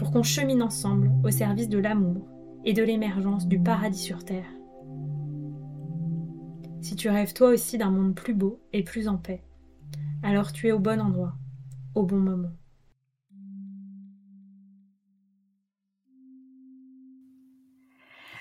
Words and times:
pour 0.00 0.12
qu'on 0.12 0.22
chemine 0.22 0.62
ensemble 0.62 1.10
au 1.22 1.30
service 1.30 1.68
de 1.68 1.76
l'amour 1.76 2.26
et 2.64 2.72
de 2.72 2.82
l'émergence 2.82 3.46
du 3.46 3.60
paradis 3.60 3.98
sur 3.98 4.24
Terre. 4.24 4.50
Si 6.80 6.96
tu 6.96 7.10
rêves 7.10 7.34
toi 7.34 7.50
aussi 7.50 7.76
d'un 7.76 7.90
monde 7.90 8.14
plus 8.14 8.32
beau 8.32 8.62
et 8.72 8.82
plus 8.82 9.08
en 9.08 9.18
paix, 9.18 9.44
alors 10.22 10.54
tu 10.54 10.68
es 10.68 10.72
au 10.72 10.78
bon 10.78 11.02
endroit, 11.02 11.34
au 11.94 12.04
bon 12.04 12.16
moment. 12.16 12.48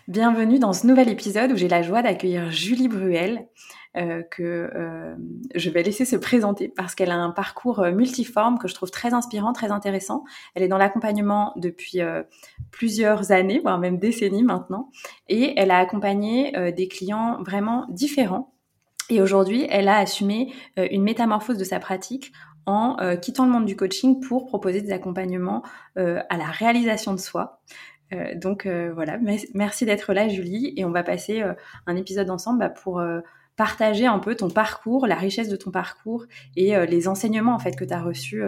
Bienvenue 0.08 0.60
dans 0.60 0.72
ce 0.72 0.88
nouvel 0.88 1.10
épisode 1.10 1.52
où 1.52 1.58
j'ai 1.58 1.68
la 1.68 1.82
joie 1.82 2.02
d'accueillir 2.02 2.52
Julie 2.52 2.88
Bruel, 2.88 3.50
euh, 4.00 4.24
que 4.24 4.70
euh, 4.74 5.14
je 5.56 5.70
vais 5.70 5.84
laisser 5.84 6.06
se 6.06 6.16
présenter 6.16 6.70
parce 6.70 6.96
qu'elle 6.96 7.12
a 7.12 7.18
un 7.18 7.32
parcours 7.32 7.80
euh, 7.80 7.92
multiforme 7.92 8.58
que 8.58 8.70
je 8.70 8.74
trouve 8.74 8.92
très 8.92 9.14
inspirant, 9.14 9.52
très 9.52 9.72
intéressant. 9.72 10.24
Elle 10.56 10.64
est 10.64 10.70
dans 10.70 10.78
l'accompagnement 10.78 11.52
depuis 11.58 12.00
plusieurs 12.72 13.32
années, 13.32 13.60
voire 13.60 13.78
même 13.78 13.98
décennies 13.98 14.44
maintenant, 14.44 14.90
et 15.28 15.54
elle 15.58 15.72
a 15.72 15.78
accompagné 15.78 16.54
des 16.72 16.88
clients 16.88 17.42
vraiment 17.44 17.88
différents. 17.90 18.54
Et 19.10 19.22
aujourd'hui, 19.22 19.66
elle 19.70 19.88
a 19.88 19.98
assumé 19.98 20.54
une 20.78 21.04
métamorphose 21.04 21.58
de 21.58 21.64
sa 21.64 21.80
pratique 21.80 22.32
en 22.66 22.98
quittant 23.22 23.46
le 23.46 23.52
monde 23.52 23.66
du 23.66 23.76
coaching 23.76 24.20
pour 24.22 24.46
proposer 24.46 24.82
des 24.82 24.92
accompagnements 24.92 25.64
à 25.96 26.38
la 26.38 26.46
réalisation 26.46 27.14
de 27.14 27.20
soi. 27.20 27.62
Donc 28.36 28.68
voilà, 28.68 29.18
merci 29.54 29.86
d'être 29.86 30.14
là 30.14 30.28
Julie 30.28 30.74
et 30.78 30.86
on 30.86 30.92
va 30.92 31.04
passer 31.04 31.44
un 31.86 31.96
épisode 31.96 32.30
ensemble 32.30 32.60
bah, 32.60 32.70
pour 32.70 33.02
partager 33.60 34.06
un 34.06 34.20
peu 34.20 34.36
ton 34.36 34.50
parcours, 34.50 35.06
la 35.06 35.16
richesse 35.16 35.50
de 35.50 35.58
ton 35.58 35.70
parcours 35.70 36.26
et 36.56 36.74
les 36.86 37.08
enseignements 37.10 37.54
en 37.54 37.60
fait 37.60 37.76
que 37.76 37.84
tu 37.84 37.94
as 37.94 38.02
reçus 38.02 38.42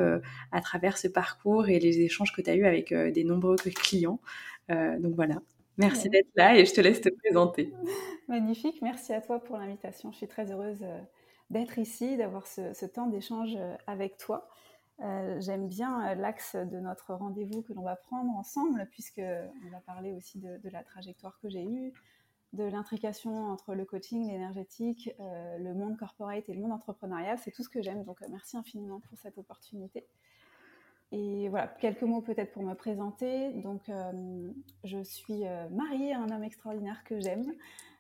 à 0.54 0.62
travers 0.62 0.98
ce 0.98 1.10
parcours 1.10 1.68
et 1.68 1.80
les 1.80 2.00
échanges 2.00 2.32
que 2.34 2.42
tu 2.42 2.50
as 2.50 2.56
eus 2.56 2.66
avec 2.66 2.94
des 2.94 3.26
nombreux 3.26 3.58
clients. 3.58 4.22
donc 4.70 5.14
voilà, 5.16 5.42
merci 5.78 6.10
d'être 6.10 6.30
là 6.36 6.58
et 6.58 6.66
je 6.66 6.74
te 6.74 6.80
laisse 6.80 7.02
te 7.02 7.10
présenter. 7.10 7.74
Magnifique, 8.30 8.82
merci 8.82 9.12
à 9.12 9.20
toi 9.20 9.44
pour 9.44 9.58
l'invitation. 9.58 10.14
Je 10.14 10.18
suis 10.18 10.28
très 10.30 10.50
heureuse 10.50 10.86
d'être 11.50 11.78
ici, 11.78 12.16
d'avoir 12.16 12.48
ce, 12.48 12.74
ce 12.74 12.86
temps 12.86 13.08
d'échange 13.08 13.58
avec 13.88 14.16
toi. 14.16 14.48
Euh, 15.04 15.42
j'aime 15.42 15.68
bien 15.68 16.12
euh, 16.12 16.16
l'axe 16.16 16.56
de 16.56 16.80
notre 16.80 17.14
rendez-vous 17.14 17.64
que 17.64 17.74
l'on 17.74 17.82
va 17.82 17.96
prendre 17.96 18.32
ensemble, 18.36 18.88
puisqu'on 18.92 19.70
va 19.72 19.80
parler 19.86 20.14
aussi 20.14 20.40
de, 20.40 20.60
la 20.72 20.84
trajectoire 20.84 21.40
que 21.42 21.50
j'ai 21.50 21.64
eue, 21.64 21.94
de 22.54 22.64
l'intrication 22.64 23.48
entre 23.48 23.74
le 23.74 23.86
coaching, 23.86 24.28
l'énergétique, 24.28 25.10
euh, 25.20 25.58
le 25.58 25.74
monde 25.74 25.98
corporate 25.98 26.48
et 26.50 26.54
le 26.54 26.62
monde 26.62 26.74
entrepreneurial. 26.74 27.38
C'est 27.40 27.52
tout 27.52 27.64
ce 27.64 27.70
que 27.70 27.82
j'aime, 27.82 28.04
donc 28.04 28.20
merci 28.30 28.58
infiniment 28.58 29.00
pour 29.00 29.18
cette 29.20 29.38
opportunité. 29.38 30.06
Et 31.14 31.50
voilà, 31.50 31.68
quelques 31.68 32.04
mots 32.04 32.22
peut-être 32.22 32.54
pour 32.54 32.64
me 32.64 32.74
présenter. 32.74 33.52
Donc, 33.52 33.92
je 34.86 35.04
suis 35.04 35.44
mariée 35.70 36.14
à 36.14 36.22
un 36.22 36.30
homme 36.30 36.46
extraordinaire 36.46 37.04
que 37.04 37.20
j'aime. 37.20 37.54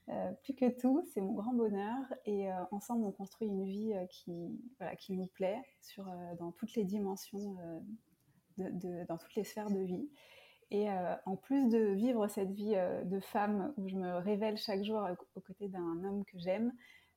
Euh, 0.09 0.31
plus 0.43 0.53
que 0.53 0.69
tout, 0.69 1.07
c'est 1.13 1.21
mon 1.21 1.33
grand 1.33 1.53
bonheur. 1.53 1.99
Et 2.25 2.51
euh, 2.51 2.55
ensemble, 2.71 3.05
on 3.05 3.11
construit 3.11 3.47
une 3.47 3.65
vie 3.65 3.93
euh, 3.93 4.05
qui, 4.07 4.59
voilà, 4.79 4.95
qui 4.95 5.13
nous 5.13 5.27
plaît 5.27 5.61
sur, 5.81 6.05
dans 6.39 6.51
toutes 6.51 6.73
les 6.75 6.83
dimensions, 6.83 7.57
dans 8.57 9.17
toutes 9.17 9.35
les 9.35 9.43
sphères 9.43 9.69
de 9.69 9.79
vie. 9.79 10.09
Et 10.73 10.87
en 11.25 11.35
plus 11.35 11.67
de 11.67 11.79
vivre 11.79 12.29
cette 12.29 12.51
vie 12.51 12.75
de 13.03 13.19
femme 13.19 13.73
où 13.75 13.89
je 13.89 13.95
me 13.97 14.19
révèle 14.19 14.55
chaque 14.55 14.83
jour 14.83 15.05
aux 15.35 15.41
côtés 15.41 15.67
d'un 15.67 16.01
homme 16.05 16.23
que 16.23 16.39
j'aime, 16.39 16.71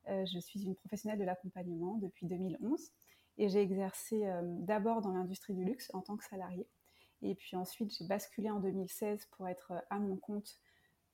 je 0.07 0.39
suis 0.39 0.65
une 0.65 0.75
professionnelle 0.75 1.19
de 1.19 1.23
l'accompagnement 1.23 1.95
depuis 1.95 2.25
2011. 2.25 2.91
Et 3.37 3.47
j'ai 3.47 3.61
exercé 3.61 4.29
d'abord 4.43 5.01
dans 5.01 5.13
l'industrie 5.13 5.53
du 5.53 5.63
luxe 5.63 5.89
en 5.93 6.01
tant 6.01 6.17
que 6.17 6.25
salariée. 6.25 6.67
Et 7.21 7.33
puis 7.33 7.55
ensuite, 7.55 7.95
j'ai 7.97 8.05
basculé 8.05 8.49
en 8.51 8.59
2016 8.59 9.25
pour 9.31 9.47
être 9.47 9.73
à 9.89 9.99
mon 9.99 10.17
compte 10.17 10.59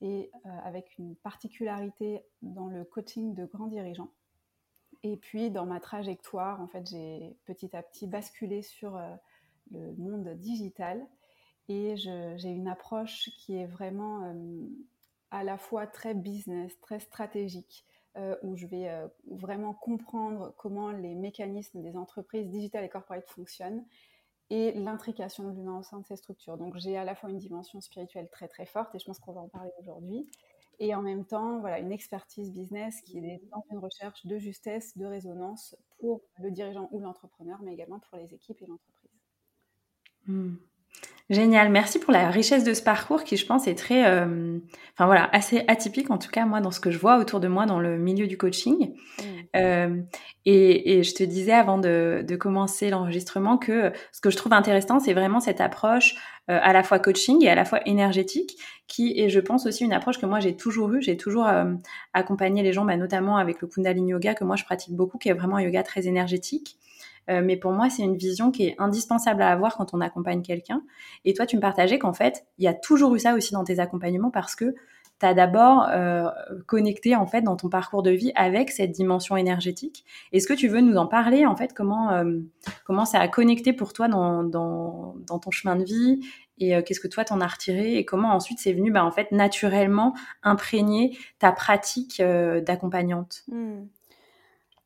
et 0.01 0.31
euh, 0.45 0.49
avec 0.63 0.97
une 0.97 1.15
particularité 1.15 2.25
dans 2.41 2.67
le 2.67 2.83
coaching 2.83 3.33
de 3.35 3.45
grands 3.45 3.67
dirigeants. 3.67 4.11
Et 5.03 5.15
puis 5.15 5.51
dans 5.51 5.65
ma 5.65 5.79
trajectoire, 5.79 6.59
en 6.61 6.67
fait, 6.67 6.89
j'ai 6.89 7.37
petit 7.45 7.75
à 7.75 7.83
petit 7.83 8.07
basculé 8.07 8.61
sur 8.61 8.97
euh, 8.97 9.15
le 9.71 9.93
monde 9.93 10.27
digital 10.35 11.05
et 11.71 11.95
j'ai 11.97 12.49
une 12.49 12.67
approche 12.67 13.29
qui 13.39 13.55
est 13.55 13.65
vraiment 13.65 14.23
euh, 14.25 14.67
à 15.31 15.43
la 15.43 15.57
fois 15.57 15.87
très 15.87 16.13
business, 16.13 16.77
très 16.81 16.99
stratégique, 16.99 17.85
où 18.43 18.57
je 18.57 18.67
vais 18.67 18.91
vraiment 19.29 19.73
comprendre 19.73 20.53
comment 20.57 20.91
les 20.91 21.15
mécanismes 21.15 21.81
des 21.81 21.95
entreprises 21.95 22.49
digitales 22.49 22.83
et 22.83 22.89
corporate 22.89 23.25
fonctionnent 23.25 23.85
et 24.51 24.73
l'intrication 24.73 25.45
de 25.45 25.55
l'humain 25.55 25.79
au 25.79 25.83
sein 25.83 25.99
de 25.99 26.05
ces 26.05 26.17
structures. 26.17 26.57
Donc 26.57 26.75
j'ai 26.77 26.97
à 26.97 27.05
la 27.05 27.15
fois 27.15 27.29
une 27.29 27.37
dimension 27.37 27.79
spirituelle 27.79 28.27
très 28.29 28.49
très 28.49 28.65
forte, 28.65 28.93
et 28.93 28.99
je 28.99 29.05
pense 29.05 29.17
qu'on 29.17 29.31
va 29.31 29.39
en 29.39 29.47
parler 29.47 29.71
aujourd'hui, 29.79 30.29
et 30.79 30.93
en 30.93 31.01
même 31.01 31.25
temps 31.25 31.59
voilà, 31.61 31.79
une 31.79 31.93
expertise 31.93 32.51
business 32.51 33.01
qui 33.01 33.19
est 33.19 33.41
dans 33.49 33.63
une 33.71 33.77
recherche 33.77 34.25
de 34.25 34.37
justesse, 34.37 34.97
de 34.97 35.05
résonance 35.05 35.77
pour 35.99 36.21
le 36.37 36.51
dirigeant 36.51 36.89
ou 36.91 36.99
l'entrepreneur, 36.99 37.61
mais 37.63 37.73
également 37.73 37.99
pour 37.99 38.17
les 38.17 38.33
équipes 38.33 38.61
et 38.61 38.65
l'entreprise. 38.65 39.11
Hmm. 40.27 40.55
Génial, 41.31 41.69
merci 41.69 41.97
pour 41.97 42.11
la 42.11 42.29
richesse 42.29 42.65
de 42.65 42.73
ce 42.73 42.83
parcours 42.83 43.23
qui, 43.23 43.37
je 43.37 43.45
pense, 43.45 43.65
est 43.65 43.75
très, 43.75 44.05
euh, 44.05 44.57
enfin 44.93 45.05
voilà, 45.05 45.29
assez 45.31 45.63
atypique 45.69 46.11
en 46.11 46.17
tout 46.17 46.29
cas 46.29 46.45
moi 46.45 46.59
dans 46.59 46.71
ce 46.71 46.81
que 46.81 46.91
je 46.91 46.97
vois 46.97 47.19
autour 47.19 47.39
de 47.39 47.47
moi 47.47 47.65
dans 47.65 47.79
le 47.79 47.97
milieu 47.97 48.27
du 48.27 48.37
coaching. 48.37 48.89
Mm. 48.89 49.23
Euh, 49.55 50.01
et, 50.43 51.03
je 51.03 51.15
te 51.15 51.23
disais 51.23 51.53
avant 51.53 51.77
de, 51.77 52.25
commencer 52.37 52.89
l'enregistrement 52.89 53.57
que 53.57 53.93
ce 54.11 54.19
que 54.19 54.29
je 54.29 54.35
trouve 54.35 54.51
intéressant, 54.51 54.99
c'est 54.99 55.13
vraiment 55.13 55.39
cette 55.39 55.61
approche 55.61 56.15
euh, 56.49 56.59
à 56.61 56.73
la 56.73 56.83
fois 56.83 56.99
coaching 56.99 57.41
et 57.45 57.49
à 57.49 57.55
la 57.55 57.63
fois 57.63 57.79
énergétique, 57.85 58.57
qui 58.89 59.17
est, 59.17 59.29
je 59.29 59.39
pense, 59.39 59.65
aussi 59.65 59.85
une 59.85 59.93
approche 59.93 60.19
que 60.19 60.25
moi 60.25 60.41
j'ai 60.41 60.57
toujours 60.57 60.91
eue. 60.91 61.01
J'ai 61.01 61.15
toujours 61.15 61.49
accompagné 62.13 62.61
les 62.61 62.73
gens, 62.73 62.83
bah, 62.83 62.97
notamment 62.97 63.37
avec 63.37 63.61
le 63.61 63.69
Kundalini 63.69 64.11
Yoga 64.11 64.33
que 64.33 64.43
moi 64.43 64.57
je 64.57 64.65
pratique 64.65 64.97
beaucoup, 64.97 65.17
qui 65.17 65.29
est 65.29 65.33
vraiment 65.33 65.55
un 65.55 65.61
yoga 65.61 65.81
très 65.83 66.07
énergétique. 66.07 66.75
Euh, 67.31 67.41
mais 67.43 67.57
pour 67.57 67.71
moi, 67.71 67.89
c'est 67.89 68.03
une 68.03 68.17
vision 68.17 68.51
qui 68.51 68.65
est 68.67 68.75
indispensable 68.77 69.41
à 69.41 69.49
avoir 69.49 69.77
quand 69.77 69.93
on 69.93 70.01
accompagne 70.01 70.41
quelqu'un. 70.41 70.83
Et 71.25 71.33
toi, 71.33 71.45
tu 71.45 71.55
me 71.55 71.61
partageais 71.61 71.99
qu'en 71.99 72.13
fait, 72.13 72.45
il 72.57 72.65
y 72.65 72.67
a 72.67 72.73
toujours 72.73 73.15
eu 73.15 73.19
ça 73.19 73.33
aussi 73.33 73.53
dans 73.53 73.63
tes 73.63 73.79
accompagnements 73.79 74.31
parce 74.31 74.55
que 74.55 74.75
tu 75.19 75.25
as 75.25 75.33
d'abord 75.33 75.87
euh, 75.89 76.29
connecté 76.65 77.15
en 77.15 77.27
fait 77.27 77.43
dans 77.43 77.55
ton 77.55 77.69
parcours 77.69 78.01
de 78.01 78.09
vie 78.09 78.31
avec 78.35 78.71
cette 78.71 78.91
dimension 78.91 79.37
énergétique. 79.37 80.03
Est-ce 80.33 80.47
que 80.47 80.53
tu 80.53 80.67
veux 80.67 80.81
nous 80.81 80.97
en 80.97 81.05
parler 81.05 81.45
en 81.45 81.55
fait 81.55 81.73
comment 81.73 82.11
euh, 82.11 82.39
comment 82.85 83.05
ça 83.05 83.19
a 83.19 83.27
connecté 83.27 83.71
pour 83.71 83.93
toi 83.93 84.07
dans, 84.07 84.43
dans, 84.43 85.15
ton 85.27 85.51
chemin 85.51 85.75
de 85.75 85.83
vie 85.83 86.21
et 86.57 86.83
qu'est-ce 86.83 86.99
que 86.99 87.07
toi 87.07 87.23
t'en 87.23 87.39
as 87.39 87.47
retiré 87.47 87.97
et 87.97 88.05
comment 88.05 88.29
ensuite 88.33 88.59
c'est 88.59 88.73
venu 88.73 88.91
bah, 88.91 89.05
en 89.05 89.11
fait 89.11 89.31
naturellement 89.31 90.15
imprégner 90.43 91.17
ta 91.37 91.51
pratique 91.51 92.19
d'accompagnante? 92.19 93.43
Mmh. 93.47 93.81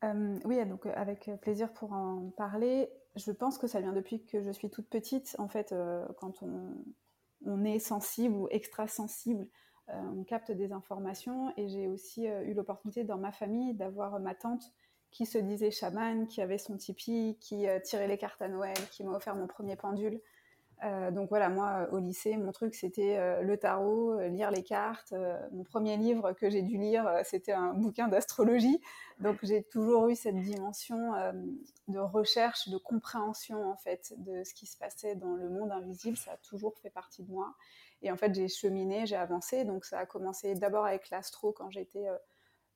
Euh, 0.04 0.38
oui, 0.44 0.64
donc 0.66 0.86
euh, 0.86 0.92
avec 0.94 1.30
plaisir 1.40 1.72
pour 1.72 1.92
en 1.92 2.30
parler. 2.36 2.90
Je 3.16 3.32
pense 3.32 3.58
que 3.58 3.66
ça 3.66 3.80
vient 3.80 3.92
depuis 3.92 4.24
que 4.24 4.42
je 4.42 4.50
suis 4.50 4.70
toute 4.70 4.88
petite. 4.88 5.36
En 5.38 5.48
fait, 5.48 5.72
euh, 5.72 6.06
quand 6.18 6.42
on, 6.42 7.64
est 7.64 7.78
sensible 7.78 8.34
ou 8.34 8.48
extra 8.50 8.88
sensible, 8.88 9.46
on 9.88 10.24
capte 10.24 10.50
des 10.50 10.72
informations. 10.72 11.52
Et 11.56 11.68
j'ai 11.68 11.86
aussi 11.86 12.24
eu 12.26 12.54
l'opportunité 12.54 13.04
dans 13.04 13.18
ma 13.18 13.30
famille 13.30 13.72
d'avoir 13.74 14.18
ma 14.18 14.34
tante 14.34 14.64
qui 15.12 15.26
se 15.26 15.38
disait 15.38 15.70
chamane, 15.70 16.26
qui 16.26 16.40
avait 16.40 16.58
son 16.58 16.76
tipi, 16.76 17.38
qui 17.40 17.66
tirait 17.84 18.08
les 18.08 18.18
cartes 18.18 18.42
à 18.42 18.48
Noël, 18.48 18.76
qui 18.90 19.04
m'a 19.04 19.12
offert 19.12 19.36
mon 19.36 19.46
premier 19.46 19.76
pendule. 19.76 20.20
Euh, 20.84 21.10
donc 21.10 21.30
voilà, 21.30 21.48
moi 21.48 21.88
au 21.92 21.98
lycée, 21.98 22.36
mon 22.36 22.52
truc 22.52 22.74
c'était 22.74 23.16
euh, 23.16 23.40
le 23.40 23.56
tarot, 23.56 24.12
euh, 24.12 24.28
lire 24.28 24.50
les 24.50 24.62
cartes. 24.62 25.14
mon 25.52 25.64
premier 25.64 25.96
livre 25.96 26.32
que 26.32 26.50
j'ai 26.50 26.62
dû 26.62 26.76
lire, 26.76 27.08
c'était 27.24 27.52
un 27.52 27.72
bouquin 27.72 28.08
d'astrologie. 28.08 28.80
Donc 29.18 29.38
j'ai 29.42 29.62
toujours 29.62 30.08
eu 30.08 30.16
cette 30.16 30.36
dimension 30.36 31.12
de 31.88 31.98
recherche, 31.98 32.68
de 32.68 32.76
compréhension 32.76 33.70
en 33.70 33.76
fait 33.76 34.12
de 34.18 34.44
ce 34.44 34.52
qui 34.52 34.66
se 34.66 34.76
passait 34.76 35.14
dans 35.14 35.34
le 35.34 35.48
monde 35.48 35.72
invisible. 35.72 36.16
Ça 36.16 36.32
a 36.32 36.36
toujours 36.38 36.76
fait 36.78 36.90
partie 36.90 37.22
de 37.22 37.30
moi. 37.32 37.54
Et 38.02 38.12
en 38.12 38.16
fait, 38.16 38.34
j'ai 38.34 38.48
cheminé, 38.48 39.06
j'ai 39.06 39.16
avancé. 39.16 39.64
Donc 39.64 39.86
ça 39.86 40.00
a 40.00 40.06
commencé 40.06 40.54
d'abord 40.54 40.84
avec 40.84 41.08
l'astro 41.08 41.52
quand 41.52 41.70
j'étais 41.70 42.06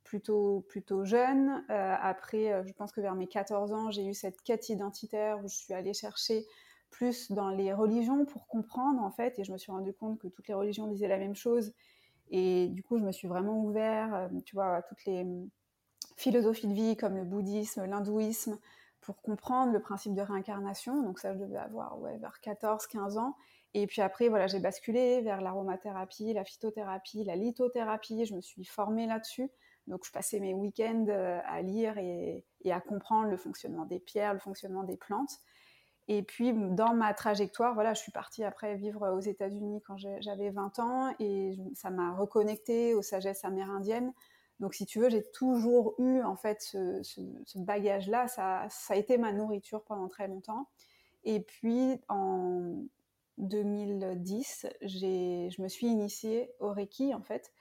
plutôt, 0.03 0.65
plutôt 0.69 1.05
jeune. 1.05 1.63
après, 1.69 2.63
je 2.67 2.73
pense 2.73 2.93
que 2.93 3.03
vers 3.03 3.15
mes 3.15 3.27
14 3.27 3.73
ans, 3.73 3.91
j'ai 3.91 4.07
eu 4.07 4.15
cette 4.15 4.41
quête 4.41 4.71
identitaire 4.71 5.39
où 5.45 5.49
je 5.49 5.55
suis 5.55 5.75
allée 5.75 5.93
chercher 5.93 6.47
plus 6.91 7.31
dans 7.33 7.51
les 7.51 7.73
religions 7.73 8.25
pour 8.25 8.47
comprendre 8.47 9.03
en 9.03 9.11
fait 9.11 9.39
et 9.39 9.45
je 9.45 9.53
me 9.53 9.59
suis 9.59 9.73
rendu 9.73 9.93
compte 9.93 10.19
que 10.19 10.29
toutes 10.29 10.49
les 10.49 10.55
religions 10.55 10.87
disaient 10.87 11.09
la 11.09 11.19
même 11.19 11.35
chose. 11.35 11.73
Et 12.31 12.69
du 12.69 12.83
coup 12.83 12.99
je 12.99 13.05
me 13.05 13.13
suis 13.13 13.29
vraiment 13.29 13.59
ouvert 13.63 14.15
euh, 14.15 14.29
tu 14.45 14.55
vois 14.55 14.77
à 14.77 14.83
toutes 14.83 15.05
les 15.05 15.23
hum, 15.23 15.49
philosophies 16.17 16.69
de 16.69 16.75
vie 16.75 16.97
comme 16.97 17.17
le 17.17 17.25
bouddhisme 17.25 17.85
l'hindouisme 17.85 18.59
pour 19.01 19.23
comprendre 19.23 19.73
le 19.73 19.81
principe 19.81 20.15
de 20.15 20.21
réincarnation. 20.21 21.03
Donc 21.03 21.19
ça 21.19 21.33
je 21.33 21.39
devais 21.39 21.57
avoir 21.57 21.99
vers 21.99 22.41
14 22.41 22.87
15 22.87 23.19
ans. 23.19 23.37
Et 23.73 23.87
puis 23.87 24.03
après 24.03 24.29
voilà 24.29 24.47
j'ai 24.47 24.61
basculé 24.61 25.23
vers 25.23 25.41
l'aromathérapie 25.41 26.33
la 26.33 26.45
phytothérapie 26.45 27.25
la 27.25 27.37
lithothérapie. 27.37 28.27
Je 28.27 28.35
me 28.35 28.41
suis 28.41 28.65
formée 28.65 29.07
là-dessus. 29.07 29.49
Donc 29.87 30.05
je 30.05 30.13
passais 30.13 30.41
mes 30.41 30.55
week-ends 30.55 31.07
euh, 31.09 31.41
à 31.47 31.63
lire 31.63 31.97
et 31.99 32.45
à 32.71 32.81
comprendre 32.81 33.29
le 33.31 33.37
fonctionnement 33.37 33.87
des 33.87 33.99
pierres 33.99 34.35
le 34.35 34.41
fonctionnement 34.41 34.85
des 34.85 34.97
plantes 34.97 35.41
et 36.13 36.25
puis, 36.25 36.53
dans 36.53 36.93
ma 36.93 37.15
trajectoire, 37.15 37.73
voilà, 37.73 37.95
je 37.95 38.01
suis 38.01 38.11
partie 38.11 38.43
après 38.43 38.75
vivre 38.75 39.09
aux 39.13 39.21
États-Unis 39.21 39.81
quand 39.87 39.97
j'avais 39.97 40.51
20 40.51 40.81
ans 40.81 41.15
et 41.21 41.57
ça 41.75 41.91
m'a 41.91 42.13
reconnectée 42.17 42.95
aux 42.95 43.03
sagesses 43.03 43.45
amérindiennes. 43.45 44.13
Donc, 44.59 44.75
si 44.75 44.87
tu 44.87 44.99
veux, 44.99 45.09
j'ai 45.09 45.23
toujours 45.31 45.95
eu 45.99 46.21
en 46.23 46.35
fait 46.35 46.63
ce, 46.63 47.59
bagage-là. 47.61 48.27
Ça, 48.27 48.67
a 48.89 48.97
été 48.97 49.19
ma 49.19 49.33
nourriture 49.33 49.85
pendant 49.85 50.09
très 50.09 50.27
longtemps. 50.27 50.69
Et 51.23 51.39
puis, 51.39 52.01
en 52.09 52.83
2010, 53.39 54.67
je 54.83 55.63
me 55.63 55.69
suis 55.69 55.87
initiée 55.87 56.51
au 56.59 56.73
Reiki 56.73 57.15
en 57.15 57.23
fait. 57.23 57.53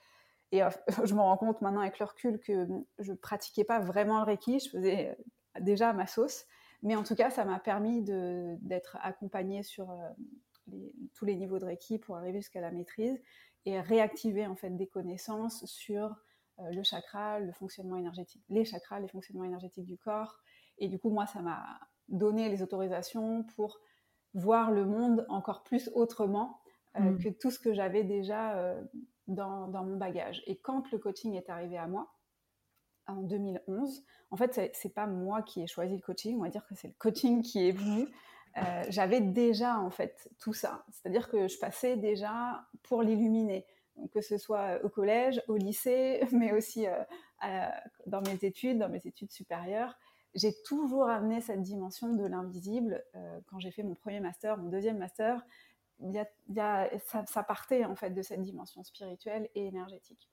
Et 0.50 0.64
euh, 0.64 0.70
je 1.04 1.14
me 1.14 1.20
rends 1.20 1.36
compte 1.36 1.60
maintenant 1.60 1.82
avec 1.82 2.00
le 2.00 2.04
recul 2.06 2.40
que 2.40 2.66
je 2.98 3.12
pratiquais 3.12 3.62
pas 3.62 3.78
vraiment 3.78 4.18
le 4.18 4.24
Reiki. 4.24 4.58
Je 4.58 4.70
faisais 4.70 5.16
déjà 5.60 5.92
ma 5.92 6.08
sauce. 6.08 6.46
Mais 6.82 6.96
en 6.96 7.02
tout 7.02 7.14
cas, 7.14 7.30
ça 7.30 7.44
m'a 7.44 7.58
permis 7.58 8.02
d'être 8.02 8.96
accompagnée 9.02 9.62
sur 9.62 9.90
euh, 9.90 10.08
tous 11.14 11.24
les 11.24 11.36
niveaux 11.36 11.58
de 11.58 11.66
Reiki 11.66 11.98
pour 11.98 12.16
arriver 12.16 12.38
jusqu'à 12.38 12.60
la 12.60 12.70
maîtrise 12.70 13.20
et 13.66 13.80
réactiver 13.80 14.46
en 14.46 14.56
fait 14.56 14.70
des 14.70 14.86
connaissances 14.86 15.64
sur 15.66 16.16
euh, 16.58 16.70
le 16.70 16.82
chakra, 16.82 17.38
le 17.40 17.52
fonctionnement 17.52 17.96
énergétique, 17.96 18.42
les 18.48 18.64
chakras, 18.64 19.00
les 19.00 19.08
fonctionnements 19.08 19.44
énergétiques 19.44 19.84
du 19.84 19.98
corps. 19.98 20.38
Et 20.78 20.88
du 20.88 20.98
coup, 20.98 21.10
moi, 21.10 21.26
ça 21.26 21.42
m'a 21.42 21.80
donné 22.08 22.48
les 22.48 22.62
autorisations 22.62 23.44
pour 23.56 23.78
voir 24.32 24.70
le 24.70 24.86
monde 24.86 25.26
encore 25.28 25.62
plus 25.62 25.90
autrement 25.94 26.60
euh, 26.96 27.00
mmh. 27.00 27.18
que 27.18 27.28
tout 27.28 27.50
ce 27.50 27.58
que 27.58 27.74
j'avais 27.74 28.04
déjà 28.04 28.74
dans, 29.26 29.68
dans, 29.68 29.84
mon 29.84 29.96
bagage. 29.96 30.42
Et 30.46 30.56
quand 30.56 30.90
le 30.90 30.98
coaching 30.98 31.34
est 31.34 31.50
arrivé 31.50 31.76
à 31.76 31.86
moi, 31.86 32.10
en 33.12 33.22
2011. 33.22 34.04
En 34.30 34.36
fait, 34.36 34.70
c'est 34.74 34.94
pas 34.94 35.06
moi 35.06 35.42
qui 35.42 35.62
ai 35.62 35.66
choisi 35.66 35.94
le 35.94 36.00
coaching, 36.02 36.38
on 36.38 36.42
va 36.42 36.48
dire 36.48 36.66
que 36.66 36.74
c'est 36.74 36.88
le 36.88 36.94
coaching 36.98 37.42
qui 37.42 37.68
est 37.68 37.72
venu. 37.72 38.08
Euh, 38.56 38.84
j'avais 38.88 39.20
déjà 39.20 39.78
en 39.78 39.90
fait 39.90 40.28
tout 40.40 40.52
ça, 40.52 40.84
c'est-à-dire 40.90 41.28
que 41.28 41.46
je 41.46 41.58
passais 41.58 41.96
déjà 41.96 42.66
pour 42.82 43.02
l'illuminer, 43.02 43.64
que 44.12 44.20
ce 44.20 44.38
soit 44.38 44.84
au 44.84 44.88
collège, 44.88 45.42
au 45.46 45.56
lycée, 45.56 46.20
mais 46.32 46.52
aussi 46.52 46.86
euh, 46.86 47.68
dans 48.06 48.22
mes 48.22 48.38
études, 48.42 48.78
dans 48.78 48.88
mes 48.88 49.06
études 49.06 49.30
supérieures. 49.30 49.96
J'ai 50.34 50.52
toujours 50.64 51.08
amené 51.08 51.40
cette 51.40 51.62
dimension 51.62 52.12
de 52.12 52.24
l'invisible. 52.24 53.04
Euh, 53.16 53.40
quand 53.46 53.58
j'ai 53.58 53.72
fait 53.72 53.82
mon 53.82 53.94
premier 53.94 54.20
master, 54.20 54.58
mon 54.58 54.68
deuxième 54.68 54.98
master, 54.98 55.44
ça, 56.54 57.26
ça 57.26 57.42
partait 57.42 57.84
en 57.84 57.96
fait 57.96 58.10
de 58.10 58.22
cette 58.22 58.42
dimension 58.42 58.82
spirituelle 58.84 59.48
et 59.54 59.66
énergétique. 59.66 60.30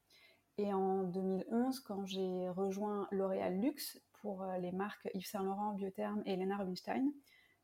Et 0.60 0.74
en 0.74 1.04
2011, 1.04 1.80
quand 1.82 2.06
j'ai 2.06 2.50
rejoint 2.50 3.08
L'Oréal 3.12 3.60
Luxe 3.60 4.02
pour 4.22 4.42
euh, 4.42 4.58
les 4.58 4.72
marques 4.72 5.08
Yves 5.14 5.28
Saint 5.28 5.44
Laurent, 5.44 5.74
Biotherm 5.74 6.24
et 6.26 6.34
Elena 6.34 6.58
Rubinstein, 6.58 7.12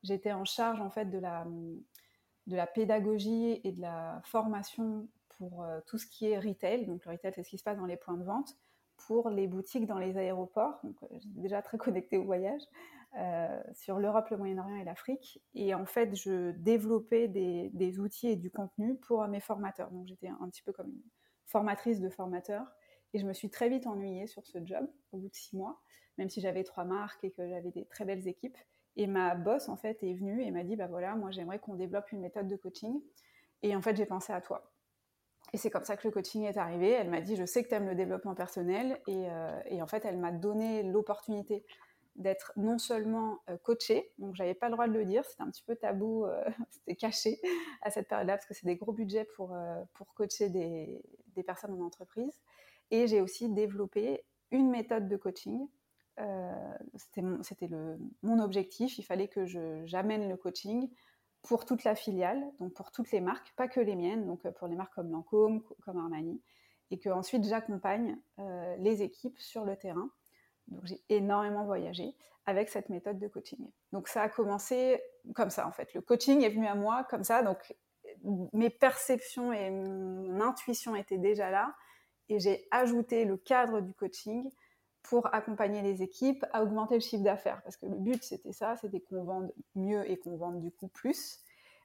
j'étais 0.04 0.32
en 0.32 0.46
charge 0.46 0.80
en 0.80 0.92
fait 0.92 1.06
de 1.06 1.18
la, 1.18 2.68
pédagogie 2.68 3.60
et 3.64 3.72
de 3.72 3.82
la 3.82 4.22
formation 4.26 5.08
pour 5.40 5.64
euh, 5.64 5.80
tout 5.88 5.98
ce 5.98 6.06
qui 6.06 6.28
est 6.28 6.38
retail. 6.38 6.86
Donc 6.86 7.04
le 7.06 7.14
retail, 7.14 7.32
c'est 7.34 7.44
ce 7.44 7.50
qui 7.50 7.58
se 7.58 7.64
passe 7.64 7.78
dans 7.78 7.88
les 7.88 7.98
points 7.98 8.18
de 8.18 8.24
vente 8.24 8.56
pour 9.08 9.32
les 9.32 9.48
boutiques 9.48 9.88
dans 9.88 9.98
les 9.98 10.16
aéroports. 10.16 10.80
Donc 10.84 11.02
euh, 11.02 11.08
déjà 11.26 11.64
très 11.64 11.80
connectée 11.80 12.18
au 12.18 12.24
voyage 12.24 12.62
sur 13.74 14.00
l'Europe, 14.00 14.28
le 14.32 14.38
Moyen-Orient 14.38 14.78
et 14.78 14.84
l'Afrique. 14.84 15.40
Et 15.54 15.76
en 15.76 15.86
fait, 15.86 16.16
je 16.16 16.50
développais 16.50 17.28
des, 17.28 18.00
outils 18.00 18.30
et 18.30 18.36
du 18.36 18.50
contenu 18.50 18.96
pour 18.96 19.28
mes 19.28 19.40
formateurs. 19.40 19.92
Donc 19.92 20.08
j'étais 20.08 20.30
un 20.30 20.50
petit 20.50 20.64
peu 20.64 20.74
comme 20.74 20.88
une 20.88 21.04
formatrice 21.46 22.02
de 22.02 22.10
formateurs 22.10 22.66
et 23.14 23.20
je 23.20 23.26
me 23.26 23.34
suis 23.34 23.50
très 23.50 23.70
vite 23.70 23.88
ennuyée 23.88 24.28
sur 24.28 24.46
ce 24.46 24.58
job 24.66 24.88
au 25.12 25.18
bout 25.18 25.30
de 25.30 25.36
six 25.36 25.56
mois, 25.56 25.80
même 26.18 26.30
si 26.30 26.42
j'avais 26.42 26.64
trois 26.64 26.84
marques 26.84 27.24
et 27.24 27.32
que 27.32 27.48
j'avais 27.48 27.72
des 27.72 27.86
très 27.86 28.06
belles 28.06 28.28
équipes. 28.28 28.58
Et 28.96 29.08
ma 29.08 29.36
boss, 29.36 29.70
en 29.70 29.76
fait, 29.76 30.04
est 30.04 30.14
venue 30.14 30.44
et 30.44 30.52
m'a 30.52 30.64
dit, 30.64 30.76
bah 30.76 30.88
voilà, 30.88 31.16
moi 31.16 31.32
j'aimerais 31.32 31.60
qu'on 31.60 31.76
développe 31.76 32.12
une 32.12 32.20
méthode 32.20 32.48
de 32.48 32.56
coaching. 32.56 33.02
Et 33.62 33.76
en 33.76 33.82
fait, 33.82 33.96
j'ai 33.96 34.06
pensé 34.06 34.34
à 34.34 34.42
toi. 34.42 34.72
Et 35.54 35.58
c'est 35.58 35.70
comme 35.70 35.84
ça 35.84 35.96
que 35.98 36.08
le 36.08 36.12
coaching 36.12 36.44
est 36.44 36.58
arrivé. 36.58 36.90
Elle 36.90 37.10
m'a 37.10 37.22
dit, 37.22 37.36
je 37.36 37.46
sais 37.46 37.64
que 37.64 37.70
tu 37.70 37.76
aimes 37.76 37.88
le 37.88 37.96
développement 37.96 38.34
personnel. 38.34 39.00
Et, 39.08 39.30
euh, 39.30 39.60
et 39.68 39.82
en 39.82 39.88
fait, 39.88 40.06
elle 40.06 40.18
m'a 40.18 40.32
donné 40.32 40.84
l'opportunité 40.84 41.66
d'être 42.16 42.54
non 42.56 42.78
seulement 42.78 43.40
euh, 43.50 43.58
coachée, 43.58 44.14
donc 44.20 44.36
j'avais 44.36 44.54
pas 44.54 44.68
le 44.68 44.74
droit 44.74 44.88
de 44.88 44.94
le 44.94 45.04
dire, 45.04 45.26
c'était 45.26 45.42
un 45.42 45.50
petit 45.50 45.64
peu 45.64 45.76
tabou, 45.76 46.26
euh, 46.26 46.44
c'était 46.70 46.96
caché 46.96 47.42
à 47.82 47.90
cette 47.90 48.08
période-là, 48.08 48.36
parce 48.36 48.46
que 48.46 48.54
c'est 48.54 48.68
des 48.68 48.76
gros 48.76 48.92
budgets 48.92 49.26
pour, 49.36 49.58
pour 49.94 50.14
coacher 50.14 50.50
des, 50.50 51.02
des 51.36 51.42
personnes 51.44 51.74
en 51.74 51.84
entreprise. 51.84 52.40
Et 52.92 53.08
j'ai 53.08 53.22
aussi 53.22 53.50
développé 53.50 54.24
une 54.52 54.70
méthode 54.70 55.08
de 55.08 55.18
coaching. 55.18 55.68
Euh, 56.20 56.78
c'était 56.96 57.68
mon, 58.22 58.40
objectif. 58.40 58.98
Il 58.98 59.04
fallait 59.04 59.28
que 59.28 59.46
j'amène 59.86 60.30
le 60.30 60.38
coaching 60.38 60.90
pour 61.42 61.66
toute 61.66 61.84
la 61.84 61.96
filiale, 61.96 62.42
donc 62.60 62.74
pour 62.74 62.92
toutes 62.92 63.12
les 63.12 63.20
marques, 63.20 63.54
pas 63.58 63.68
que 63.68 63.80
les 63.80 63.96
miennes, 63.96 64.26
donc 64.26 64.46
euh, 64.46 64.52
pour 64.52 64.68
les 64.68 64.76
marques 64.76 64.94
comme 64.94 65.12
Lancôme, 65.12 65.62
comme 65.84 65.98
Armani, 65.98 66.42
et 66.90 67.00
que 67.00 67.10
ensuite 67.10 67.44
j'accompagne 67.44 68.18
euh, 68.40 68.76
les 68.78 69.02
équipes 69.02 69.38
sur 69.40 69.66
le 69.66 69.76
terrain. 69.76 70.10
Donc 70.68 70.86
j'ai 70.86 71.04
énormément 71.10 71.66
voyagé 71.66 72.16
avec 72.46 72.70
cette 72.70 72.90
méthode 72.90 73.20
de 73.20 73.28
coaching. 73.28 73.70
Donc 73.92 74.08
ça 74.08 74.22
a 74.22 74.30
commencé 74.30 75.02
comme 75.36 75.50
ça 75.50 75.68
en 75.68 75.72
fait. 75.72 75.94
Le 75.94 76.02
coaching 76.02 76.42
est 76.44 76.50
venu 76.50 76.68
à 76.68 76.76
moi 76.76 77.06
comme 77.10 77.24
ça. 77.24 77.44
Donc 77.44 77.76
mes 78.54 78.70
perceptions 78.70 79.52
et 79.52 79.70
mon 79.70 80.40
intuition 80.40 80.96
étaient 80.96 81.18
déjà 81.18 81.50
là 81.50 81.74
et 82.30 82.40
j'ai 82.40 82.68
ajouté 82.72 83.26
le 83.26 83.38
cadre 83.38 83.82
du 83.82 83.94
coaching 83.94 84.50
pour 85.04 85.34
accompagner 85.34 85.82
les 85.82 86.02
équipes 86.02 86.46
à 86.54 86.64
augmenter 86.64 86.96
le 86.96 87.02
chiffre 87.02 87.24
d'affaires. 87.24 87.62
Parce 87.64 87.78
que 87.78 87.86
le 87.86 87.98
but, 87.98 88.24
c'était 88.24 88.54
ça, 88.54 88.78
c'était 88.78 89.02
qu'on 89.02 89.24
vende 89.24 89.52
mieux 89.76 90.10
et 90.10 90.18
qu'on 90.18 90.38
vende 90.38 90.62
du 90.62 90.72
coup 90.72 90.88
plus. 90.88 91.40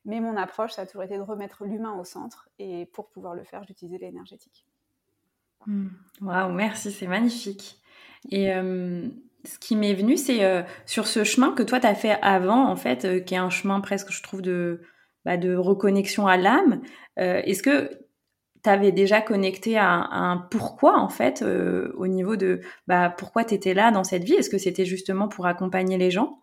Mais 0.04 0.20
mon 0.20 0.36
approche, 0.36 0.72
ça 0.72 0.82
a 0.82 0.86
toujours 0.86 1.02
été 1.02 1.16
de 1.16 1.22
remettre 1.22 1.64
l'humain 1.64 1.98
au 1.98 2.04
centre. 2.04 2.48
Et 2.58 2.86
pour 2.86 3.08
pouvoir 3.08 3.34
le 3.34 3.42
faire, 3.42 3.64
j'utilisais 3.64 3.98
l'énergétique. 3.98 4.66
Hmm. 5.66 5.88
Waouh, 6.20 6.52
merci, 6.52 6.92
c'est 6.92 7.08
magnifique. 7.08 7.80
Et 8.30 8.54
euh, 8.54 9.08
ce 9.44 9.58
qui 9.58 9.74
m'est 9.74 9.94
venu, 9.94 10.16
c'est 10.16 10.44
euh, 10.44 10.62
sur 10.86 11.08
ce 11.08 11.24
chemin 11.24 11.52
que 11.52 11.64
toi, 11.64 11.80
tu 11.80 11.86
as 11.86 11.94
fait 11.94 12.18
avant, 12.22 12.68
en 12.68 12.76
fait, 12.76 13.04
euh, 13.04 13.20
qui 13.20 13.34
est 13.34 13.38
un 13.38 13.50
chemin 13.50 13.80
presque, 13.80 14.12
je 14.12 14.22
trouve, 14.22 14.42
de, 14.42 14.80
bah, 15.24 15.36
de 15.36 15.56
reconnexion 15.56 16.26
à 16.26 16.36
l'âme. 16.36 16.80
Est-ce 17.16 17.64
que 17.64 18.07
tu 18.62 18.70
avais 18.70 18.92
déjà 18.92 19.20
connecté 19.20 19.76
à, 19.76 19.88
un 19.88 20.38
pourquoi 20.50 20.98
en 20.98 21.08
fait 21.08 21.42
euh, 21.42 21.92
au 21.96 22.06
niveau 22.06 22.36
de 22.36 22.60
bah, 22.86 23.10
pourquoi 23.16 23.44
tu 23.44 23.54
étais 23.54 23.74
là 23.74 23.90
dans 23.90 24.04
cette 24.04 24.24
vie? 24.24 24.34
Est-ce 24.34 24.50
que 24.50 24.58
c'était 24.58 24.84
justement 24.84 25.28
pour 25.28 25.46
accompagner 25.46 25.98
les 25.98 26.10
gens 26.10 26.40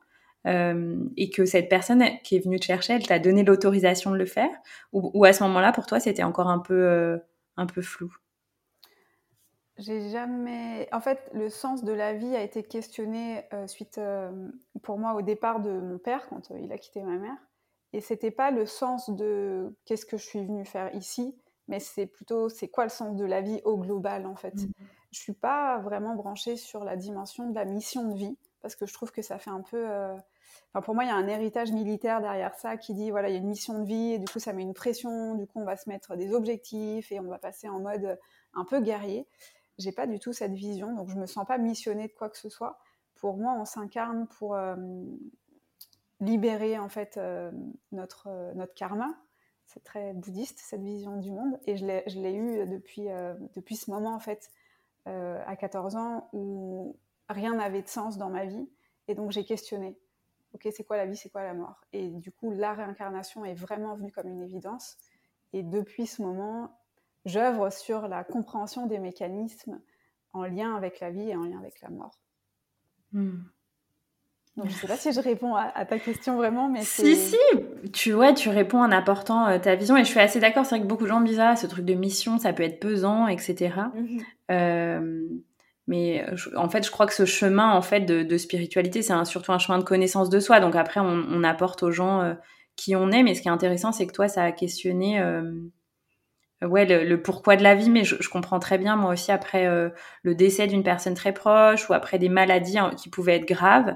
euh, 0.48 0.98
et 1.18 1.30
que 1.30 1.46
cette 1.46 1.70
personne 1.70 2.04
qui 2.24 2.36
est 2.36 2.40
venue 2.40 2.60
te 2.60 2.66
chercher, 2.66 2.94
elle 2.94 3.08
t'a 3.08 3.20
donné 3.20 3.44
l'autorisation 3.44 4.12
de 4.12 4.18
le 4.18 4.26
faire? 4.26 4.50
Ou, 4.94 5.26
à 5.26 5.34
ce 5.34 5.44
moment-là 5.44 5.72
pour 5.72 5.86
toi 5.86 6.00
c'était 6.00 6.24
encore 6.24 6.48
un 6.48 6.60
peu 6.60 6.86
euh, 6.86 7.18
un 7.58 7.66
peu 7.66 7.82
flou? 7.82 8.14
J'ai 9.78 10.10
jamais. 10.10 10.88
En 10.94 11.02
fait, 11.02 11.30
le 11.34 11.50
sens 11.50 11.84
de 11.84 11.92
la 11.92 12.14
vie 12.14 12.34
a 12.34 12.42
été 12.42 12.64
questionné 12.64 13.44
suite, 13.68 14.00
pour 14.84 14.98
moi, 14.98 15.16
au 15.16 15.22
départ 15.22 15.60
de 15.60 15.70
mon 15.70 15.98
père 15.98 16.30
quand 16.30 16.50
il 16.58 16.72
a 16.72 16.78
quitté 16.78 17.04
ma 17.04 17.18
mère. 17.18 17.36
Et 17.92 18.00
c'était 18.00 18.32
pas 18.32 18.52
le 18.52 18.66
sens 18.66 19.10
de 19.10 19.76
qu'est-ce 19.84 20.06
que 20.06 20.16
je 20.16 20.24
suis 20.24 20.46
venue 20.46 20.64
faire 20.64 20.96
ici, 20.96 21.36
mais 21.68 21.80
c'est 21.80 22.06
plutôt 22.06 22.50
c'est 22.50 22.68
quoi 22.68 22.84
le 22.84 22.90
sens 22.90 23.16
de 23.16 23.26
la 23.26 23.42
vie 23.42 23.62
au 23.64 23.78
global 23.78 24.26
en 24.26 24.36
fait? 24.36 24.54
Je 24.58 24.66
mmh. 24.66 24.72
Je 25.12 25.22
suis 25.22 25.34
pas 25.34 25.78
vraiment 25.80 26.14
branchée 26.14 26.58
sur 26.58 26.84
la 26.84 26.98
dimension 26.98 27.50
de 27.50 27.56
la 27.56 27.64
mission 27.64 28.10
de 28.10 28.18
vie 28.18 28.38
parce 28.62 28.76
que 28.76 28.86
je 28.86 28.94
trouve 28.94 29.12
que 29.12 29.22
ça 29.22 29.38
fait 29.38 29.50
un 29.50 29.62
peu 29.62 29.90
euh, 29.90 30.14
Enfin, 30.74 30.84
pour 30.84 30.96
moi, 30.96 31.06
il 31.06 31.08
y 31.08 31.12
a 31.12 31.16
un 31.16 31.28
héritage 31.28 31.72
militaire 31.72 32.22
derrière 32.22 32.54
ça 32.56 32.78
qui 32.78 32.94
dit 32.94 33.10
voilà, 33.12 33.30
il 33.30 33.34
y 33.34 33.36
a 33.36 33.40
une 33.40 33.48
mission 33.48 33.80
de 33.80 33.86
vie, 33.86 34.14
et 34.14 34.20
du 34.20 34.26
coup, 34.26 34.40
ça 34.40 34.52
met 34.54 34.62
une 34.62 34.74
pression, 34.74 35.36
du 35.36 35.48
coup, 35.48 35.60
on 35.62 35.66
va 35.66 35.78
se 35.78 35.88
mettre 35.90 36.16
des 36.16 36.34
objectifs 36.34 37.12
et 37.12 37.20
on 37.20 37.28
va 37.28 37.40
passer 37.40 37.70
en 37.70 37.80
mode 37.80 38.20
un 38.54 38.66
peu 38.66 38.82
guerrier. 38.82 39.28
J'ai 39.78 39.92
pas 39.92 40.08
du 40.08 40.20
tout 40.20 40.34
cette 40.34 40.54
vision, 40.54 40.94
donc 40.94 41.10
je 41.10 41.16
me 41.16 41.26
sens 41.26 41.46
pas 41.46 41.58
missionnée 41.58 42.08
de 42.08 42.14
quoi 42.14 42.30
que 42.30 42.38
ce 42.38 42.50
soit. 42.50 42.78
Pour 43.16 43.38
moi, 43.38 43.56
on 43.58 43.66
s'incarne 43.66 44.28
pour 44.28 44.56
euh, 44.56 44.76
libérer 46.20 46.78
en 46.78 46.90
fait 46.90 47.18
euh, 47.18 47.52
notre, 47.92 48.54
notre 48.56 48.74
karma. 48.74 49.16
C'est 49.66 49.84
très 49.84 50.14
bouddhiste 50.14 50.60
cette 50.60 50.82
vision 50.82 51.18
du 51.18 51.32
monde, 51.32 51.60
et 51.66 51.76
je 51.76 51.86
l'ai 51.86 52.34
eu 52.34 52.66
depuis, 52.68 53.08
depuis 53.56 53.76
ce 53.76 53.92
moment 53.92 54.14
en 54.14 54.20
fait, 54.20 54.50
à 55.06 55.56
14 55.56 55.96
ans, 55.96 56.30
où 56.34 56.98
rien 57.30 57.56
n'avait 57.56 57.82
de 57.82 57.88
sens 57.88 58.18
dans 58.18 58.30
ma 58.30 58.46
vie, 58.46 58.70
et 59.08 59.16
donc 59.16 59.32
j'ai 59.32 59.44
questionné 59.44 59.98
ok, 60.56 60.70
c'est 60.72 60.86
quoi 60.86 60.98
la 60.98 61.06
vie, 61.06 61.18
c'est 61.18 61.30
quoi 61.30 61.44
la 61.44 61.54
mort? 61.54 61.82
Et 61.92 62.10
du 62.10 62.32
coup, 62.32 62.52
la 62.52 62.74
réincarnation 62.74 63.46
est 63.46 63.54
vraiment 63.54 63.96
venue 63.96 64.12
comme 64.12 64.30
une 64.30 64.42
évidence. 64.42 64.98
Et 65.54 65.64
depuis 65.64 66.08
ce 66.08 66.22
moment, 66.22 66.80
j'œuvre 67.26 67.70
sur 67.70 68.08
la 68.08 68.24
compréhension 68.24 68.88
des 68.88 69.00
mécanismes 69.00 69.82
en 70.34 70.44
lien 70.44 70.76
avec 70.76 71.00
la 71.02 71.12
vie 71.12 71.30
et 71.30 71.36
en 71.36 71.44
lien 71.44 71.60
avec 71.60 71.82
la 71.82 71.90
mort. 71.90 72.20
Hmm. 73.12 73.44
Donc, 74.58 74.68
je 74.70 74.74
ne 74.74 74.78
sais 74.78 74.88
pas 74.88 74.96
si 74.96 75.12
je 75.12 75.20
réponds 75.20 75.54
à, 75.56 75.86
ta 75.86 76.00
question 76.00 76.38
vraiment, 76.38 76.70
mais 76.70 76.82
si 76.82 77.16
si, 77.16 77.36
tu 77.92 78.14
ouais, 78.14 78.34
tu 78.34 78.50
réponds 78.50 78.80
en 78.80 78.92
apportant 78.92 79.48
euh, 79.48 79.60
ta 79.60 79.76
vision 79.76 79.98
et 79.98 80.06
je 80.06 80.10
suis 80.10 80.20
assez 80.20 80.40
d'accord. 80.40 80.66
C'est 80.66 80.76
vrai 80.76 80.82
que 80.82 80.88
beaucoup 80.88 81.04
de 81.04 81.10
gens 81.10 81.20
disent 81.20 81.42
ah 81.42 81.56
ce 81.58 81.68
truc 81.68 81.84
de 81.84 81.94
mission, 81.94 82.40
ça 82.40 82.54
peut 82.54 82.64
être 82.64 82.80
pesant, 82.80 83.28
etc. 83.28 83.74
Mais 85.88 86.26
euh, 86.28 86.36
en 86.56 86.70
fait, 86.70 86.86
je 86.86 86.92
crois 86.92 87.06
que 87.06 87.14
ce 87.14 87.26
chemin 87.26 87.72
en 87.72 87.82
fait 87.82 88.02
de, 88.02 88.38
spiritualité, 88.38 89.02
c'est 89.02 89.26
surtout 89.26 89.52
un 89.52 89.60
chemin 89.60 89.78
de 89.78 89.84
connaissance 89.84 90.30
de 90.30 90.40
soi. 90.40 90.60
Donc 90.60 90.76
après, 90.76 91.00
on, 91.00 91.44
apporte 91.44 91.84
aux 91.84 91.92
gens 91.92 92.22
euh, 92.22 92.34
qui 92.76 92.96
on 92.96 93.12
est. 93.12 93.24
Mais 93.24 93.36
ce 93.36 93.42
qui 93.42 93.48
est 93.48 93.52
intéressant, 93.52 93.92
c'est 93.92 94.08
que 94.08 94.14
toi, 94.14 94.28
ça 94.28 94.44
a 94.44 94.52
questionné 94.52 95.20
euh, 95.22 95.52
ouais, 96.64 96.86
le, 96.86 97.22
pourquoi 97.22 97.56
de 97.56 97.64
la 97.64 97.76
vie. 97.76 97.90
Mais 97.90 98.04
je, 98.04 98.30
comprends 98.30 98.60
très 98.60 98.78
bien, 98.78 98.96
moi 98.96 99.14
aussi, 99.14 99.32
après 99.32 99.68
le 100.24 100.36
décès 100.36 100.66
d'une 100.68 100.84
personne 100.84 101.14
très 101.14 101.34
proche 101.34 101.88
ou 101.90 101.94
après 101.94 102.18
des 102.18 102.30
maladies 102.30 102.80
hein, 102.80 102.92
qui 102.98 103.10
pouvaient 103.10 103.36
être 103.36 103.48
graves, 103.48 103.96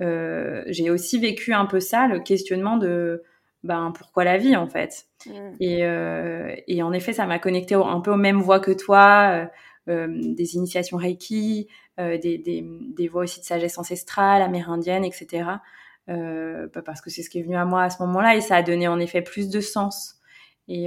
j'ai 0.00 0.90
aussi 0.90 1.18
vécu 1.18 1.52
un 1.52 1.66
peu 1.66 1.80
ça, 1.80 2.06
le 2.06 2.20
questionnement 2.20 2.76
de 2.76 3.22
ben, 3.62 3.92
pourquoi 3.96 4.24
la 4.24 4.36
vie 4.36 4.56
en 4.56 4.66
fait. 4.66 5.06
Mmh. 5.26 5.32
Et, 5.60 5.80
et, 6.68 6.82
en 6.82 6.92
effet, 6.92 7.12
ça 7.12 7.26
m'a 7.26 7.38
connecté 7.38 7.74
un 7.74 8.00
peu 8.00 8.12
aux 8.12 8.16
mêmes 8.16 8.40
voies 8.40 8.60
que 8.60 8.72
toi. 8.72 9.48
Euh, 9.90 10.06
des 10.08 10.54
initiations 10.54 10.96
Reiki, 10.96 11.68
euh, 12.00 12.16
des, 12.16 12.38
des, 12.38 12.64
des, 12.64 13.06
voies 13.06 13.24
aussi 13.24 13.40
de 13.40 13.44
sagesse 13.44 13.76
ancestrale, 13.76 14.40
amérindienne, 14.40 15.04
etc. 15.04 15.50
Euh, 16.08 16.68
bah, 16.72 16.80
parce 16.80 17.02
que 17.02 17.10
c'est 17.10 17.22
ce 17.22 17.28
qui 17.28 17.40
est 17.40 17.42
venu 17.42 17.56
à 17.56 17.66
moi 17.66 17.82
à 17.82 17.90
ce 17.90 18.02
moment-là 18.02 18.34
et 18.34 18.40
ça 18.40 18.56
a 18.56 18.62
donné 18.62 18.88
en 18.88 18.98
effet 18.98 19.20
plus 19.20 19.50
de 19.50 19.60
sens. 19.60 20.20
Et, 20.68 20.86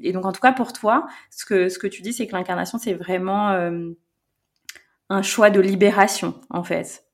et, 0.00 0.12
donc, 0.12 0.24
en 0.26 0.30
tout 0.30 0.40
cas, 0.40 0.52
pour 0.52 0.72
toi, 0.72 1.08
ce 1.28 1.44
que, 1.44 1.68
ce 1.68 1.80
que 1.80 1.88
tu 1.88 2.02
dis, 2.02 2.12
c'est 2.12 2.28
que 2.28 2.36
l'incarnation, 2.36 2.78
c'est 2.78 2.94
vraiment 2.94 3.48
un 5.08 5.22
choix 5.22 5.50
de 5.50 5.60
libération, 5.60 6.40
en 6.50 6.62
fait 6.62 7.04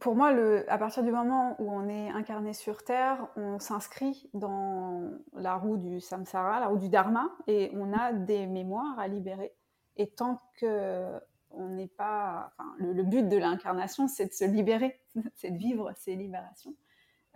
pour 0.00 0.16
moi, 0.16 0.34
à 0.68 0.78
partir 0.78 1.04
du 1.04 1.12
moment 1.12 1.54
où 1.60 1.70
on 1.70 1.88
est 1.88 2.10
incarné 2.10 2.52
sur 2.52 2.82
Terre, 2.82 3.28
on 3.36 3.60
s'inscrit 3.60 4.28
dans 4.34 5.10
la 5.34 5.54
roue 5.54 5.76
du 5.76 6.00
samsara, 6.00 6.58
la 6.58 6.66
roue 6.66 6.78
du 6.78 6.88
dharma, 6.88 7.30
et 7.46 7.70
on 7.74 7.92
a 7.92 8.12
des 8.12 8.46
mémoires 8.46 8.98
à 8.98 9.06
libérer. 9.06 9.54
Et 9.96 10.08
tant 10.10 10.42
que 10.56 11.20
on 11.56 11.68
n'est 11.68 11.88
pas, 11.88 12.52
le, 12.78 13.04
but 13.04 13.28
de 13.28 13.36
l'incarnation, 13.36 14.08
c'est 14.08 14.26
de 14.26 14.32
se 14.32 14.44
libérer, 14.44 15.00
c'est 15.36 15.52
de 15.52 15.56
vivre 15.56 15.92
ces 15.96 16.16
libérations, 16.16 16.74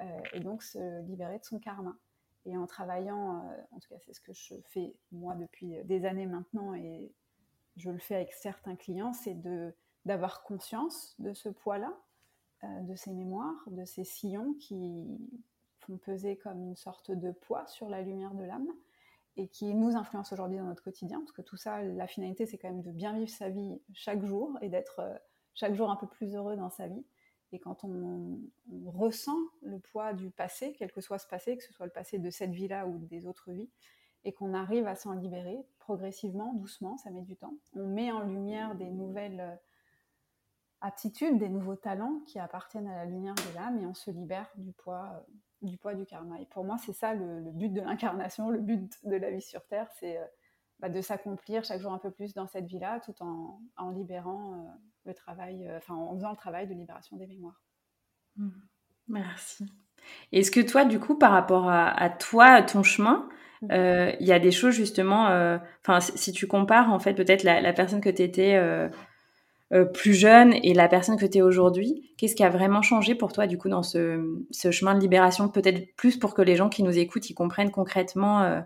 euh, 0.00 0.05
et 0.33 0.41
donc 0.41 0.65
se 0.65 1.03
libérer 1.03 1.38
de 1.38 1.45
son 1.45 1.61
karma. 1.61 1.95
Et 2.45 2.57
en 2.57 2.67
travaillant, 2.67 3.47
euh, 3.47 3.57
en 3.71 3.79
tout 3.79 3.88
cas, 3.88 4.00
c'est 4.05 4.15
ce 4.15 4.21
que 4.21 4.33
je 4.33 4.55
fais 4.71 4.97
moi 5.12 5.37
depuis 5.37 5.77
des 5.85 6.05
années 6.05 6.27
maintenant, 6.27 6.75
et 6.75 7.12
je 7.77 7.91
le 7.91 7.99
fais 7.99 8.17
avec 8.17 8.33
certains 8.33 8.75
clients, 8.75 9.12
c'est 9.12 9.37
d'avoir 10.05 10.43
conscience 10.43 11.15
de 11.21 11.33
ce 11.33 11.49
poids-là, 11.49 11.97
de 12.62 12.95
ces 12.97 13.12
mémoires, 13.12 13.69
de 13.69 13.85
ces 13.85 14.05
sillons 14.05 14.55
qui 14.55 15.07
font 15.79 15.97
peser 15.97 16.37
comme 16.37 16.61
une 16.62 16.77
sorte 16.77 17.11
de 17.11 17.31
poids 17.31 17.67
sur 17.67 17.88
la 17.88 18.03
lumière 18.03 18.35
de 18.35 18.45
l'âme 18.45 18.69
et 19.38 19.47
qui 19.47 19.73
nous 19.75 19.97
influencent 19.97 20.35
aujourd'hui 20.35 20.59
dans 20.59 20.65
notre 20.65 20.83
quotidien, 20.83 21.21
parce 21.21 21.33
que 21.33 21.43
tout 21.43 21.57
ça, 21.57 21.83
la 21.83 22.09
finalité, 22.09 22.45
c'est 22.45 22.59
quand 22.59 22.69
même 22.69 22.83
de 22.83 22.91
bien 22.91 23.17
vivre 23.17 23.31
sa 23.31 23.49
vie 23.49 23.81
chaque 23.93 24.25
jour 24.25 24.59
et 24.61 24.69
d'être 24.69 24.99
euh, 24.99 25.15
chaque 25.55 25.75
jour 25.75 25.91
un 25.91 25.97
peu 25.97 26.09
plus 26.09 26.35
heureux 26.35 26.57
dans 26.57 26.71
sa 26.71 26.88
vie. 26.88 27.05
Et 27.53 27.61
quand 27.61 27.85
on, 27.85 28.41
ressent 28.87 29.38
le 29.62 29.79
poids 29.79 30.12
du 30.12 30.31
passé, 30.31 30.75
quel 30.77 30.93
que 30.93 31.00
soit 31.00 31.19
ce 31.19 31.27
passé, 31.27 31.57
que 31.57 31.62
ce 31.62 31.73
soit 31.73 31.87
le 31.87 31.93
passé 31.93 32.19
de 32.19 32.31
cette 32.31 32.50
vie-là 32.50 32.87
ou 32.87 32.99
des 32.99 33.27
autres 33.27 33.53
vies, 33.53 33.71
et 34.25 34.33
qu'on 34.33 34.53
arrive 34.53 34.87
à 34.87 34.97
s'en 34.97 35.12
libérer 35.12 35.65
progressivement, 35.79 36.53
doucement, 36.55 36.99
ça 36.99 37.11
met 37.11 37.23
du 37.23 37.37
temps, 37.37 37.55
on 37.75 37.87
met 37.87 38.11
en 38.11 38.21
lumière 38.21 38.75
des 38.75 38.91
nouvelles 38.91 39.41
euh, 39.41 39.55
aptitudes, 40.80 41.38
des 41.38 41.49
nouveaux 41.49 41.76
talents 41.76 42.20
qui 42.26 42.38
appartiennent 42.38 42.88
à 42.88 42.97
la 42.97 43.04
lumière 43.04 43.35
de 43.35 43.54
l'âme 43.54 43.78
et 43.80 43.87
on 43.87 43.94
se 43.94 44.11
libère 44.11 44.49
du 44.56 44.73
poids, 44.73 45.11
euh, 45.14 45.32
du 45.62 45.76
poids 45.76 45.94
du 45.94 46.04
karma. 46.06 46.40
Et 46.40 46.47
pour 46.47 46.64
moi, 46.64 46.76
c'est 46.78 46.92
ça 46.92 47.14
le, 47.14 47.50
but 47.52 47.73
de 47.73 47.80
l'incarnation, 47.80 48.50
le 48.50 48.61
but 48.61 48.92
de 49.04 49.16
la 49.16 49.30
vie 49.30 49.42
sur 49.42 49.64
Terre, 49.66 49.88
c'est 49.99 50.18
euh, 50.18 50.25
bah, 50.78 50.88
de 50.88 51.00
s'accomplir 51.00 51.64
chaque 51.64 51.80
jour 51.80 51.92
un 51.92 51.99
peu 51.99 52.11
plus 52.11 52.35
dans 52.35 52.47
cette 52.47 52.66
vie-là, 52.66 53.00
tout 53.00 53.14
en, 53.20 53.61
en 53.76 53.90
libérant 53.90 54.54
euh, 54.54 54.68
le 55.06 55.14
travail, 55.14 55.68
enfin 55.76 55.94
en 55.94 56.14
faisant 56.14 56.30
le 56.30 56.37
travail 56.37 56.68
de 56.68 56.75
libération 56.75 57.16
des 57.16 57.26
mémoires. 57.26 57.61
Mmh. 58.37 58.50
Merci. 59.08 59.66
Est-ce 60.32 60.50
que 60.50 60.61
toi, 60.61 60.85
du 60.85 61.00
coup, 61.00 61.18
par 61.18 61.32
rapport 61.32 61.68
à, 61.68 62.08
toi, 62.11 62.47
à 62.47 62.62
ton 62.62 62.82
chemin, 62.82 63.28
mmh. 63.62 63.68
il 64.20 64.26
y 64.26 64.32
a 64.32 64.38
des 64.38 64.52
choses 64.52 64.75
justement, 64.75 65.25
enfin, 65.80 66.00
si, 66.00 66.32
tu 66.32 66.47
compares 66.47 66.92
en 66.92 66.99
fait 66.99 67.14
peut-être 67.14 67.42
la, 67.42 67.61
la 67.61 67.73
personne 67.73 68.00
que 68.00 68.11
tu 68.11 68.23
étais 68.23 68.56
euh, 69.72 69.84
plus 69.84 70.14
jeune 70.14 70.54
et 70.62 70.72
la 70.72 70.88
personne 70.88 71.18
que 71.18 71.26
tu 71.26 71.38
es 71.38 71.42
aujourd'hui, 71.42 72.10
qu'est-ce 72.16 72.34
qui 72.34 72.42
a 72.42 72.48
vraiment 72.48 72.80
changé 72.80 73.14
pour 73.14 73.32
toi 73.32 73.46
du 73.46 73.58
coup 73.58 73.68
dans 73.68 73.82
ce, 73.82 74.38
chemin 74.70 74.94
de 74.94 75.00
libération 75.00 75.48
Peut-être 75.48 75.94
plus 75.94 76.16
pour 76.16 76.32
que 76.32 76.40
les 76.40 76.56
gens 76.56 76.70
qui 76.70 76.82
nous 76.82 76.98
écoutent, 76.98 77.28
ils 77.28 77.34
comprennent 77.34 77.70
concrètement 77.70 78.42
euh, 78.42 78.60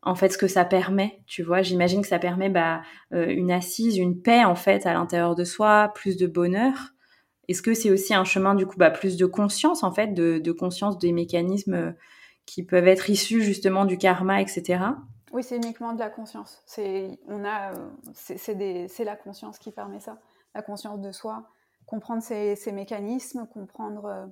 en 0.00 0.14
fait 0.14 0.30
ce 0.30 0.38
que 0.38 0.48
ça 0.48 0.64
permet. 0.64 1.20
Tu 1.26 1.42
vois, 1.42 1.60
j'imagine 1.60 2.00
que 2.00 2.08
ça 2.08 2.18
permet 2.18 2.48
bah, 2.48 2.80
euh, 3.12 3.26
une 3.28 3.50
assise, 3.50 3.98
une 3.98 4.22
paix 4.22 4.44
en 4.44 4.54
fait 4.54 4.86
à 4.86 4.94
l'intérieur 4.94 5.34
de 5.34 5.44
soi, 5.44 5.92
plus 5.94 6.16
de 6.16 6.26
bonheur. 6.26 6.94
Est-ce 7.48 7.60
que 7.60 7.74
c'est 7.74 7.90
aussi 7.90 8.14
un 8.14 8.24
chemin 8.24 8.54
du 8.54 8.64
coup 8.64 8.78
bah, 8.78 8.90
plus 8.90 9.18
de 9.18 9.26
conscience 9.26 9.82
en 9.82 9.92
fait, 9.92 10.14
de, 10.14 10.38
de 10.38 10.52
conscience 10.52 10.98
des 10.98 11.12
mécanismes 11.12 11.94
qui 12.46 12.62
peuvent 12.62 12.88
être 12.88 13.10
issus 13.10 13.42
justement 13.42 13.84
du 13.84 13.98
karma, 13.98 14.40
etc. 14.40 14.78
Oui, 15.36 15.42
c'est 15.42 15.56
uniquement 15.56 15.92
de 15.92 15.98
la 15.98 16.08
conscience. 16.08 16.62
C'est, 16.64 17.20
on 17.28 17.44
a, 17.44 17.70
c'est, 18.14 19.04
la 19.04 19.16
conscience 19.16 19.58
qui 19.58 19.70
permet 19.70 20.00
ça, 20.00 20.18
la 20.54 20.62
conscience 20.62 20.98
de 20.98 21.12
soi, 21.12 21.50
comprendre 21.84 22.22
ces, 22.22 22.56
mécanismes, 22.72 23.46
comprendre, 23.46 24.06
euh, 24.06 24.26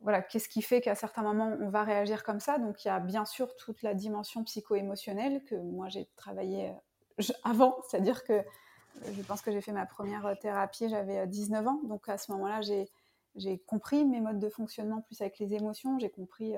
voilà, 0.00 0.22
qu'est-ce 0.22 0.48
qui 0.48 0.62
fait 0.62 0.80
qu'à 0.80 0.94
certains 0.94 1.22
moments 1.22 1.56
on 1.60 1.70
va 1.70 1.82
réagir 1.82 2.22
comme 2.22 2.38
ça. 2.38 2.58
Donc 2.58 2.84
il 2.84 2.88
y 2.88 2.90
a 2.92 3.00
bien 3.00 3.24
sûr 3.24 3.56
toute 3.56 3.82
la 3.82 3.94
dimension 3.94 4.44
psycho-émotionnelle 4.44 5.42
que 5.42 5.56
moi 5.56 5.88
j'ai 5.88 6.08
travaillé 6.14 6.68
euh, 6.68 7.34
avant, 7.42 7.78
c'est-à-dire 7.90 8.22
que 8.22 8.44
je 9.04 9.22
pense 9.22 9.42
que 9.42 9.50
j'ai 9.50 9.60
fait 9.60 9.72
ma 9.72 9.86
première 9.86 10.38
thérapie, 10.38 10.88
j'avais 10.88 11.26
19 11.26 11.66
euh, 11.66 11.68
ans, 11.68 11.80
donc 11.82 12.08
à 12.08 12.16
ce 12.16 12.30
moment-là 12.30 12.60
j'ai 12.60 12.88
j'ai 13.34 13.58
compris 13.58 14.04
mes 14.04 14.20
modes 14.20 14.38
de 14.38 14.50
fonctionnement 14.50 15.00
plus 15.00 15.20
avec 15.20 15.40
les 15.40 15.54
émotions, 15.54 15.98
j'ai 15.98 16.10
compris 16.10 16.52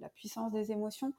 la 0.00 0.08
puissance 0.10 0.52
des 0.52 0.70
émotions, 0.70 1.12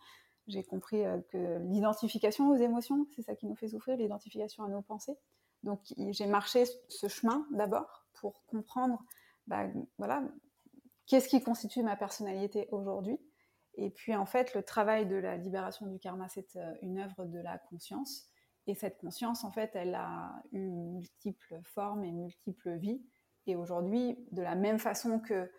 j'ai 0.47 0.63
compris 0.63 1.03
euh, 1.05 1.19
que 1.29 1.59
l'identification 1.69 2.49
aux 2.49 2.55
émotions, 2.55 3.07
c'est 3.15 3.23
ça 3.23 3.35
qui 3.35 3.47
nous 3.47 3.55
fait 3.55 3.69
souffrir, 3.69 3.97
l'identification 3.97 4.63
à 4.63 4.67
nos 4.67 4.81
pensées. 4.81 5.17
Donc 5.63 5.81
j'ai 5.97 6.27
marché 6.27 6.65
ce 6.87 7.07
chemin 7.07 7.47
d'abord 7.51 8.05
pour 8.13 8.45
comprendre, 8.45 9.03
bah, 9.47 9.67
voilà, 9.97 10.23
qu'est-ce 11.07 11.27
qui 11.27 11.41
constitue 11.41 11.81
ma 11.81 11.95
personnalité 11.95 12.67
aujourd'hui. 12.71 13.19
Et 13.75 13.89
puis 13.89 14.15
en 14.15 14.25
fait, 14.25 14.53
le 14.53 14.63
travail 14.63 15.05
de 15.05 15.15
la 15.15 15.37
libération 15.37 15.87
du 15.87 15.99
karma, 15.99 16.29
c'est 16.29 16.55
euh, 16.55 16.73
une 16.81 16.99
œuvre 16.99 17.25
de 17.25 17.39
la 17.39 17.57
conscience. 17.57 18.29
Et 18.67 18.75
cette 18.75 18.97
conscience, 18.97 19.43
en 19.43 19.51
fait, 19.51 19.71
elle 19.75 19.95
a 19.95 20.31
eu 20.51 20.69
multiples 20.69 21.59
formes 21.63 22.03
et 22.03 22.11
multiples 22.11 22.75
vies. 22.77 23.03
Et 23.47 23.55
aujourd'hui, 23.55 24.17
de 24.31 24.41
la 24.41 24.55
même 24.55 24.79
façon 24.79 25.19
que 25.19 25.51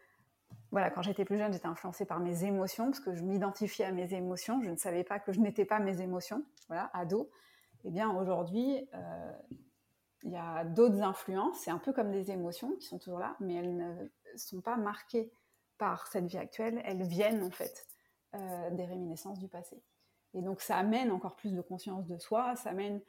voilà, 0.70 0.90
quand 0.90 1.02
j'étais 1.02 1.24
plus 1.24 1.38
jeune, 1.38 1.52
j'étais 1.52 1.66
influencée 1.66 2.04
par 2.04 2.20
mes 2.20 2.44
émotions, 2.44 2.86
parce 2.86 3.00
que 3.00 3.14
je 3.14 3.22
m'identifiais 3.22 3.86
à 3.86 3.92
mes 3.92 4.12
émotions. 4.14 4.60
Je 4.62 4.70
ne 4.70 4.76
savais 4.76 5.04
pas 5.04 5.18
que 5.18 5.32
je 5.32 5.40
n'étais 5.40 5.64
pas 5.64 5.78
mes 5.78 6.00
émotions, 6.00 6.44
voilà, 6.68 6.90
ado. 6.92 7.30
Eh 7.84 7.90
bien, 7.90 8.10
aujourd'hui, 8.10 8.88
euh, 8.94 9.32
il 10.24 10.32
y 10.32 10.36
a 10.36 10.64
d'autres 10.64 11.02
influences, 11.02 11.58
c'est 11.58 11.70
un 11.70 11.78
peu 11.78 11.92
comme 11.92 12.10
des 12.10 12.30
émotions 12.30 12.74
qui 12.76 12.86
sont 12.86 12.98
toujours 12.98 13.20
là, 13.20 13.36
mais 13.40 13.54
elles 13.54 13.76
ne 13.76 14.08
sont 14.36 14.60
pas 14.60 14.76
marquées 14.76 15.30
par 15.78 16.06
cette 16.08 16.26
vie 16.26 16.38
actuelle, 16.38 16.82
elles 16.84 17.02
viennent 17.02 17.42
en 17.44 17.50
fait 17.50 17.86
euh, 18.34 18.70
des 18.70 18.84
réminiscences 18.84 19.38
du 19.38 19.48
passé. 19.48 19.82
Et 20.34 20.42
donc 20.42 20.60
ça 20.60 20.76
amène 20.76 21.10
encore 21.10 21.36
plus 21.36 21.54
de 21.54 21.60
conscience 21.60 22.06
de 22.06 22.18
soi, 22.18 22.56
ça 22.56 22.70
amène 22.70 23.00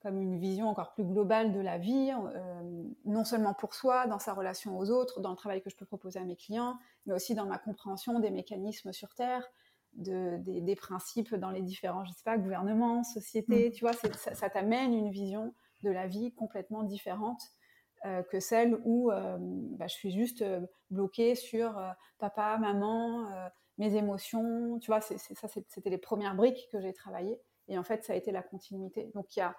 comme 0.00 0.20
une 0.20 0.38
vision 0.38 0.68
encore 0.68 0.92
plus 0.92 1.04
globale 1.04 1.52
de 1.52 1.60
la 1.60 1.78
vie, 1.78 2.12
euh, 2.12 2.82
non 3.04 3.24
seulement 3.24 3.54
pour 3.54 3.74
soi, 3.74 4.06
dans 4.06 4.18
sa 4.18 4.32
relation 4.32 4.78
aux 4.78 4.90
autres, 4.90 5.20
dans 5.20 5.30
le 5.30 5.36
travail 5.36 5.60
que 5.60 5.70
je 5.70 5.76
peux 5.76 5.86
proposer 5.86 6.20
à 6.20 6.24
mes 6.24 6.36
clients, 6.36 6.78
mais 7.06 7.14
aussi 7.14 7.34
dans 7.34 7.46
ma 7.46 7.58
compréhension 7.58 8.20
des 8.20 8.30
mécanismes 8.30 8.92
sur 8.92 9.14
Terre, 9.14 9.44
de, 9.94 10.36
des, 10.38 10.76
principes 10.76 11.34
dans 11.34 11.50
les 11.50 11.62
différents, 11.62 12.04
je 12.04 12.12
sais 12.12 12.22
pas, 12.24 12.38
gouvernements, 12.38 13.02
sociétés. 13.02 13.70
Mm. 13.70 13.72
Tu 13.72 13.84
vois, 13.84 13.92
ça, 13.92 14.50
t'amène 14.50 14.94
une 14.94 15.10
vision 15.10 15.54
de 15.82 15.90
la 15.90 16.06
vie 16.06 16.32
complètement 16.32 16.84
différente 16.84 17.40
euh, 18.04 18.22
que 18.22 18.38
celle 18.38 18.78
où 18.84 19.10
euh, 19.10 19.36
bah, 19.40 19.88
je 19.88 19.94
suis 19.94 20.12
juste 20.12 20.44
bloquée 20.90 21.34
sur 21.34 21.80
papa, 22.18 22.56
maman, 22.58 23.28
mes 23.78 23.96
émotions. 23.96 24.78
Tu 24.78 24.86
vois, 24.92 25.00
ça, 25.00 25.48
c'était 25.48 25.90
les 25.90 25.98
premières 25.98 26.36
briques 26.36 26.68
que 26.70 26.80
j'ai 26.80 26.92
travaillées. 26.92 27.40
Et 27.66 27.76
en 27.78 27.82
fait, 27.82 28.04
ça 28.04 28.12
a 28.12 28.16
été 28.16 28.30
la 28.30 28.42
continuité. 28.42 29.10
Donc, 29.14 29.34
il 29.36 29.40
y 29.40 29.42
a 29.42 29.56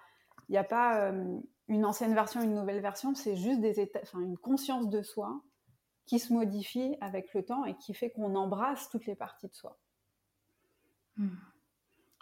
il 0.48 0.52
n'y 0.52 0.58
a 0.58 0.64
pas 0.64 1.00
euh, 1.00 1.38
une 1.68 1.84
ancienne 1.84 2.14
version, 2.14 2.42
une 2.42 2.54
nouvelle 2.54 2.80
version, 2.80 3.14
c'est 3.14 3.36
juste 3.36 3.60
des 3.60 3.80
états, 3.80 4.00
une 4.14 4.36
conscience 4.36 4.88
de 4.88 5.02
soi 5.02 5.40
qui 6.06 6.18
se 6.18 6.32
modifie 6.32 6.96
avec 7.00 7.32
le 7.34 7.44
temps 7.44 7.64
et 7.64 7.76
qui 7.76 7.94
fait 7.94 8.10
qu'on 8.10 8.34
embrasse 8.34 8.88
toutes 8.90 9.06
les 9.06 9.14
parties 9.14 9.48
de 9.48 9.54
soi. 9.54 9.78
Hmm. 11.16 11.28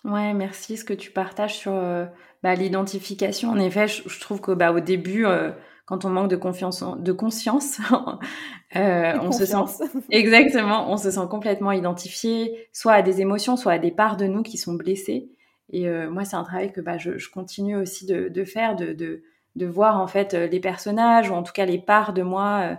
Ouais, 0.05 0.33
merci 0.35 0.77
ce 0.77 0.85
que 0.85 0.95
tu 0.95 1.11
partages 1.11 1.57
sur 1.57 1.73
euh, 1.73 2.07
bah, 2.43 2.55
l'identification. 2.55 3.51
En 3.51 3.59
effet, 3.59 3.89
je, 3.89 4.21
trouve 4.21 4.41
que 4.41 4.53
bah, 4.53 4.73
au 4.73 4.81
début, 4.81 5.27
euh, 5.27 5.51
quand 5.87 6.05
on 6.05 6.11
manque 6.11 6.31
de 6.31 6.37
confiance, 6.37 6.85
de 6.99 7.13
conscience, 7.13 7.81
on 8.75 9.33
se 9.33 9.47
sent 9.47 9.85
exactement, 10.11 10.91
on 10.91 10.97
se 10.97 11.11
sent 11.11 11.27
complètement 11.31 11.73
identifié, 11.73 12.69
soit 12.73 12.93
à 12.93 13.03
des 13.03 13.21
émotions, 13.21 13.57
soit 13.57 13.73
à 13.73 13.79
des 13.79 13.91
parts 13.91 14.17
de 14.17 14.27
nous 14.27 14.43
qui 14.43 14.59
sont 14.59 14.75
blessées. 14.75 15.31
Et 15.71 15.89
euh, 15.89 16.11
moi, 16.11 16.25
c'est 16.25 16.37
un 16.37 16.45
travail 16.45 16.73
que 16.73 16.81
bah, 16.81 16.99
je, 16.99 17.11
continue 17.29 17.77
aussi 17.77 18.07
de, 18.07 18.45
faire, 18.45 18.77
de, 18.77 19.23
voir 19.67 20.01
en 20.01 20.07
fait 20.07 20.35
euh, 20.35 20.47
les 20.47 20.61
personnages 20.61 21.31
ou 21.31 21.35
en 21.35 21.43
tout 21.43 21.53
cas 21.53 21.67
les 21.67 21.79
parts 21.79 22.13
de 22.13 22.23
moi 22.23 22.61
euh, 22.63 22.75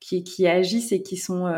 qui, 0.00 0.46
agissent 0.46 0.92
et 0.92 1.02
qui 1.02 1.16
sont, 1.16 1.52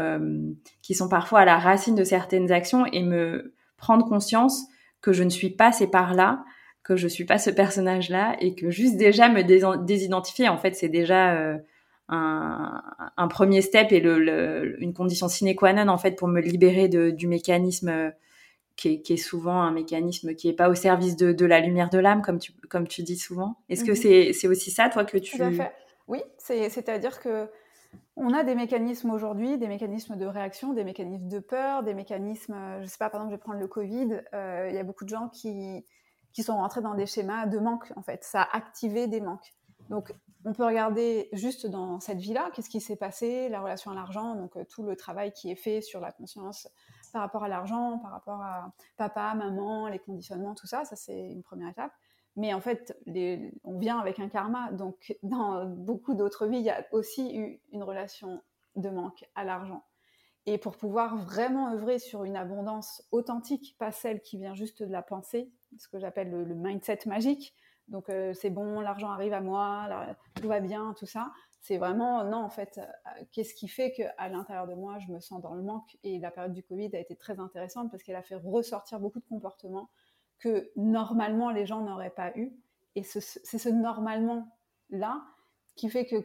qui 0.83 0.95
sont 0.95 1.09
parfois 1.09 1.41
à 1.41 1.45
la 1.45 1.59
racine 1.59 1.95
de 1.95 2.05
certaines 2.05 2.51
actions 2.51 2.87
et 2.87 3.03
me 3.03 3.55
prendre 3.77 4.07
conscience 4.09 4.63
que 5.03 5.13
je 5.13 5.23
ne 5.23 5.29
suis 5.29 5.51
pas 5.51 5.73
ces 5.73 5.87
parts-là, 5.87 6.45
que 6.83 6.97
je 6.97 7.07
suis 7.07 7.25
pas 7.25 7.39
ce 7.39 7.51
personnage-là 7.51 8.37
et 8.41 8.55
que 8.55 8.71
juste 8.71 8.97
déjà 8.97 9.29
me 9.29 9.43
désidentifier, 9.85 10.49
en 10.49 10.57
fait, 10.57 10.75
c'est 10.75 10.89
déjà 10.89 11.59
un, 12.09 13.29
premier 13.29 13.61
step 13.61 13.93
et 13.93 13.99
une 13.99 14.95
condition 14.95 15.29
sine 15.29 15.55
qua 15.55 15.75
non 15.75 15.93
en 15.93 15.99
fait 15.99 16.13
pour 16.13 16.29
me 16.29 16.41
libérer 16.41 16.89
du 16.89 17.27
mécanisme 17.29 18.13
qui 18.89 19.13
est, 19.13 19.17
souvent 19.17 19.61
un 19.61 19.73
mécanisme 19.73 20.35
qui 20.35 20.47
n'est 20.47 20.55
pas 20.55 20.69
au 20.69 20.75
service 20.75 21.17
de, 21.17 21.45
la 21.45 21.61
lumière 21.61 21.91
de 21.91 21.99
l'âme, 21.99 22.23
comme 22.23 22.39
tu, 22.39 22.53
comme 22.69 22.89
tu 22.89 23.03
dis 23.03 23.19
souvent. 23.19 23.57
Est-ce 23.69 23.85
que 23.85 23.93
mhm. 23.93 24.33
c'est 24.33 24.49
aussi 24.49 24.71
ça, 24.71 24.89
toi, 24.89 25.05
que 25.05 25.19
tu... 25.19 25.37
Fait. 25.37 25.73
Oui, 26.09 26.23
c'est-à-dire 26.39 27.21
que 27.21 27.49
on 28.17 28.33
a 28.33 28.45
des 28.45 28.55
mécanismes 28.55 29.11
aujourd'hui, 29.11 29.59
des 29.59 29.69
mécanismes 29.69 30.17
de 30.17 30.27
réaction, 30.27 30.73
des 30.73 30.85
mécanismes 30.85 31.29
de 31.29 31.39
peur, 31.39 31.83
des 31.83 31.95
mécanismes, 31.95 32.55
je 32.79 32.83
ne 32.83 32.87
sais 32.87 32.99
pas, 32.99 33.11
par 33.11 33.21
exemple, 33.21 33.33
je 33.33 33.37
vais 33.37 33.43
prendre 33.43 33.61
le 33.61 33.67
Covid, 33.67 34.23
euh, 34.35 34.69
il 34.69 34.75
y 34.75 34.79
a 34.79 34.85
beaucoup 34.85 35.05
de 35.05 35.09
gens 35.09 35.29
qui, 35.29 35.85
qui 36.33 36.43
sont 36.43 36.57
rentrés 36.57 36.83
dans 36.83 36.95
des 36.95 37.07
schémas 37.07 37.47
de 37.47 37.59
manque, 37.59 37.93
en 37.97 38.03
fait. 38.03 38.25
Ça 38.25 38.43
a 38.43 38.57
activé 38.57 39.07
des 39.07 39.21
manques. 39.21 39.55
Donc, 39.89 40.13
on 40.45 40.53
peut 40.53 40.65
regarder 40.65 41.29
juste 41.33 41.67
dans 41.67 42.01
cette 42.01 42.19
vie-là, 42.19 42.51
qu'est-ce 42.55 42.71
qui 42.71 42.81
s'est 42.81 42.97
passé, 42.97 43.49
la 43.49 43.61
relation 43.61 43.91
à 43.91 43.95
l'argent, 43.95 44.35
donc 44.35 44.57
euh, 44.57 44.65
tout 44.65 44.83
le 44.83 44.97
travail 44.97 45.33
qui 45.33 45.51
est 45.51 45.57
fait 45.57 45.81
sur 45.81 46.01
la 46.01 46.13
conscience 46.13 46.69
par 47.11 47.23
rapport 47.23 47.45
à 47.45 47.49
l'argent, 47.49 47.99
par 47.99 48.11
rapport 48.11 48.43
à 48.43 48.73
papa, 48.97 49.35
maman, 49.35 49.89
les 49.89 49.99
conditionnements, 49.99 50.55
tout 50.55 50.67
ça, 50.67 50.85
ça 50.85 50.97
c'est 50.97 51.31
une 51.31 51.43
première 51.43 51.69
étape. 51.69 51.93
Mais 52.37 52.55
en 52.55 52.61
fait, 52.61 52.97
on 53.65 53.79
vient 53.79 53.99
avec 53.99 54.21
un 54.21 54.29
karma, 54.29 54.71
donc 54.73 55.17
dans 55.23 55.67
beaucoup 55.67 56.15
d'autres 56.15 56.47
vies, 56.47 56.59
il 56.59 56.65
y 56.65 56.71
a 56.71 56.85
aussi 56.93 57.37
eu 57.37 57.61
une 57.73 57.83
relation 57.83 58.43
de 58.77 58.89
manque 58.89 59.25
à 59.35 59.45
l'argent. 59.45 59.85
Et 60.47 60.57
pour 60.57 60.77
pouvoir 60.77 61.17
vraiment 61.17 61.73
œuvrer 61.73 61.99
sur 61.99 62.25
une 62.25 62.37
abondance 62.37 63.07
authentique, 63.11 63.77
pas 63.79 63.93
celle 63.93 64.23
qui 64.23 64.39
vient 64.39 64.55
juste 64.55 64.83
de 64.83 64.91
la 64.91 65.03
pensée, 65.03 65.53
ce 65.77 65.89
que 65.89 65.99
j'appelle 65.99 66.31
le 66.31 66.55
mindset 66.55 67.01
magique, 67.07 67.55
donc 67.91 68.09
euh, 68.09 68.33
c'est 68.35 68.51
bon, 68.51 68.81
l'argent 68.81 69.11
arrive 69.11 69.33
à 69.33 69.41
moi, 69.41 69.89
tout 70.41 70.49
va 70.49 70.61
bien, 70.61 70.95
tout 70.97 71.07
ça. 71.07 71.33
C'est 71.61 71.77
vraiment, 71.77 72.25
non, 72.25 72.39
en 72.39 72.49
fait, 72.49 72.79
euh, 72.79 73.25
qu'est-ce 73.33 73.55
qui 73.55 73.69
fait 73.69 73.93
qu'à 73.93 74.29
l'intérieur 74.29 74.67
de 74.67 74.75
moi, 74.75 74.99
je 74.99 75.13
me 75.13 75.21
sens 75.21 75.43
dans 75.43 75.55
le 75.55 75.63
manque 75.63 75.99
Et 76.03 76.19
la 76.19 76.31
période 76.31 76.55
du 76.55 76.63
Covid 76.63 76.91
a 76.95 76.99
été 76.99 77.17
très 77.17 77.39
intéressante 77.39 77.91
parce 77.91 78.03
qu'elle 78.03 78.17
a 78.17 78.23
fait 78.23 78.37
ressortir 78.37 78.99
beaucoup 78.99 79.21
de 79.21 79.27
comportements 79.27 79.91
que 80.39 80.71
normalement 80.77 81.51
les 81.51 81.67
gens 81.67 81.83
n'auraient 81.83 82.11
pas 82.11 82.33
eu. 82.37 82.57
Et 82.97 83.03
c'est 83.03 83.21
ce, 83.21 83.69
normalement-là 83.69 85.23
qui 85.77 85.91
fait 85.91 86.07
que 86.07 86.17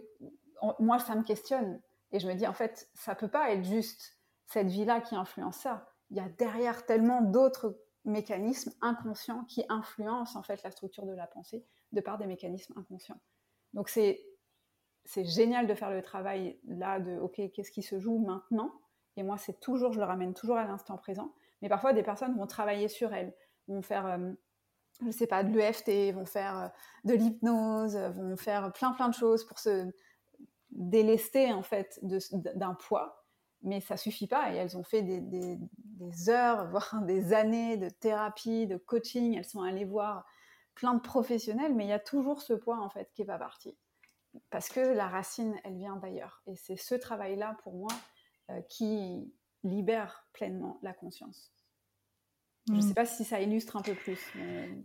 moi, 0.80 1.00
ça 1.00 1.16
me 1.16 1.24
questionne. 1.24 1.82
Et 2.12 2.20
je 2.20 2.28
me 2.28 2.34
dis, 2.34 2.48
en 2.48 2.54
fait, 2.54 2.90
ça 2.94 3.14
peut 3.14 3.28
pas 3.28 3.52
être 3.52 3.66
juste 3.66 4.18
cette 4.48 4.68
vie-là 4.68 5.02
qui 5.02 5.16
influence 5.16 5.58
ça. 5.58 5.90
Il 6.12 6.18
y 6.18 6.22
a 6.22 6.30
derrière 6.30 6.86
tellement 6.86 7.22
d'autres 7.22 7.78
mécanismes 8.06 8.72
inconscients 8.82 9.44
qui 9.46 9.66
influencent 9.68 10.40
en 10.40 10.44
fait 10.44 10.64
la 10.64 10.72
structure 10.72 11.06
de 11.06 11.14
la 11.14 11.28
pensée 11.28 11.66
de 11.92 12.02
par 12.02 12.18
des 12.18 12.28
mécanismes 12.28 12.74
inconscients. 12.78 13.20
Donc 13.74 13.90
c'est 13.90 14.24
c'est 15.06 15.26
génial 15.26 15.68
de 15.68 15.74
faire 15.74 15.92
le 15.92 16.02
travail 16.02 16.60
là 16.68 17.00
de 17.00 17.18
ok 17.20 17.42
qu'est-ce 17.54 17.72
qui 17.72 17.84
se 17.84 18.00
joue 18.00 18.20
maintenant? 18.20 18.72
Et 19.18 19.24
moi 19.24 19.38
c'est 19.38 19.60
toujours 19.60 19.94
je 19.94 20.00
le 20.00 20.06
ramène 20.06 20.34
toujours 20.34 20.58
à 20.58 20.66
l'instant 20.66 20.98
présent 20.98 21.34
mais 21.62 21.70
parfois 21.70 21.94
des 21.94 22.04
personnes 22.04 22.36
vont 22.38 22.48
travailler 22.48 22.88
sur 22.88 23.14
elles 23.14 23.34
vont 23.68 23.82
faire 23.82 24.06
euh, 24.06 24.32
je 25.06 25.12
sais 25.12 25.28
pas 25.28 25.44
de 25.44 25.56
l'EFT 25.56 26.14
vont 26.14 26.26
faire 26.26 26.58
euh, 26.58 26.68
de 27.04 27.14
l'hypnose 27.14 27.96
vont 27.96 28.36
faire 28.38 28.72
plein 28.74 28.92
plein 28.92 29.10
de 29.10 29.14
choses 29.14 29.46
pour 29.46 29.60
se 29.60 29.90
délester 30.72 31.54
en 31.54 31.64
fait 31.64 32.00
d'un 32.02 32.74
poids 32.74 33.26
mais 33.66 33.82
ça 33.82 33.98
suffit 33.98 34.28
pas. 34.28 34.54
Et 34.54 34.56
elles 34.56 34.78
ont 34.78 34.84
fait 34.84 35.02
des, 35.02 36.30
heures, 36.30 36.68
voire 36.70 37.02
des 37.02 37.34
années 37.34 37.78
de 37.78 37.90
thérapie, 37.90 38.68
de 38.68 38.78
coaching. 38.78 39.36
Elles 39.36 39.46
sont 39.46 39.62
allées 39.62 39.86
voir 39.86 40.26
plein 40.76 40.94
de 40.94 41.02
professionnels, 41.02 41.74
mais 41.74 41.86
il 41.86 41.90
y 41.90 41.94
a 41.94 42.00
toujours 42.00 42.42
ce 42.42 42.54
point 42.54 42.80
en 42.80 42.90
fait 42.90 43.10
qui 43.14 43.22
est 43.22 43.26
pas 43.26 43.38
parti, 43.38 43.76
parce 44.50 44.70
que 44.70 44.80
la 44.80 45.08
racine, 45.08 45.56
elle 45.64 45.78
vient 45.78 45.98
d'ailleurs. 45.98 46.42
Et 46.48 46.56
c'est 46.56 46.78
ce 46.78 46.96
travail-là 46.96 47.58
pour 47.64 47.74
moi 47.74 47.92
euh, 48.52 48.62
qui 48.70 49.34
libère 49.64 50.28
pleinement 50.34 50.80
la 50.82 50.94
conscience. 50.94 51.52
Je 52.68 52.74
ne 52.74 52.78
mm. 52.78 52.82
sais 52.82 52.94
pas 52.96 53.06
si 53.06 53.24
ça 53.24 53.40
illustre 53.40 53.78
un 53.78 53.82
peu 53.82 53.94
plus. 53.94 54.18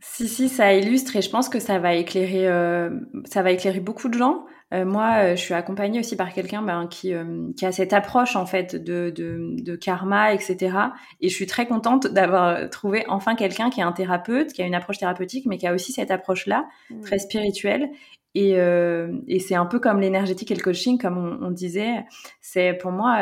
Si, 0.02 0.28
si, 0.28 0.48
ça 0.50 0.74
illustre 0.74 1.16
et 1.16 1.22
je 1.22 1.30
pense 1.30 1.48
que 1.48 1.58
ça 1.58 1.78
va 1.78 1.94
éclairer, 1.94 2.46
euh, 2.46 2.90
ça 3.24 3.42
va 3.42 3.52
éclairer 3.52 3.80
beaucoup 3.80 4.08
de 4.08 4.18
gens. 4.18 4.44
Euh, 4.74 4.84
moi, 4.84 5.14
euh, 5.16 5.30
je 5.30 5.40
suis 5.40 5.54
accompagnée 5.54 5.98
aussi 5.98 6.14
par 6.14 6.32
quelqu'un 6.32 6.60
ben, 6.60 6.86
qui, 6.88 7.14
qui 7.56 7.66
a 7.66 7.72
cette 7.72 7.94
approche 7.94 8.36
en 8.36 8.44
fait 8.44 8.76
de, 8.76 9.10
de, 9.10 9.56
de, 9.62 9.76
karma, 9.76 10.34
etc. 10.34 10.76
Et 11.22 11.30
je 11.30 11.34
suis 11.34 11.46
très 11.46 11.66
contente 11.66 12.06
d'avoir 12.06 12.68
trouvé 12.68 13.04
enfin 13.08 13.34
quelqu'un 13.34 13.70
qui 13.70 13.80
est 13.80 13.84
un 13.84 13.92
thérapeute, 13.92 14.52
qui 14.52 14.60
a 14.60 14.66
une 14.66 14.74
approche 14.74 14.98
thérapeutique, 14.98 15.46
mais 15.46 15.56
qui 15.56 15.66
a 15.66 15.72
aussi 15.72 15.92
cette 15.92 16.10
approche-là, 16.10 16.68
mm. 16.90 17.00
très 17.00 17.18
spirituelle. 17.18 17.90
Et, 18.35 18.53
et 18.53 19.38
c'est 19.40 19.57
un 19.57 19.66
peu 19.66 19.81
comme 19.81 20.01
l'énergétique 20.01 20.51
et 20.51 20.55
le 20.55 20.62
coaching, 20.62 20.99
comme 20.99 21.19
on, 21.19 21.47
on 21.47 21.51
disait. 21.51 22.05
C'est 22.40 22.75
pour 22.75 22.93
moi, 22.93 23.19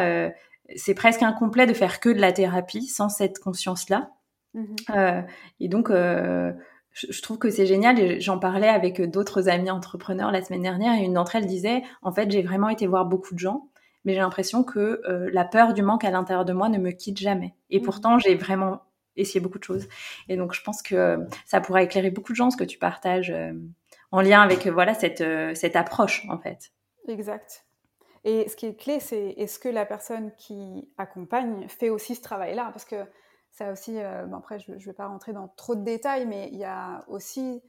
c'est 0.76 0.94
presque 0.94 1.22
incomplet 1.22 1.66
de 1.66 1.72
faire 1.72 2.00
que 2.00 2.08
de 2.08 2.20
la 2.20 2.32
thérapie 2.32 2.86
sans 2.86 3.08
cette 3.08 3.38
conscience-là. 3.38 4.10
Mmh 4.54 4.64
euh, 4.94 5.22
et 5.60 5.68
donc, 5.68 5.90
euh, 5.90 6.52
je, 6.92 7.22
trouve 7.22 7.38
que 7.38 7.50
c'est 7.50 7.66
génial. 7.66 7.98
Et 7.98 8.20
j'en 8.20 8.38
parlais 8.38 8.68
avec 8.68 9.00
d'autres 9.02 9.48
amis 9.48 9.70
entrepreneurs 9.70 10.32
la 10.32 10.42
semaine 10.42 10.62
dernière 10.62 10.94
et 10.94 11.04
une 11.04 11.14
d'entre 11.14 11.36
elles 11.36 11.46
disait, 11.46 11.82
en 12.02 12.12
fait, 12.12 12.30
j'ai 12.30 12.42
vraiment 12.42 12.68
été 12.68 12.86
voir 12.86 13.06
beaucoup 13.06 13.34
de 13.34 13.38
gens, 13.38 13.68
mais 14.04 14.14
j'ai 14.14 14.20
l'impression 14.20 14.64
que 14.64 15.00
euh, 15.08 15.28
la 15.32 15.44
peur 15.44 15.74
du 15.74 15.82
manque 15.82 16.04
à 16.04 16.10
l'intérieur 16.10 16.44
de 16.44 16.52
moi 16.52 16.68
ne 16.68 16.78
me 16.78 16.90
quitte 16.90 17.18
jamais. 17.18 17.54
Et 17.70 17.80
mmh 17.80 17.82
pourtant, 17.82 18.18
j'ai 18.18 18.34
vraiment 18.34 18.82
essayé 19.16 19.40
beaucoup 19.40 19.58
de 19.58 19.64
choses. 19.64 19.88
Et 20.28 20.36
donc, 20.36 20.54
je 20.54 20.62
pense 20.62 20.82
que 20.82 21.18
ça 21.44 21.60
pourra 21.60 21.82
éclairer 21.82 22.10
beaucoup 22.10 22.32
de 22.32 22.36
gens 22.36 22.50
ce 22.50 22.56
que 22.56 22.64
tu 22.64 22.78
partages 22.78 23.34
en 24.10 24.20
lien 24.20 24.40
avec 24.40 24.66
voilà 24.66 24.94
cette, 24.94 25.24
cette 25.56 25.76
approche, 25.76 26.26
en 26.30 26.38
fait. 26.38 26.70
Exact. 27.08 27.66
Et 28.24 28.48
ce 28.48 28.56
qui 28.56 28.66
est 28.66 28.74
clé, 28.74 29.00
c'est 29.00 29.30
est-ce 29.36 29.58
que 29.58 29.68
la 29.68 29.86
personne 29.86 30.32
qui 30.36 30.92
accompagne 30.98 31.68
fait 31.68 31.88
aussi 31.88 32.14
ce 32.14 32.22
travail-là? 32.22 32.70
Parce 32.72 32.84
que 32.84 33.06
ça 33.50 33.72
aussi, 33.72 33.98
euh, 33.98 34.30
après, 34.34 34.58
je 34.58 34.70
ne 34.72 34.78
vais 34.78 34.92
pas 34.92 35.06
rentrer 35.06 35.32
dans 35.32 35.48
trop 35.48 35.74
de 35.74 35.82
détails, 35.82 36.26
mais 36.26 36.48
il 36.52 36.58
y 36.58 36.64
a 36.64 37.04
aussi 37.08 37.62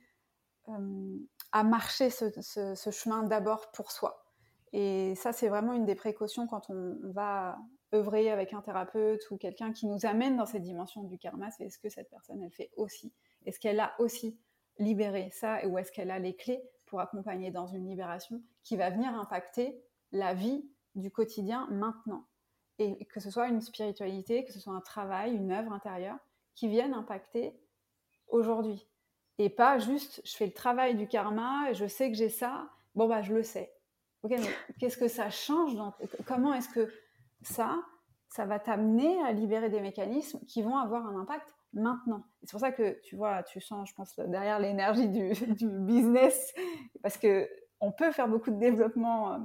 euh, 0.67 1.17
à 1.52 1.63
marcher 1.63 2.10
ce, 2.10 2.91
chemin 2.91 3.23
d'abord 3.23 3.71
pour 3.71 3.91
soi. 3.91 4.23
Et 4.71 5.15
ça, 5.15 5.32
c'est 5.32 5.47
vraiment 5.47 5.73
une 5.73 5.86
des 5.86 5.95
précautions 5.95 6.45
quand 6.45 6.69
on, 6.69 6.97
va 7.12 7.58
œuvrer 7.91 8.30
avec 8.30 8.54
un 8.54 8.62
thérapeute 8.62 9.32
ou 9.32 9.38
quelqu'un 9.38 9.71
qui 9.73 9.88
nous 9.88 10.06
amène 10.06 10.38
dans 10.38 10.45
cette 10.45 10.62
dimension 10.62 11.02
du 11.02 11.17
karma, 11.17 11.49
c'est 11.49 11.63
est-ce 11.63 11.80
que 11.80 11.89
cette 11.89 12.08
personne, 12.12 12.43
elle 12.43 12.52
fait 12.52 12.69
aussi? 12.78 13.12
Est-ce 13.47 13.60
qu'elle 13.60 13.80
a 13.80 13.95
aussi 13.97 14.38
libéré 14.79 15.29
ça 15.31 15.65
ou 15.67 15.77
est-ce 15.77 15.91
qu'elle 15.91 16.11
a 16.11 16.19
les 16.19 16.35
clés 16.35 16.61
pour 16.85 16.99
accompagner 16.99 17.51
dans 17.51 17.67
une 17.67 17.87
libération 17.87 18.41
qui 18.63 18.75
va 18.75 18.89
venir 18.89 19.13
impacter 19.13 19.83
la 20.11 20.33
vie 20.33 20.67
du 20.95 21.11
quotidien 21.11 21.67
maintenant 21.69 22.25
et 22.79 23.05
que 23.05 23.19
ce 23.19 23.29
soit 23.29 23.49
une 23.49 23.61
spiritualité, 23.61 24.45
que 24.45 24.53
ce 24.53 24.59
soit 24.59 24.73
un 24.73 24.81
travail, 24.81 25.35
une 25.35 25.51
œuvre 25.51 25.73
intérieure, 25.73 26.17
qui 26.55 26.67
viennent 26.67 26.93
impacter 26.93 27.59
aujourd'hui. 28.27 28.87
et 29.37 29.49
pas 29.49 29.79
juste 29.79 30.21
je 30.25 30.35
fais 30.35 30.45
le 30.45 30.53
travail 30.53 30.95
du 30.95 31.07
karma, 31.07 31.69
et 31.69 31.73
je 31.73 31.87
sais 31.87 32.09
que 32.09 32.17
j'ai 32.17 32.29
ça, 32.29 32.69
bon 32.95 33.07
bah 33.07 33.21
je 33.21 33.33
le 33.33 33.43
sais. 33.43 33.73
Ok, 34.23 34.31
mais 34.31 34.49
qu'est-ce 34.79 34.97
que 34.97 35.07
ça 35.07 35.29
change 35.29 35.75
dans... 35.75 35.93
Comment 36.25 36.53
est-ce 36.53 36.69
que 36.69 36.91
ça, 37.41 37.81
ça 38.27 38.45
va 38.45 38.59
t'amener 38.59 39.21
à 39.23 39.31
libérer 39.31 39.69
des 39.69 39.79
mécanismes 39.79 40.39
qui 40.45 40.61
vont 40.61 40.77
avoir 40.77 41.05
un 41.07 41.17
impact 41.19 41.55
maintenant. 41.73 42.23
C'est 42.43 42.51
pour 42.51 42.60
ça 42.60 42.71
que 42.71 42.99
tu 43.01 43.15
vois, 43.15 43.43
tu 43.43 43.62
sens, 43.62 43.89
je 43.89 43.95
pense, 43.95 44.15
derrière 44.19 44.60
l'énergie 44.60 45.08
du, 45.10 45.69
business, 45.69 46.53
parce 47.01 47.17
que 47.17 47.49
on 47.82 47.91
peut 47.91 48.12
faire 48.12 48.27
beaucoup 48.27 48.51
de 48.51 48.60
développement 48.60 49.34
euh, 49.34 49.38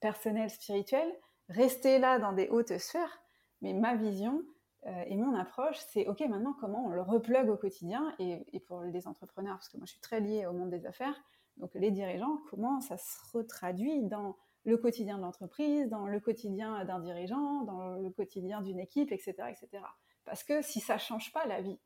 personnel, 0.00 0.50
spirituel, 0.50 1.08
rester 1.48 1.98
là 1.98 2.18
dans 2.18 2.32
des 2.32 2.48
hautes 2.48 2.76
sphères, 2.78 3.20
mais 3.62 3.72
ma 3.72 3.96
vision 3.96 4.42
euh, 4.86 5.04
et 5.06 5.16
mon 5.16 5.34
approche, 5.34 5.78
c'est 5.88 6.06
ok, 6.06 6.20
maintenant 6.28 6.54
comment 6.60 6.86
on 6.86 6.90
le 6.90 7.02
replugue 7.02 7.48
au 7.48 7.56
quotidien 7.56 8.14
et, 8.18 8.46
et, 8.52 8.60
pour 8.60 8.82
les 8.82 9.08
entrepreneurs, 9.08 9.56
parce 9.56 9.68
que 9.68 9.76
moi 9.76 9.86
je 9.86 9.92
suis 9.92 10.00
très 10.00 10.20
liée 10.20 10.46
au 10.46 10.52
monde 10.52 10.70
des 10.70 10.86
affaires, 10.86 11.20
donc 11.56 11.74
les 11.74 11.90
dirigeants, 11.90 12.38
comment 12.50 12.80
ça 12.80 12.96
se 12.96 13.18
retraduit 13.32 14.04
dans 14.04 14.36
le 14.64 14.76
quotidien 14.76 15.16
de 15.16 15.22
l'entreprise, 15.22 15.88
dans 15.88 16.06
le 16.06 16.20
quotidien 16.20 16.84
d'un 16.84 17.00
dirigeant, 17.00 17.62
dans 17.64 17.94
le 17.94 18.10
quotidien 18.10 18.60
d'une 18.60 18.78
équipe, 18.78 19.10
etc., 19.10 19.34
etc. 19.48 19.82
Parce 20.28 20.44
que 20.44 20.62
si 20.62 20.80
ça 20.80 20.98
change 20.98 21.32
pas 21.32 21.46
la 21.46 21.60
vie, 21.60 21.78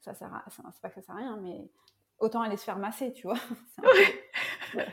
ça 0.00 0.12
sert 0.14 0.32
à, 0.34 0.44
c'est 0.48 0.82
pas 0.82 0.88
que 0.88 0.96
ça 0.96 1.02
sert 1.02 1.14
à 1.14 1.18
rien, 1.18 1.38
mais 1.40 1.70
autant 2.18 2.42
aller 2.42 2.56
se 2.56 2.64
faire 2.64 2.78
masser, 2.78 3.12
tu 3.12 3.26
vois. 3.28 3.38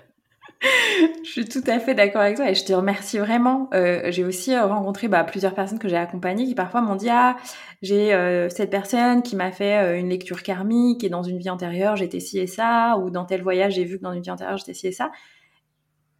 je 1.23 1.29
suis 1.29 1.45
tout 1.45 1.63
à 1.67 1.79
fait 1.79 1.93
d'accord 1.93 2.21
avec 2.21 2.35
toi 2.35 2.49
et 2.49 2.55
je 2.55 2.65
te 2.65 2.73
remercie 2.73 3.17
vraiment. 3.19 3.69
Euh, 3.73 4.11
j'ai 4.11 4.23
aussi 4.23 4.53
euh, 4.53 4.65
rencontré 4.65 5.07
bah, 5.07 5.23
plusieurs 5.23 5.53
personnes 5.53 5.79
que 5.79 5.87
j'ai 5.87 5.97
accompagnées 5.97 6.45
qui 6.45 6.55
parfois 6.55 6.81
m'ont 6.81 6.95
dit 6.95 7.09
ah 7.09 7.37
j'ai 7.81 8.13
euh, 8.13 8.49
cette 8.49 8.69
personne 8.69 9.21
qui 9.21 9.35
m'a 9.35 9.51
fait 9.51 9.99
une 9.99 10.09
lecture 10.09 10.41
karmique 10.43 11.03
et 11.03 11.09
dans 11.09 11.23
une 11.23 11.37
vie 11.37 11.49
antérieure 11.49 11.95
j'étais 11.95 12.19
ci 12.19 12.39
et 12.39 12.47
ça 12.47 12.97
ou 12.97 13.09
dans 13.09 13.25
tel 13.25 13.41
voyage 13.41 13.73
j'ai 13.73 13.83
vu 13.83 13.97
que 13.97 14.03
dans 14.03 14.13
une 14.13 14.21
vie 14.21 14.31
antérieure 14.31 14.57
j'étais 14.57 14.73
ci 14.73 14.87
et 14.87 14.91
ça. 14.91 15.11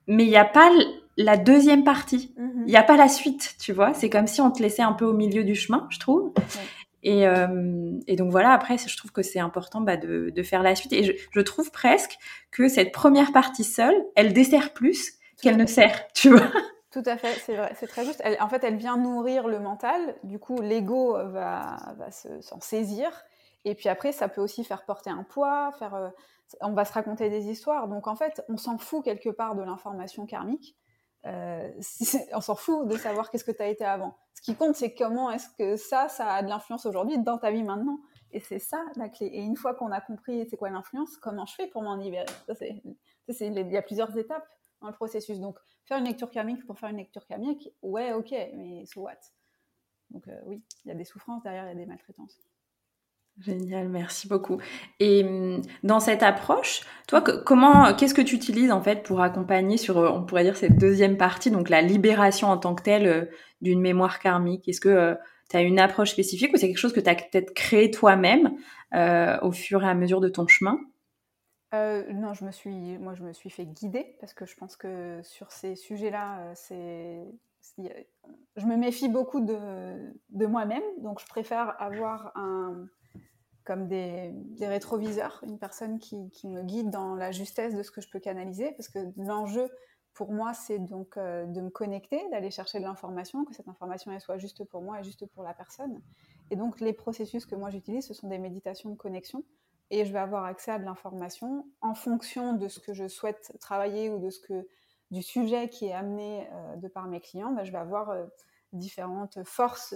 Mais 0.08 0.24
il 0.24 0.30
n'y 0.30 0.38
a 0.38 0.46
pas 0.46 0.70
la 1.18 1.38
deuxième 1.38 1.84
partie. 1.84 2.34
Mm-hmm. 2.38 2.62
Il 2.62 2.68
n'y 2.68 2.78
a 2.78 2.84
pas 2.84 2.98
la 2.98 3.10
suite, 3.10 3.56
tu 3.60 3.74
vois. 3.74 3.94
C'est 3.94 4.10
comme 4.10 4.28
si 4.28 4.40
on 4.42 4.52
te 4.52 4.62
laissait 4.62 4.84
un 4.84 4.94
peu 4.94 5.06
au 5.06 5.14
milieu 5.14 5.44
du 5.44 5.56
chemin, 5.56 5.88
je 5.90 6.00
trouve. 6.00 6.32
Et, 7.04 7.28
euh, 7.28 8.00
et, 8.08 8.16
donc 8.16 8.32
voilà, 8.32 8.52
après, 8.52 8.78
je 8.78 8.98
trouve 8.98 9.12
que 9.12 9.22
c'est 9.22 9.40
important 9.40 9.82
bah, 9.82 9.98
de, 9.98 10.30
de, 10.30 10.44
faire 10.44 10.64
la 10.64 10.76
suite. 10.76 10.94
Et 10.94 11.04
je, 11.04 11.12
je, 11.32 11.42
trouve 11.42 11.72
presque 11.72 12.18
que 12.52 12.68
cette 12.68 12.92
première 12.92 13.32
partie 13.32 13.64
seule, 13.64 13.96
elle 14.16 14.34
dessert 14.34 14.74
plus 14.74 15.14
qu'elle 15.42 15.58
ne 15.58 15.66
sert, 15.66 16.08
tu 16.14 16.30
vois. 16.30 16.48
Tout 16.92 17.04
à 17.06 17.18
fait, 17.18 17.34
c'est 17.46 17.56
vrai, 17.56 17.74
c'est 17.80 17.88
très 17.88 18.06
juste. 18.06 18.22
Elle, 18.24 18.38
en 18.42 18.50
fait, 18.50 18.64
elle 18.64 18.76
vient 18.76 18.98
nourrir 18.98 19.48
le 19.48 19.60
mental. 19.60 20.16
Du 20.24 20.40
coup, 20.40 20.60
l'ego 20.62 21.14
va, 21.14 21.78
va 21.98 22.12
s'en 22.12 22.60
saisir. 22.60 23.10
Et 23.66 23.76
puis 23.76 23.90
après, 23.90 24.12
ça 24.12 24.30
peut 24.30 24.42
aussi 24.42 24.64
faire 24.64 24.86
porter 24.86 25.10
un 25.10 25.24
poids, 25.24 25.72
faire, 25.78 25.94
euh, 25.94 26.10
on 26.62 26.74
va 26.74 26.86
se 26.86 26.94
raconter 26.94 27.30
des 27.30 27.50
histoires. 27.50 27.88
Donc 27.88 28.08
en 28.08 28.16
fait, 28.16 28.42
on 28.50 28.58
s'en 28.58 28.78
fout 28.78 29.04
quelque 29.04 29.30
part 29.30 29.56
de 29.56 29.62
l'information 29.62 30.26
karmique. 30.26 30.76
Euh, 31.28 31.72
on 32.34 32.42
s'en 32.42 32.56
fout 32.56 32.88
de 32.88 32.98
savoir 32.98 33.30
qu'est-ce 33.30 33.44
que 33.44 33.52
tu 33.52 33.62
as 33.62 33.68
été 33.68 33.86
avant. 33.86 34.18
Ce 34.34 34.42
qui 34.42 34.56
compte, 34.56 34.76
c'est 34.76 34.94
comment 34.94 35.30
est-ce 35.32 35.50
que 35.58 35.76
ça, 35.76 36.10
ça 36.10 36.34
a 36.34 36.44
de 36.44 36.48
l'influence 36.48 36.86
aujourd'hui 36.86 37.18
dans 37.20 37.38
ta 37.38 37.52
vie 37.52 37.64
maintenant. 37.64 38.00
Et 38.32 38.40
c'est 38.40 38.60
ça 38.60 38.84
la 38.96 39.10
clé. 39.10 39.28
Et 39.28 39.42
une 39.42 39.56
fois 39.56 39.74
qu'on 39.74 39.92
a 39.92 40.02
compris 40.02 40.48
c'est 40.50 40.58
quoi 40.58 40.70
l'influence, 40.70 41.18
comment 41.18 41.46
je 41.46 41.56
fais 41.56 41.68
pour 41.68 41.82
m'en 41.82 41.96
libérer? 41.96 42.26
Il 42.62 43.72
y 43.72 43.78
a 43.78 43.82
plusieurs 43.82 44.16
étapes 44.18 44.48
dans 44.82 44.88
le 44.88 44.94
processus. 44.94 45.40
Donc, 45.40 45.58
faire 45.86 45.98
une 45.98 46.06
lecture 46.06 46.30
karmique 46.30 46.66
pour 46.66 46.78
faire 46.78 46.90
une 46.90 46.98
lecture 46.98 47.26
karmique, 47.26 47.70
ouais, 47.82 48.14
ok, 48.14 48.32
mais 48.32 48.86
so 48.86 49.02
what? 49.02 49.18
Donc, 50.10 50.28
euh, 50.28 50.40
oui, 50.46 50.64
il 50.86 50.90
y 50.90 50.92
a 50.92 50.96
des 50.96 51.04
souffrances 51.04 51.44
derrière, 51.44 51.66
il 51.66 51.70
y 51.70 51.72
a 51.72 51.76
des 51.76 51.86
maltraitances. 51.86 52.38
Génial, 53.40 53.88
merci 53.90 54.28
beaucoup. 54.28 54.60
Et 55.00 55.24
hum, 55.24 55.62
dans 55.84 56.00
cette 56.00 56.24
approche, 56.24 56.82
toi, 57.08 57.22
comment, 57.22 57.94
qu'est-ce 57.94 58.16
que 58.16 58.22
tu 58.22 58.36
utilises 58.36 58.72
en 58.72 58.82
fait 58.82 59.04
pour 59.04 59.22
accompagner 59.22 59.78
sur, 59.78 59.98
on 59.98 60.24
pourrait 60.24 60.44
dire, 60.44 60.58
cette 60.58 60.78
deuxième 60.78 61.18
partie, 61.18 61.52
donc 61.52 61.70
la 61.70 61.82
libération 61.82 62.48
en 62.48 62.58
tant 62.58 62.74
que 62.74 62.82
telle 62.82 63.08
euh, 63.08 63.26
d'une 63.62 63.80
mémoire 63.80 64.20
karmique? 64.20 64.68
Est-ce 64.68 64.82
que 64.82 64.90
euh, 64.90 65.16
tu 65.52 65.58
as 65.58 65.62
une 65.62 65.80
approche 65.80 66.12
spécifique 66.12 66.52
ou 66.54 66.58
c'est 66.58 66.68
quelque 66.68 66.80
chose 66.80 66.94
que 66.94 67.00
tu 67.00 67.10
as 67.10 67.16
peut-être 67.16 67.54
créé 67.54 67.92
toi-même 67.92 68.56
euh, 68.96 69.38
au 69.44 69.52
fur 69.52 69.84
et 69.84 69.88
à 69.88 69.94
mesure 69.94 70.20
de 70.20 70.30
ton 70.30 70.48
chemin? 70.48 70.80
Non, 71.74 72.34
je 72.34 72.44
me 72.44 72.52
suis, 72.52 72.98
moi, 72.98 73.14
je 73.14 73.22
me 73.22 73.34
suis 73.34 73.52
fait 73.52 73.66
guider 73.66 74.16
parce 74.20 74.34
que 74.34 74.46
je 74.46 74.56
pense 74.56 74.76
que 74.76 75.20
sur 75.22 75.52
ces 75.52 75.76
sujets-là, 75.76 76.54
c'est 76.56 77.20
je 78.56 78.66
me 78.66 78.76
méfie 78.76 79.10
beaucoup 79.10 79.42
de, 79.42 80.14
de 80.30 80.46
moi-même, 80.46 80.84
donc 81.02 81.20
je 81.20 81.28
préfère 81.28 81.76
avoir 81.80 82.32
un, 82.36 82.88
comme 83.68 83.90
des, 83.90 84.34
rétroviseurs, 84.62 85.42
une 85.46 85.60
personne 85.60 86.00
qui, 86.00 86.32
me 86.46 86.64
guide 86.64 86.90
dans 86.90 87.16
la 87.16 87.34
justesse 87.34 87.76
de 87.76 87.84
ce 87.84 87.92
que 87.92 88.00
je 88.00 88.10
peux 88.10 88.20
canaliser, 88.20 88.72
parce 88.72 88.88
que 88.88 89.00
l'enjeu 89.18 89.70
pour 90.14 90.32
moi, 90.32 90.54
c'est 90.54 90.80
donc 90.80 91.18
euh, 91.18 91.46
de 91.46 91.60
me 91.60 91.70
connecter, 91.70 92.20
d'aller 92.32 92.50
chercher 92.50 92.80
de 92.80 92.86
l'information, 92.86 93.44
que 93.44 93.54
cette 93.54 93.68
information 93.68 94.12
elle 94.14 94.22
soit 94.22 94.38
juste 94.38 94.64
pour 94.64 94.82
moi 94.82 95.02
et 95.02 95.04
juste 95.04 95.26
pour 95.28 95.44
la 95.44 95.54
personne. 95.54 96.02
Et 96.50 96.56
donc 96.56 96.80
les 96.80 96.94
processus 96.94 97.46
que 97.46 97.56
moi 97.56 97.70
j'utilise, 97.70 98.08
ce 98.08 98.14
sont 98.14 98.30
des 98.30 98.40
méditations 98.40 98.90
de 98.90 98.96
connexion, 98.96 99.44
et 99.92 100.06
je 100.06 100.14
vais 100.14 100.20
avoir 100.20 100.46
accès 100.46 100.72
à 100.72 100.80
de 100.80 100.86
l'information 100.86 101.68
en 101.82 101.94
fonction 101.94 102.54
de 102.54 102.70
ce 102.70 102.80
que 102.80 102.94
je 102.94 103.10
souhaite 103.10 103.52
travailler 103.60 104.10
ou 104.10 104.18
de 104.18 104.30
ce 104.30 104.40
que 104.40 104.66
du 105.12 105.22
sujet 105.22 105.68
qui 105.68 105.88
est 105.88 105.94
amené 105.94 106.48
euh, 106.54 106.78
de 106.78 106.88
par 106.88 107.08
mes 107.08 107.20
clients, 107.20 107.52
ben, 107.52 107.66
je 107.66 107.72
vais 107.74 107.78
avoir 107.78 108.12
euh, 108.12 108.26
différentes 108.74 109.44
forces 109.44 109.96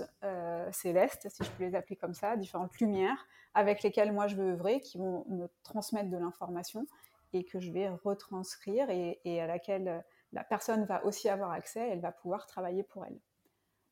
célestes, 0.72 1.28
si 1.30 1.44
je 1.44 1.50
peux 1.52 1.66
les 1.66 1.76
appeler 1.76 1.96
comme 1.96 2.14
ça, 2.14 2.36
différentes 2.38 2.78
lumières 2.80 3.28
avec 3.54 3.84
lesquels 3.84 4.12
moi 4.12 4.28
je 4.28 4.36
veux 4.36 4.52
œuvrer, 4.52 4.80
qui 4.80 4.98
vont 4.98 5.26
me 5.28 5.48
transmettre 5.64 6.10
de 6.10 6.18
l'information 6.18 6.88
et 7.34 7.44
que 7.44 7.60
je 7.60 7.72
vais 7.72 7.90
retranscrire 7.90 8.90
et, 8.90 9.42
à 9.42 9.48
laquelle 9.48 9.88
euh, 9.88 10.00
la 10.34 10.44
personne 10.44 10.86
va 10.86 11.04
aussi 11.06 11.30
avoir 11.30 11.52
accès, 11.52 11.80
elle 11.80 12.02
va 12.02 12.12
pouvoir 12.12 12.46
travailler 12.46 12.84
pour 12.84 13.06
elle. 13.06 13.20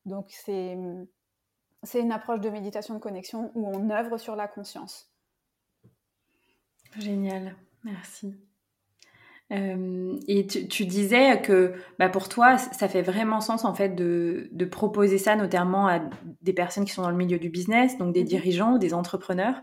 Donc 0.06 0.30
c'est 0.30 0.72
une 0.72 2.12
approche 2.12 2.40
de 2.40 2.50
méditation 2.50 2.94
de 2.94 3.00
connexion 3.00 3.52
où 3.54 3.68
on 3.68 3.90
œuvre 3.90 4.18
sur 4.18 4.36
la 4.36 4.48
conscience. 4.48 5.12
Génial, 6.96 7.56
merci. 7.84 8.34
Euh, 9.52 10.16
et 10.28 10.46
tu, 10.46 10.86
disais 10.86 11.42
que 11.42 11.74
bah, 11.98 12.08
pour 12.08 12.28
toi, 12.28 12.56
ça 12.56 12.88
fait 12.88 13.02
vraiment 13.02 13.40
sens 13.40 13.64
en 13.64 13.74
fait 13.74 13.90
de, 13.96 14.48
de, 14.52 14.64
proposer 14.64 15.18
ça 15.18 15.34
notamment 15.34 15.88
à 15.88 16.00
des 16.40 16.52
personnes 16.52 16.84
qui 16.84 16.92
sont 16.92 17.02
dans 17.02 17.10
le 17.10 17.16
milieu 17.16 17.38
du 17.38 17.50
business, 17.50 17.98
donc 17.98 18.14
des 18.14 18.20
mhm. 18.20 18.28
dirigeants 18.28 18.74
ou 18.74 18.78
des 18.78 18.94
entrepreneurs. 18.94 19.60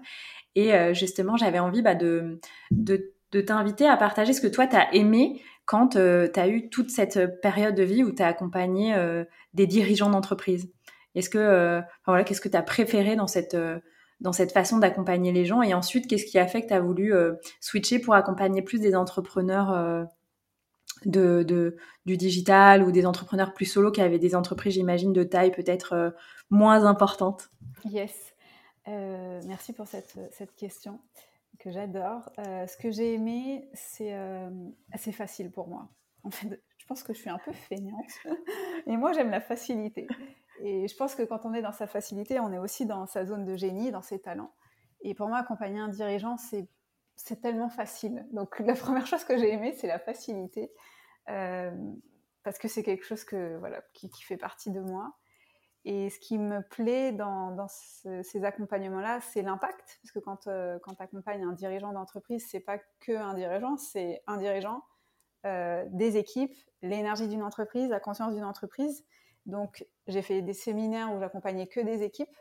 Et 0.55 0.73
euh, 0.73 0.93
justement, 0.93 1.37
j'avais 1.37 1.59
envie 1.59 1.81
bah, 1.81 1.95
de, 1.95 2.39
de, 2.71 3.13
de 3.31 3.41
t'inviter 3.41 3.87
à 3.87 3.95
partager 3.95 4.33
ce 4.33 4.41
que 4.41 4.47
toi, 4.47 4.67
tu 4.67 4.75
as 4.75 4.93
aimé 4.93 5.41
quand 5.65 5.95
euh, 5.95 6.27
tu 6.33 6.39
as 6.39 6.49
eu 6.49 6.69
toute 6.69 6.89
cette 6.89 7.41
période 7.41 7.75
de 7.75 7.83
vie 7.83 8.03
où 8.03 8.11
tu 8.11 8.21
as 8.21 8.27
accompagné 8.27 8.93
des 9.53 9.67
dirigeants 9.67 10.09
d'entreprise. 10.09 10.69
Est-ce 11.15 11.29
que, 11.29 11.81
voilà, 12.05 12.23
qu'est-ce 12.25 12.41
que 12.41 12.49
tu 12.49 12.57
as 12.57 12.61
préféré 12.61 13.15
dans 13.15 13.27
cette 13.27 13.55
dans 14.19 14.31
cette 14.31 14.51
façon 14.51 14.77
d'accompagner 14.79 15.31
les 15.31 15.45
gens 15.45 15.61
Et 15.61 15.73
ensuite, 15.73 16.07
qu'est-ce 16.07 16.25
qui 16.25 16.39
a 16.39 16.47
fait 16.47 16.63
que 16.63 16.67
tu 16.67 16.73
as 16.73 16.79
voulu 16.79 17.13
euh, 17.13 17.35
switcher 17.61 17.99
pour 17.99 18.15
accompagner 18.15 18.61
plus 18.61 18.79
des 18.79 18.95
entrepreneurs 18.95 19.71
euh, 19.71 20.03
de, 21.05 21.75
du 22.05 22.17
digital 22.17 22.83
ou 22.83 22.91
des 22.91 23.05
entrepreneurs 23.05 23.53
plus 23.53 23.65
solo 23.65 23.91
qui 23.91 24.01
avaient 24.01 24.19
des 24.19 24.35
entreprises, 24.35 24.73
j'imagine, 24.73 25.13
de 25.13 25.23
taille 25.23 25.51
peut-être 25.51 25.93
euh, 25.93 26.09
moins 26.49 26.85
importante 26.85 27.49
Yes. 27.85 28.33
merci 28.87 29.73
pour 29.73 29.87
cette, 29.87 30.17
cette 30.31 30.55
question 30.55 30.99
que 31.59 31.71
j'adore. 31.71 32.31
ce 32.37 32.77
que 32.77 32.89
j'ai 32.89 33.13
aimé, 33.13 33.69
c'est 33.73 34.15
assez 34.91 35.11
facile 35.11 35.51
pour 35.51 35.67
moi. 35.67 35.89
En 36.23 36.31
fait, 36.31 36.61
je 36.77 36.85
pense 36.85 37.03
que 37.03 37.13
je 37.13 37.19
suis 37.19 37.29
un 37.29 37.39
peu 37.43 37.51
feignante. 37.51 38.05
Et 38.87 38.95
moi, 38.95 39.11
j'aime 39.11 39.29
la 39.29 39.41
facilité. 39.41 40.07
Et 40.59 40.87
je 40.87 40.95
pense 40.95 41.15
que 41.15 41.23
quand 41.23 41.45
on 41.45 41.53
est 41.53 41.61
dans 41.61 41.71
sa 41.71 41.87
facilité, 41.87 42.39
on 42.39 42.51
est 42.51 42.57
aussi 42.57 42.85
dans 42.85 43.05
sa 43.05 43.25
zone 43.25 43.45
de 43.45 43.55
génie, 43.55 43.91
dans 43.91 44.01
ses 44.01 44.19
talents. 44.19 44.53
Et 45.01 45.13
pour 45.13 45.27
moi, 45.27 45.37
accompagner 45.37 45.79
un 45.79 45.87
dirigeant, 45.87 46.37
c'est, 46.37 46.67
c'est 47.15 47.41
tellement 47.41 47.69
facile. 47.69 48.27
Donc 48.31 48.59
la 48.59 48.75
première 48.75 49.05
chose 49.05 49.23
que 49.23 49.37
j'ai 49.37 49.53
aimée, 49.53 49.73
c'est 49.77 49.87
la 49.87 49.99
facilité. 49.99 50.71
Euh, 51.29 51.71
parce 52.43 52.57
que 52.57 52.67
c'est 52.67 52.83
quelque 52.83 53.03
chose 53.05 53.23
que, 53.25 53.57
voilà, 53.57 53.81
qui, 53.93 54.09
fait 54.23 54.37
partie 54.37 54.71
de 54.71 54.79
moi. 54.79 55.17
Et 55.83 56.09
ce 56.09 56.19
qui 56.19 56.37
me 56.37 56.61
plaît 56.61 57.11
dans, 57.11 57.67
ces 57.67 58.43
accompagnements-là, 58.43 59.19
c'est 59.21 59.41
l'impact. 59.41 59.99
Parce 60.01 60.11
que 60.11 60.19
quand, 60.19 60.47
euh, 60.47 60.79
quand 60.83 60.95
tu 60.95 61.03
accompagnes 61.03 61.43
un 61.43 61.53
dirigeant 61.53 61.93
d'entreprise, 61.93 62.45
c'est 62.49 62.59
pas 62.59 62.77
que 62.99 63.15
un 63.15 63.33
dirigeant, 63.33 63.77
c'est 63.77 64.21
un 64.27 64.37
dirigeant, 64.37 64.83
euh, 65.45 65.85
des 65.91 66.17
équipes, 66.17 66.55
l'énergie 66.81 67.27
d'une 67.27 67.43
entreprise, 67.43 67.89
la 67.89 67.99
conscience 67.99 68.33
d'une 68.33 68.43
entreprise. 68.43 69.05
Donc, 69.47 69.85
j'ai 70.07 70.21
fait 70.21 70.41
des 70.41 70.53
séminaires 70.53 71.13
où 71.13 71.19
j'accompagnais 71.19 71.67
que 71.67 71.79
des 71.79 72.03
équipes. 72.03 72.35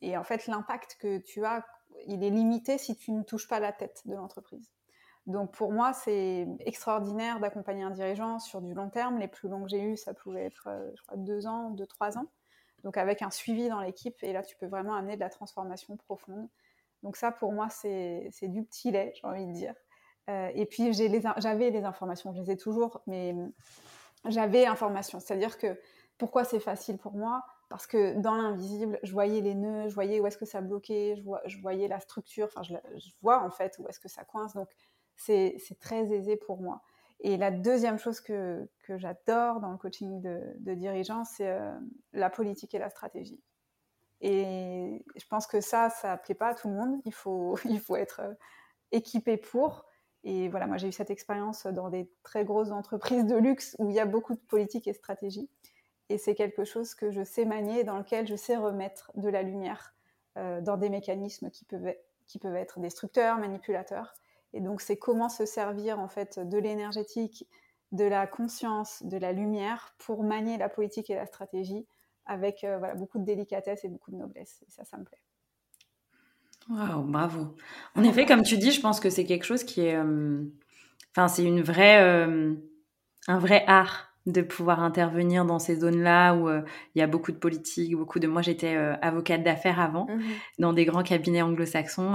Et 0.00 0.16
en 0.16 0.24
fait, 0.24 0.46
l'impact 0.48 0.96
que 0.98 1.18
tu 1.18 1.44
as, 1.44 1.64
il 2.06 2.24
est 2.24 2.30
limité 2.30 2.78
si 2.78 2.96
tu 2.96 3.12
ne 3.12 3.22
touches 3.22 3.46
pas 3.46 3.60
la 3.60 3.72
tête 3.72 4.02
de 4.06 4.14
l'entreprise. 4.14 4.72
Donc, 5.26 5.52
pour 5.52 5.70
moi, 5.70 5.92
c'est 5.92 6.48
extraordinaire 6.60 7.38
d'accompagner 7.38 7.84
un 7.84 7.90
dirigeant 7.90 8.40
sur 8.40 8.60
du 8.60 8.74
long 8.74 8.90
terme. 8.90 9.18
Les 9.18 9.28
plus 9.28 9.48
longs 9.48 9.62
que 9.62 9.68
j'ai 9.68 9.82
eus, 9.82 9.96
ça 9.96 10.14
pouvait 10.14 10.46
être, 10.46 10.66
euh, 10.66 10.90
je 10.96 11.02
crois, 11.02 11.16
deux 11.16 11.46
ans, 11.46 11.70
deux, 11.70 11.86
trois 11.86 12.18
ans. 12.18 12.26
Donc, 12.82 12.96
avec 12.96 13.22
un 13.22 13.30
suivi 13.30 13.68
dans 13.68 13.80
l'équipe. 13.80 14.16
Et 14.24 14.32
là, 14.32 14.42
tu 14.42 14.56
peux 14.56 14.66
vraiment 14.66 14.94
amener 14.94 15.14
de 15.14 15.20
la 15.20 15.30
transformation 15.30 15.96
profonde. 15.96 16.48
Donc 17.02 17.16
ça, 17.16 17.32
pour 17.32 17.52
moi, 17.52 17.68
c'est 17.68 18.30
du 18.42 18.62
petit 18.64 18.90
lait, 18.90 19.12
j'ai 19.14 19.26
envie 19.26 19.46
de 19.46 19.52
dire. 19.52 19.74
Euh, 20.30 20.50
et 20.54 20.66
puis, 20.66 20.92
j'avais 20.92 21.70
les, 21.70 21.84
informations, 21.84 22.32
je 22.32 22.40
les 22.40 22.52
ai 22.52 22.56
toujours, 22.56 23.02
mais 23.06 23.34
j'avais 24.28 24.66
informations. 24.66 25.20
C'est-à-dire 25.20 25.58
que 25.58 25.78
pourquoi 26.18 26.44
c'est 26.44 26.60
facile 26.60 26.98
pour 26.98 27.14
moi? 27.14 27.44
Parce 27.68 27.86
que 27.86 28.14
dans 28.20 28.34
l'invisible, 28.34 28.98
je 29.02 29.12
voyais 29.12 29.40
les 29.40 29.54
nœuds, 29.54 29.88
je 29.88 29.94
voyais 29.94 30.20
où 30.20 30.26
est-ce 30.26 30.36
que 30.36 30.44
ça 30.44 30.60
bloquait, 30.60 31.16
je, 31.46 31.58
voyais 31.60 31.88
la 31.88 32.00
structure, 32.00 32.46
enfin, 32.46 32.62
je, 32.62 32.74
vois 33.22 33.42
en 33.42 33.50
fait 33.50 33.76
où 33.78 33.88
est-ce 33.88 33.98
que 33.98 34.08
ça 34.08 34.24
coince. 34.24 34.54
Donc, 34.54 34.68
c'est 35.16 35.56
très 35.80 36.12
aisé 36.12 36.36
pour 36.36 36.60
moi. 36.60 36.82
Et 37.20 37.36
la 37.36 37.50
deuxième 37.50 37.98
chose 37.98 38.20
que, 38.20 38.68
j'adore 38.88 39.60
dans 39.60 39.70
le 39.70 39.78
coaching 39.78 40.20
de, 40.20 40.74
dirigeants, 40.74 41.24
c'est 41.24 41.48
euh, 41.48 41.72
la 42.12 42.28
politique 42.30 42.74
et 42.74 42.78
la 42.78 42.90
stratégie. 42.90 43.40
Et 44.20 45.04
je 45.16 45.26
pense 45.26 45.46
que 45.46 45.60
ça, 45.60 45.88
ça 45.90 46.12
ne 46.12 46.18
plaît 46.18 46.34
pas 46.34 46.48
à 46.48 46.54
tout 46.54 46.68
le 46.68 46.74
monde. 46.74 47.00
Il 47.04 47.14
faut, 47.14 47.56
il 47.64 47.80
faut 47.80 47.96
être 47.96 48.20
euh, 48.20 48.34
équipé 48.90 49.36
pour. 49.36 49.86
Et 50.24 50.48
voilà, 50.48 50.66
moi 50.66 50.76
j'ai 50.76 50.88
eu 50.88 50.92
cette 50.92 51.10
expérience 51.10 51.66
dans 51.66 51.90
des 51.90 52.08
très 52.22 52.44
grosses 52.44 52.70
entreprises 52.70 53.26
de 53.26 53.36
luxe 53.36 53.74
où 53.78 53.90
il 53.90 53.96
y 53.96 54.00
a 54.00 54.06
beaucoup 54.06 54.34
de 54.34 54.40
politique 54.40 54.86
et 54.86 54.92
stratégie. 54.92 55.50
Et 56.12 56.18
c'est 56.18 56.34
quelque 56.34 56.64
chose 56.64 56.94
que 56.94 57.10
je 57.10 57.24
sais 57.24 57.46
manier, 57.46 57.84
dans 57.84 57.96
lequel 57.96 58.26
je 58.26 58.36
sais 58.36 58.54
remettre 58.54 59.10
de 59.14 59.30
la 59.30 59.42
lumière 59.42 59.94
euh, 60.36 60.60
dans 60.60 60.76
des 60.76 60.90
mécanismes 60.90 61.50
qui 61.50 61.64
peuvent, 61.64 61.94
qui 62.26 62.38
peuvent 62.38 62.54
être 62.54 62.80
destructeurs, 62.80 63.38
manipulateurs. 63.38 64.12
Et 64.52 64.60
donc 64.60 64.82
c'est 64.82 64.98
comment 64.98 65.30
se 65.30 65.46
servir 65.46 65.98
en 65.98 66.08
fait 66.08 66.38
de 66.38 66.58
l'énergétique, 66.58 67.46
de 67.92 68.04
la 68.04 68.26
conscience, 68.26 69.02
de 69.04 69.16
la 69.16 69.32
lumière 69.32 69.94
pour 69.96 70.22
manier 70.22 70.58
la 70.58 70.68
politique 70.68 71.08
et 71.08 71.14
la 71.14 71.24
stratégie 71.24 71.86
avec 72.26 72.62
euh, 72.62 72.78
beaucoup 72.94 73.18
de 73.18 73.24
délicatesse 73.24 73.82
et 73.84 73.88
beaucoup 73.88 74.10
de 74.10 74.16
noblesse. 74.16 74.62
Et 74.68 74.70
ça, 74.70 74.84
ça 74.84 74.98
me 74.98 75.04
plaît. 75.04 75.22
Waouh, 76.68 77.04
bravo. 77.04 77.56
En 77.94 78.04
effet, 78.04 78.26
comme 78.26 78.42
tu 78.42 78.58
dis, 78.58 78.70
je 78.70 78.82
pense 78.82 79.00
que 79.00 79.08
c'est 79.08 79.24
quelque 79.24 79.44
chose 79.44 79.64
qui 79.64 79.80
est. 79.80 79.96
Euh, 79.96 80.44
enfin, 81.12 81.28
c'est 81.28 81.44
une 81.44 81.62
vraie. 81.62 82.26
Un 83.28 83.38
vrai 83.38 83.64
art 83.66 84.11
de 84.26 84.42
pouvoir 84.42 84.82
intervenir 84.82 85.44
dans 85.44 85.58
ces 85.58 85.76
zones-là 85.76 86.34
où 86.34 86.48
il 86.48 86.98
y 86.98 87.02
a 87.02 87.06
beaucoup 87.06 87.32
de 87.32 87.36
politique, 87.36 87.96
beaucoup 87.96 88.18
de. 88.18 88.26
Moi, 88.26 88.42
j'étais 88.42 88.76
avocate 89.02 89.42
d'affaires 89.42 89.80
avant, 89.80 90.06
mmh 90.06 90.20
dans 90.58 90.72
des 90.72 90.84
grands 90.84 91.02
cabinets 91.02 91.42
anglo-saxons 91.42 92.14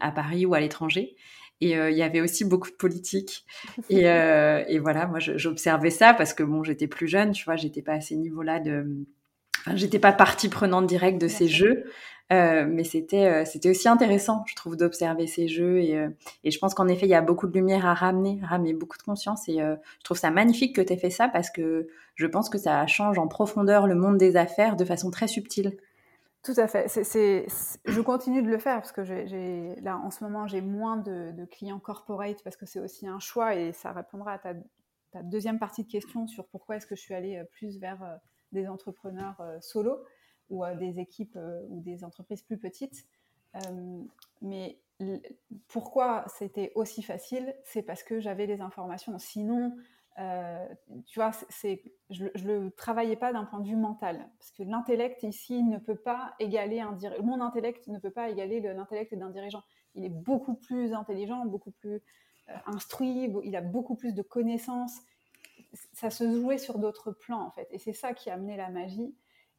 à 0.00 0.12
Paris 0.12 0.44
ou 0.44 0.54
à 0.54 0.60
l'étranger. 0.60 1.16
Et 1.60 1.70
il 1.70 1.96
y 1.96 2.02
avait 2.02 2.20
aussi 2.20 2.44
beaucoup 2.44 2.70
de 2.70 2.76
politique. 2.76 3.46
Et, 3.90 4.04
et 4.04 4.78
voilà, 4.78 5.06
moi, 5.06 5.18
j'observais 5.20 5.90
ça 5.90 6.12
parce 6.14 6.34
que 6.34 6.42
bon, 6.42 6.62
j'étais 6.62 6.86
plus 6.86 7.08
jeune, 7.08 7.32
tu 7.32 7.44
vois, 7.44 7.56
j'étais 7.56 7.82
pas 7.82 7.94
à 7.94 8.00
ces 8.00 8.16
niveaux-là 8.16 8.60
de 8.60 9.06
j'étais 9.74 9.98
pas 9.98 10.12
partie 10.12 10.48
prenante 10.48 10.86
directe 10.86 11.20
de 11.20 11.28
ces 11.28 11.48
jeux, 11.48 11.84
euh, 12.30 12.66
mais 12.68 12.84
c'était 12.84 13.26
euh, 13.26 13.44
c'était 13.46 13.70
aussi 13.70 13.88
intéressant, 13.88 14.44
je 14.46 14.54
trouve, 14.54 14.76
d'observer 14.76 15.26
ces 15.26 15.48
jeux 15.48 15.80
et, 15.80 15.96
euh, 15.96 16.10
et 16.44 16.50
je 16.50 16.58
pense 16.58 16.74
qu'en 16.74 16.86
effet, 16.86 17.06
il 17.06 17.10
y 17.10 17.14
a 17.14 17.22
beaucoup 17.22 17.46
de 17.46 17.54
lumière 17.54 17.86
à 17.86 17.94
ramener, 17.94 18.38
ramener 18.42 18.74
beaucoup 18.74 18.98
de 18.98 19.02
conscience 19.02 19.48
et 19.48 19.58
je 19.60 20.04
trouve 20.04 20.18
ça 20.18 20.30
magnifique 20.30 20.76
que 20.76 20.82
tu 20.82 20.92
aies 20.92 20.98
fait 20.98 21.10
ça 21.10 21.28
parce 21.28 21.50
que 21.50 21.88
je 22.16 22.26
pense 22.26 22.50
que 22.50 22.58
ça 22.58 22.86
change 22.86 23.18
en 23.18 23.28
profondeur 23.28 23.86
le 23.86 23.94
monde 23.94 24.18
des 24.18 24.36
affaires 24.36 24.76
de 24.76 24.84
façon 24.84 25.10
très 25.10 25.26
subtile. 25.26 25.78
Tout 26.42 26.54
à 26.56 26.68
fait. 26.68 26.88
C'est, 26.88 27.46
je 27.84 28.00
continue 28.00 28.42
de 28.42 28.48
le 28.48 28.58
faire 28.58 28.76
parce 28.76 28.92
que 28.92 29.04
j'ai, 29.04 29.74
là, 29.80 29.98
en 29.98 30.10
ce 30.10 30.22
moment, 30.22 30.46
j'ai 30.46 30.60
moins 30.60 30.98
de, 30.98 31.44
clients 31.46 31.80
corporate 31.80 32.42
parce 32.44 32.56
que 32.56 32.66
c'est 32.66 32.80
aussi 32.80 33.08
un 33.08 33.18
choix 33.18 33.54
et 33.54 33.72
ça 33.72 33.92
répondra 33.92 34.32
à 34.32 34.38
ta, 34.38 34.54
ta, 35.12 35.22
deuxième 35.22 35.58
partie 35.58 35.82
de 35.82 35.90
question 35.90 36.26
sur 36.26 36.46
pourquoi 36.46 36.76
est-ce 36.76 36.86
que 36.86 36.94
je 36.94 37.00
suis 37.00 37.14
allée 37.14 37.42
plus 37.52 37.78
vers 37.78 37.98
des 38.52 38.68
entrepreneurs 38.68 39.42
solo 39.60 39.98
ou 40.50 40.64
euh, 40.64 40.74
des 40.74 41.00
équipes 41.00 41.36
euh, 41.36 41.62
ou 41.68 41.80
des 41.80 42.04
entreprises 42.04 42.42
plus 42.42 42.58
petites. 42.58 43.06
mais 44.42 44.78
pourquoi 45.68 46.24
c'était 46.26 46.72
aussi 46.74 47.02
facile 47.02 47.54
C'est 47.64 47.82
parce 47.82 48.02
que 48.02 48.20
j'avais 48.20 48.46
les 48.46 48.60
informations. 48.60 49.18
Sinon, 49.18 49.76
tu 51.06 51.20
vois, 51.20 51.30
c'est, 51.48 51.80
je 52.10 52.24
ne 52.24 52.58
le 52.60 52.70
travaillais 52.72 53.14
pas 53.14 53.32
d'un 53.32 53.44
point 53.44 53.60
de 53.60 53.68
vue 53.68 53.76
mental, 53.76 54.28
parce 54.38 54.50
que 54.50 54.64
l'intellect 54.64 55.22
ici 55.22 55.62
ne 55.62 55.78
peut 55.78 55.94
pas 55.94 56.34
égaler 56.40 56.80
un. 56.80 56.98
Mon 57.22 57.40
intellect 57.40 57.86
ne 57.86 57.98
peut 58.00 58.10
pas 58.10 58.28
égaler 58.28 58.60
l'intellect 58.60 59.14
d'un 59.14 59.30
dirigeant. 59.30 59.62
Il 59.94 60.04
est 60.04 60.08
beaucoup 60.08 60.54
plus 60.54 60.92
intelligent, 60.92 61.46
beaucoup 61.46 61.70
plus 61.70 62.02
instruit, 62.66 63.32
il 63.44 63.54
a 63.54 63.60
beaucoup 63.60 63.94
plus 63.94 64.12
de 64.12 64.22
connaissances, 64.22 64.98
ça 65.92 66.10
se 66.10 66.30
jouait 66.30 66.58
sur 66.58 66.78
d'autres 66.78 67.12
plans 67.12 67.42
en 67.42 67.50
fait. 67.50 67.68
Et 67.70 67.78
c'est 67.78 67.92
ça 67.92 68.14
qui 68.14 68.30
a 68.30 68.34
amené 68.34 68.56
la 68.56 68.70
magie. 68.70 69.14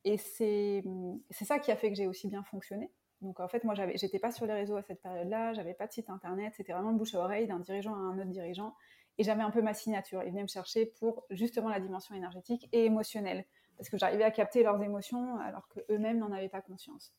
Et 0.06 0.18
c'est 0.18 0.84
ça 1.32 1.60
qui 1.60 1.72
a 1.72 1.76
fait 1.76 1.90
que 1.90 1.96
j'ai 1.96 2.08
aussi 2.08 2.28
bien 2.28 2.44
fonctionné. 2.44 2.92
Donc 3.22 3.40
en 3.40 3.48
fait, 3.48 3.64
moi, 3.66 3.74
j'étais 3.76 4.20
pas 4.20 4.32
sur 4.32 4.46
les 4.46 4.54
réseaux 4.54 4.78
à 4.78 4.82
cette 4.82 5.02
période-là, 5.02 5.54
j'avais 5.54 5.74
pas 5.74 5.88
de 5.88 5.92
site 5.92 6.10
internet, 6.10 6.54
c'était 6.56 6.72
vraiment 6.72 6.92
le 6.92 6.98
bouche 6.98 7.16
à 7.16 7.20
oreille 7.20 7.48
d'un 7.48 7.60
dirigeant 7.60 7.94
à 7.94 7.98
un 7.98 8.18
autre 8.18 8.30
dirigeant. 8.30 8.76
Et 9.18 9.24
j'avais 9.24 9.42
un 9.42 9.52
peu 9.52 9.62
ma 9.62 9.74
signature. 9.74 10.24
Ils 10.24 10.30
venaient 10.30 10.44
me 10.44 10.48
chercher 10.48 10.86
pour 10.86 11.26
justement 11.30 11.68
la 11.68 11.82
dimension 11.82 12.16
énergétique 12.16 12.70
et 12.72 12.86
émotionnelle, 12.86 13.46
parce 13.76 13.90
que 13.90 13.98
j'arrivais 13.98 14.24
à 14.24 14.32
capter 14.32 14.64
leurs 14.64 14.82
émotions 14.82 15.38
alors 15.40 15.68
qu'eux-mêmes 15.68 16.20
n'en 16.20 16.32
avaient 16.32 16.48
pas 16.48 16.62
conscience. 16.62 17.14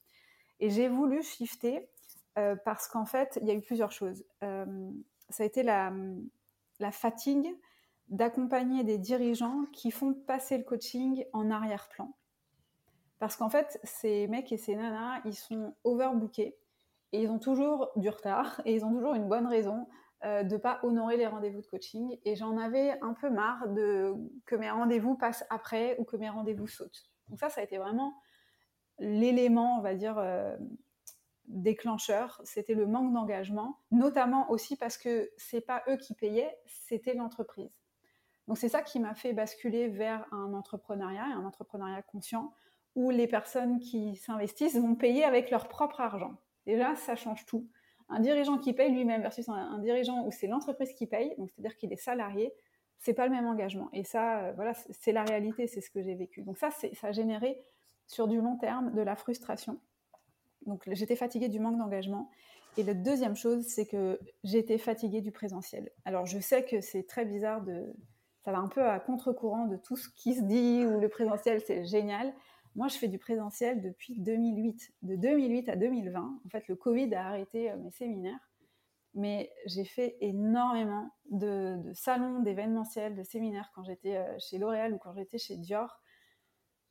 Et 0.61 0.71
j'ai 0.71 0.89
voulu 0.89 1.23
shifter 1.23 1.91
euh, 2.39 2.57
parce 2.65 2.89
qu'en 2.89 3.05
fait, 3.05 3.39
il 3.43 3.49
y 3.49 3.51
a 3.51 3.55
eu 3.55 3.61
plusieurs 3.61 3.93
choses. 3.93 4.25
Euh, 4.43 4.91
ça 5.29 5.43
a 5.43 5.47
été 5.47 5.63
la, 5.63 5.93
la 6.79 6.91
fatigue 6.91 7.55
d'accompagner 8.09 8.83
des 8.83 8.99
dirigeants 8.99 9.65
qui 9.73 9.91
font 9.91 10.15
passer 10.15 10.57
le 10.57 10.65
coaching 10.65 11.25
en 11.33 11.51
arrière-plan. 11.51 12.15
Parce 13.21 13.37
qu'en 13.37 13.51
fait, 13.51 13.79
ces 13.85 14.27
mecs 14.29 14.51
et 14.51 14.57
ces 14.57 14.75
nanas, 14.75 15.21
ils 15.27 15.35
sont 15.35 15.77
overbookés 15.85 16.57
et 17.13 17.23
ils 17.23 17.31
ont 17.31 17.39
toujours 17.39 17.91
du 17.97 18.09
retard 18.09 18.63
et 18.65 18.75
ils 18.75 18.85
ont 18.85 18.93
toujours 18.93 19.15
une 19.15 19.29
bonne 19.29 19.47
raison 19.47 19.87
euh, 20.25 20.43
de 20.43 20.57
pas 20.57 20.81
honorer 20.83 21.19
les 21.19 21.27
rendez-vous 21.27 21.61
de 21.61 21.67
coaching. 21.67 22.19
Et 22.25 22.35
j'en 22.35 22.57
avais 22.57 22.99
un 23.03 23.13
peu 23.13 23.29
marre 23.29 23.69
de 23.69 24.15
que 24.47 24.57
mes 24.57 24.71
rendez-vous 24.71 25.17
passent 25.17 25.45
après 25.51 25.97
ou 25.99 26.05
que 26.05 26.17
mes 26.17 26.31
rendez-vous 26.31 26.67
sautent. 26.67 27.11
Donc 27.29 27.39
ça, 27.39 27.51
ça 27.51 27.61
a 27.61 27.65
été 27.65 27.77
vraiment 27.77 28.15
l'élément, 28.99 29.79
on 29.79 29.83
va 29.83 29.95
dire, 29.95 30.17
euh, 30.17 30.57
déclencheur. 31.47 32.41
C'était 32.45 32.75
le 32.75 32.87
manque 32.87 33.13
d'engagement, 33.13 33.81
notamment 33.91 34.51
aussi 34.51 34.77
parce 34.77 34.97
que 34.97 35.31
c'est 35.37 35.61
pas 35.61 35.83
eux 35.89 35.99
qui 35.99 36.15
payaient, 36.15 36.57
c'était 36.65 37.13
l'entreprise. 37.13 37.71
Donc 38.49 38.57
c'est 38.57 38.71
ça 38.71 38.81
qui 38.81 38.99
m'a 38.99 39.15
fait 39.15 39.35
basculer 39.35 39.89
vers 39.89 40.27
un 40.33 40.55
entrepreneuriat, 40.55 41.25
un 41.25 41.45
entrepreneuriat 41.45 42.03
conscient, 42.03 42.55
où 42.95 43.11
les 43.11 43.27
personnes 43.27 43.79
qui 43.79 44.17
s'investissent 44.17 44.79
vont 44.79 44.95
payer 44.95 45.25
avec 45.25 45.51
leur 45.51 45.69
propre 45.69 46.01
argent. 46.01 46.35
Déjà, 46.67 46.95
ça 46.97 47.17
change 47.17 47.47
tout. 47.47 47.69
Un 48.09 48.21
dirigeant 48.21 48.59
qui 48.59 48.73
paye 48.73 48.91
lui-même 48.91 49.23
versus 49.23 49.49
un, 49.49 49.79
dirigeant 49.79 50.27
où 50.27 50.33
c'est 50.33 50.49
l'entreprise 50.49 50.93
qui 50.93 51.07
paye, 51.07 51.35
donc 51.39 51.51
c'est-à-dire 51.51 51.77
qu'il 51.77 51.93
est 51.93 51.97
salarié, 51.97 52.53
c'est 52.99 53.15
pas 53.15 53.27
le 53.27 53.33
même 53.33 53.47
engagement. 53.47 53.89
Et 53.93 54.05
ça, 54.05 54.41
euh, 54.41 54.53
voilà, 54.53 54.75
c'est 54.75 55.13
la 55.13 55.23
réalité, 55.23 55.67
c'est 55.67 55.81
ce 55.81 55.91
que 55.91 56.03
j'ai 56.03 56.15
vécu. 56.15 56.43
Donc 56.43 56.59
ça, 56.59 56.71
ça 56.71 57.07
a 57.07 57.13
généré 57.13 57.63
sur 58.07 58.27
du 58.27 58.41
long 58.41 58.57
terme 58.57 58.93
de 58.93 59.01
la 59.01 59.15
frustration. 59.15 59.81
Donc 60.67 60.83
j'étais 60.89 61.17
fatiguée 61.17 61.49
du 61.49 61.61
manque 61.61 61.79
d'engagement. 61.79 62.31
Et 62.77 62.83
la 62.83 62.95
deuxième 62.95 63.37
chose, 63.37 63.65
c'est 63.67 63.87
que 63.87 64.21
j'étais 64.45 64.79
fatiguée 64.79 65.21
du 65.21 65.33
présentiel. 65.33 65.91
Alors 66.05 66.27
je 66.27 66.39
sais 66.39 66.65
que 66.65 66.81
c'est 66.81 67.05
très 67.05 67.25
bizarre 67.25 67.63
de, 67.63 67.95
ça 68.45 68.53
va 68.53 68.59
un 68.59 68.69
peu 68.69 68.83
à 68.83 68.99
contre-courant 69.01 69.67
de 69.67 69.77
tout 69.77 69.97
ce 69.97 70.09
qui 70.09 70.35
se 70.35 70.43
dit, 70.43 70.85
ou 70.85 71.01
le 71.01 71.09
présentiel, 71.09 71.61
c'est 71.61 71.85
génial. 71.85 72.33
Moi, 72.77 72.89
je 72.89 72.97
fais 72.97 73.09
du 73.09 73.19
présentiel 73.19 73.81
depuis 73.81 74.21
2008. 74.21 74.95
De 75.03 75.17
2008 75.17 75.69
à 75.69 75.77
2020, 75.77 76.41
en 76.45 76.49
fait, 76.49 76.69
le 76.69 76.77
Covid 76.77 77.13
a 77.15 77.27
arrêté 77.27 77.71
euh, 77.71 77.77
mes 77.77 77.91
séminaires, 77.91 78.51
mais 79.15 79.53
j'ai 79.67 79.85
fait 79.85 80.17
énormément 80.21 81.11
de, 81.31 81.79
salons, 81.95 82.41
d'événementiels, 82.41 83.17
de 83.17 83.25
séminaires 83.25 83.73
quand 83.75 83.83
j'étais 83.83 84.17
euh, 84.17 84.39
chez 84.39 84.59
L'Oréal 84.59 84.95
ou 84.95 84.99
quand 84.99 85.13
j'étais 85.15 85.39
chez 85.39 85.57
Dior. 85.57 86.01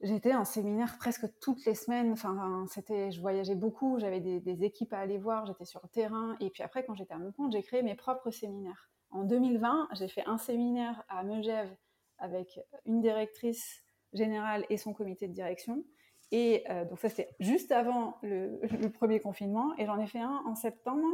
J'étais 0.02 0.34
en 0.34 0.46
séminaire 0.46 0.98
presque 0.98 1.26
toutes 1.40 1.66
les 1.66 1.76
semaines. 1.76 2.12
Enfin, 2.12 2.66
c'était, 2.70 3.12
je 3.12 3.20
voyageais 3.22 3.56
beaucoup, 3.56 4.00
j'avais 4.00 4.22
des, 4.22 4.64
équipes 4.64 4.94
à 4.94 5.00
aller 5.00 5.18
voir, 5.18 5.46
j'étais 5.46 5.66
sur 5.66 5.82
le 5.84 5.90
terrain. 5.90 6.36
Et 6.40 6.50
puis 6.50 6.64
après, 6.64 6.86
quand 6.86 6.96
j'étais 6.96 7.14
à 7.14 7.18
mon 7.18 7.32
compte, 7.32 7.52
j'ai 7.52 7.64
créé 7.64 7.84
mes 7.84 7.96
propres 7.96 8.32
séminaires. 8.32 8.90
En 9.12 9.24
2020, 9.24 9.90
j'ai 9.94 10.08
fait 10.08 10.24
un 10.26 10.38
séminaire 10.38 11.04
à 11.10 11.24
Megève 11.24 11.76
avec 12.18 12.60
une 12.86 13.02
directrice 13.02 13.84
générale 14.14 14.66
et 14.70 14.78
son 14.78 14.94
comité 14.94 15.28
de 15.28 15.34
direction. 15.34 15.84
Et 16.32 16.64
euh, 16.70 16.86
donc 16.86 17.00
ça, 17.00 17.10
c'était 17.10 17.36
juste 17.40 17.72
avant 17.72 18.18
le, 18.22 18.60
premier 18.94 19.20
confinement. 19.20 19.76
Et 19.78 19.86
j'en 19.86 20.00
ai 20.00 20.08
fait 20.08 20.20
un 20.20 20.42
en 20.46 20.56
septembre 20.56 21.08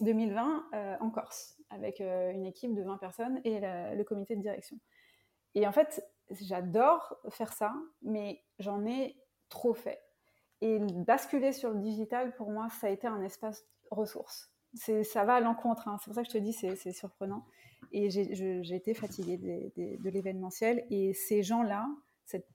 2020 0.00 0.66
euh, 0.74 0.96
en 1.00 1.10
Corse, 1.10 1.58
avec 1.70 2.00
euh, 2.00 2.32
une 2.32 2.46
équipe 2.46 2.74
de 2.74 2.82
20 2.82 2.96
personnes 2.98 3.40
et 3.44 3.60
le 3.60 4.02
comité 4.02 4.36
de 4.36 4.40
direction. 4.40 4.78
Et 5.54 5.66
en 5.66 5.72
fait, 5.72 6.04
j'adore 6.30 7.16
faire 7.30 7.52
ça, 7.52 7.74
mais 8.02 8.42
j'en 8.58 8.84
ai 8.86 9.16
trop 9.48 9.74
fait. 9.74 10.00
Et 10.60 10.78
basculer 10.78 11.52
sur 11.52 11.70
le 11.70 11.80
digital, 11.80 12.34
pour 12.34 12.50
moi, 12.50 12.68
ça 12.70 12.86
a 12.86 12.90
été 12.90 13.06
un 13.06 13.20
espace 13.22 13.64
ressource 13.90 14.54
ça 14.76 15.24
va 15.24 15.34
à 15.34 15.40
l'encontre. 15.40 15.88
Hein. 15.88 15.96
C'est 16.00 16.06
pour 16.06 16.14
ça 16.14 16.22
que 16.22 16.28
je 16.28 16.32
te 16.32 16.38
dis, 16.38 16.52
c'est 16.52 16.92
surprenant. 16.92 17.44
Et 17.92 18.10
j'ai 18.10 18.74
été 18.74 18.94
fatiguée 18.94 19.36
de, 19.36 20.10
l'événementiel. 20.10 20.84
Et 20.90 21.12
ces 21.12 21.42
gens-là, 21.42 21.86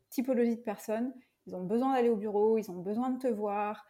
typologie 0.09 0.55
de 0.55 0.61
personnes, 0.61 1.13
ils 1.45 1.55
ont 1.55 1.63
besoin 1.63 1.93
d'aller 1.93 2.09
au 2.09 2.15
bureau, 2.15 2.57
ils 2.57 2.69
ont 2.69 2.81
besoin 2.81 3.09
de 3.09 3.19
te 3.19 3.27
voir. 3.27 3.85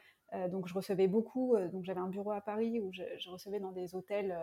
donc 0.49 0.67
je 0.67 0.73
recevais 0.73 1.07
beaucoup, 1.07 1.57
donc 1.71 1.83
j'avais 1.83 1.99
un 1.99 2.07
bureau 2.07 2.31
à 2.31 2.41
Paris 2.41 2.79
où 2.79 2.91
je, 2.93 3.29
recevais 3.29 3.59
dans 3.59 3.71
des 3.71 3.95
hôtels, 3.95 4.37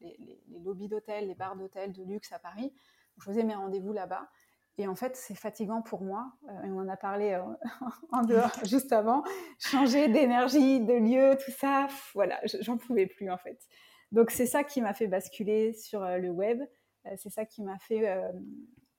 les, 0.00 0.16
les, 0.48 0.58
lobbies 0.58 0.88
d'hôtels, 0.88 1.28
les 1.28 1.34
bars 1.34 1.56
d'hôtels 1.56 1.92
de 1.92 2.02
luxe 2.02 2.32
à 2.32 2.38
Paris. 2.38 2.72
je 3.18 3.24
faisais 3.24 3.44
mes 3.44 3.54
rendez-vous 3.54 3.92
là-bas. 3.92 4.28
Et 4.78 4.86
en 4.86 4.94
fait, 4.94 5.16
c'est 5.16 5.34
fatigant 5.34 5.80
pour 5.80 6.02
moi. 6.02 6.32
et 6.64 6.68
on 6.68 6.78
en 6.78 6.88
a 6.88 6.96
parlé 6.96 7.40
en 8.12 8.22
dehors 8.22 8.52
juste 8.64 8.92
avant. 8.92 9.22
Changer 9.58 10.08
d'énergie, 10.08 10.80
de 10.80 10.92
lieu, 10.92 11.36
tout 11.42 11.52
ça, 11.52 11.88
voilà, 12.14 12.40
j'en 12.60 12.76
pouvais 12.76 13.06
plus 13.06 13.30
en 13.30 13.38
fait. 13.38 13.58
Donc 14.12 14.30
c'est 14.30 14.46
ça 14.46 14.64
qui 14.64 14.80
m'a 14.80 14.92
fait 14.92 15.08
basculer 15.08 15.72
sur 15.72 16.00
le 16.00 16.28
web. 16.28 16.62
c'est 17.16 17.30
ça 17.30 17.44
qui 17.44 17.62
m'a 17.62 17.78
fait 17.78 18.18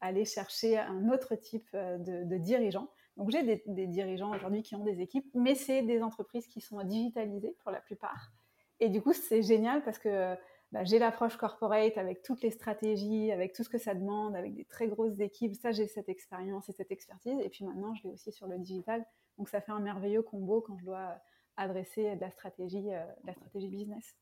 aller 0.02 0.26
chercher 0.26 0.78
un 0.78 1.10
autre 1.10 1.36
type 1.36 1.68
de, 1.74 2.24
de 2.24 2.38
dirigeants 2.38 2.90
donc 3.18 3.32
j'ai 3.32 3.44
des, 3.66 3.88
dirigeants 3.88 4.34
aujourd'hui 4.34 4.62
qui 4.62 4.76
ont 4.76 4.84
des 4.84 5.02
équipes, 5.02 5.28
mais 5.34 5.56
c'est 5.56 5.82
des 5.82 6.02
entreprises 6.02 6.48
qui 6.48 6.62
sont 6.62 6.82
digitalisées 6.84 7.56
pour 7.60 7.72
la 7.72 7.82
plupart. 7.82 8.32
Et 8.80 8.90
du 8.90 9.02
coup, 9.02 9.12
c'est 9.12 9.42
génial 9.42 9.84
parce 9.84 9.98
que 9.98 10.36
bah, 10.72 10.84
j'ai 10.84 11.00
l'approche 11.00 11.36
corporate 11.36 11.98
avec 11.98 12.22
toutes 12.22 12.42
les 12.44 12.52
stratégies, 12.52 13.32
avec 13.32 13.54
tout 13.54 13.64
ce 13.64 13.70
que 13.70 13.80
ça 13.80 13.96
demande, 13.96 14.36
avec 14.36 14.54
des 14.54 14.66
très 14.66 14.88
grosses 14.88 15.20
équipes. 15.20 15.56
Ça, 15.56 15.72
j'ai 15.72 15.88
cette 15.88 16.10
expérience 16.10 16.70
et 16.70 16.74
cette 16.74 16.92
expertise. 16.92 17.40
Et 17.42 17.50
puis 17.50 17.66
maintenant, 17.66 17.96
je 17.96 18.04
l'ai 18.04 18.12
aussi 18.12 18.32
sur 18.32 18.46
le 18.46 18.60
digital. 18.60 19.04
Donc 19.40 19.50
ça 19.50 19.62
fait 19.62 19.72
un 19.72 19.80
merveilleux 19.80 20.22
combo 20.22 20.62
quand 20.62 20.78
je 20.78 20.86
dois 20.86 21.20
adresser 21.56 22.16
de 22.16 22.22
la 22.22 22.30
stratégie, 22.30 22.94
euh, 22.94 23.04
de 23.24 23.28
la 23.28 23.34
stratégie 23.34 23.70
business. 23.70 24.16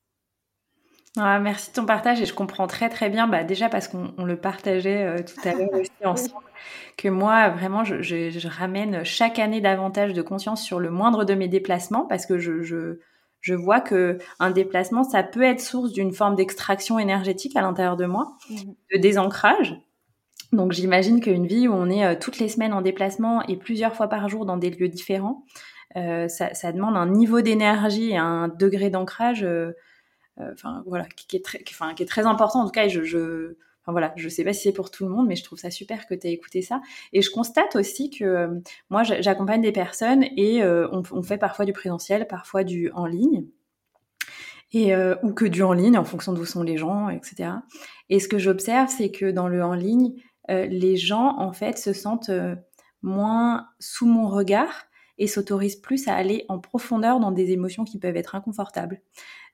Ah, 1.18 1.40
merci 1.40 1.70
de 1.70 1.76
ton 1.76 1.86
partage 1.86 2.22
et 2.22 2.26
je 2.26 2.34
comprends 2.34 2.68
très 2.68 2.90
très 2.90 3.10
bien, 3.10 3.28
bah, 3.28 3.44
déjà 3.46 3.70
parce 3.70 3.88
qu'on 3.88 4.26
le 4.26 4.36
partageait 4.36 5.04
euh, 5.04 5.24
tout 5.24 5.48
à 5.48 5.54
l'heure 5.54 5.74
aussi 5.74 5.92
ensemble, 6.04 6.44
que 6.98 7.08
moi 7.08 7.50
vraiment 7.50 7.86
je, 7.86 8.02
je, 8.02 8.48
ramène 8.48 9.06
chaque 9.06 9.40
année 9.40 9.62
davantage 9.62 10.12
de 10.12 10.22
conscience 10.22 10.62
sur 10.62 10.80
le 10.80 10.90
moindre 10.90 11.24
de 11.24 11.34
mes 11.34 11.48
déplacements 11.48 12.06
parce 12.06 12.26
que 12.26 12.38
je, 12.38 12.64
je, 12.64 13.00
je 13.40 13.54
vois 13.54 13.80
que 13.80 14.18
un 14.40 14.52
déplacement 14.52 15.06
ça 15.06 15.24
peut 15.24 15.44
être 15.44 15.62
source 15.62 15.94
d'une 15.94 16.12
forme 16.12 16.36
d'extraction 16.36 17.00
énergétique 17.00 17.56
à 17.56 17.62
l'intérieur 17.62 17.96
de 17.96 18.06
moi, 18.06 18.34
mmh 18.50 18.56
de 18.94 18.98
désancrage. 19.00 19.80
Donc 20.52 20.74
j'imagine 20.74 21.22
qu'une 21.22 21.48
vie 21.48 21.68
où 21.70 21.74
on 21.74 21.90
est 21.90 22.06
euh, 22.06 22.16
toutes 22.20 22.40
les 22.40 22.50
semaines 22.50 22.74
en 22.74 22.82
déplacement 22.82 23.42
et 23.44 23.56
plusieurs 23.56 23.96
fois 23.96 24.08
par 24.10 24.28
jour 24.28 24.46
dans 24.46 24.58
des 24.58 24.70
lieux 24.70 24.90
différents, 24.90 25.44
euh, 25.96 26.28
ça, 26.28 26.54
ça, 26.54 26.74
demande 26.74 26.98
un 26.98 27.08
niveau 27.08 27.40
d'énergie 27.40 28.12
et 28.12 28.18
un 28.18 28.50
degré 28.50 28.90
d'ancrage. 28.90 29.48
Euh, 30.40 30.44
euh, 30.44 30.54
enfin 30.54 30.84
voilà, 30.86 31.06
qui, 31.06 31.36
est 31.36 31.44
très, 31.44 31.64
enfin, 31.70 31.94
qui 31.94 32.04
est 32.04 32.08
très 32.08 32.26
important. 32.26 32.62
En 32.62 32.66
tout 32.66 32.72
cas, 32.72 32.88
je, 32.88 33.04
je 33.04 33.56
Enfin 33.82 33.92
voilà, 33.92 34.14
je 34.16 34.28
sais 34.30 34.44
pas 34.44 34.52
si 34.52 34.64
c'est 34.64 34.74
pour 34.74 34.90
tout 34.90 35.06
le 35.06 35.12
monde, 35.12 35.28
mais 35.28 35.36
je 35.36 35.44
trouve 35.44 35.60
ça 35.60 35.70
super 35.70 36.08
que 36.08 36.16
tu 36.16 36.26
aies 36.26 36.32
écouté 36.32 36.64
ça. 36.64 36.82
Et 37.14 37.22
je 37.22 37.30
constate 37.30 37.76
aussi 37.76 38.10
que 38.10 38.24
euh, 38.24 38.48
moi, 38.90 39.04
j'accompagne 39.04 39.62
des 39.62 39.72
personnes 39.72 40.24
et 40.36 40.64
euh, 40.64 40.88
on, 40.92 41.04
on, 41.12 41.22
fait 41.22 41.38
parfois 41.38 41.66
du 41.66 41.74
présentiel, 41.74 42.26
parfois 42.28 42.64
du 42.64 42.90
en 42.96 43.06
ligne, 43.06 43.46
et 44.74 44.94
ou 45.24 45.34
que 45.34 45.46
du 45.46 45.62
en 45.64 45.72
ligne 45.72 45.98
en 45.98 46.04
fonction 46.04 46.34
d'où 46.34 46.44
sont 46.44 46.64
les 46.64 46.78
gens, 46.78 47.10
etc. 47.10 47.50
Et 48.10 48.20
ce 48.20 48.28
que 48.28 48.40
j'observe, 48.40 48.90
c'est 48.90 49.12
que 49.12 49.32
dans 49.32 49.48
le 49.48 49.64
en 49.64 49.76
ligne, 49.76 50.16
les 50.50 50.98
gens 50.98 51.38
en 51.38 51.54
fait 51.54 51.78
se 51.78 51.94
sentent 51.94 52.32
moins 53.02 53.68
sous 53.80 54.08
mon 54.08 54.28
regard 54.28 54.88
et 55.18 55.28
s'autorisent 55.28 55.76
plus 55.76 56.08
à 56.08 56.16
aller 56.16 56.46
en 56.50 56.60
profondeur 56.60 57.20
dans 57.20 57.32
des 57.32 57.52
émotions 57.52 57.86
qui 57.86 58.00
peuvent 58.00 58.18
être 58.18 58.36
inconfortables. 58.36 59.02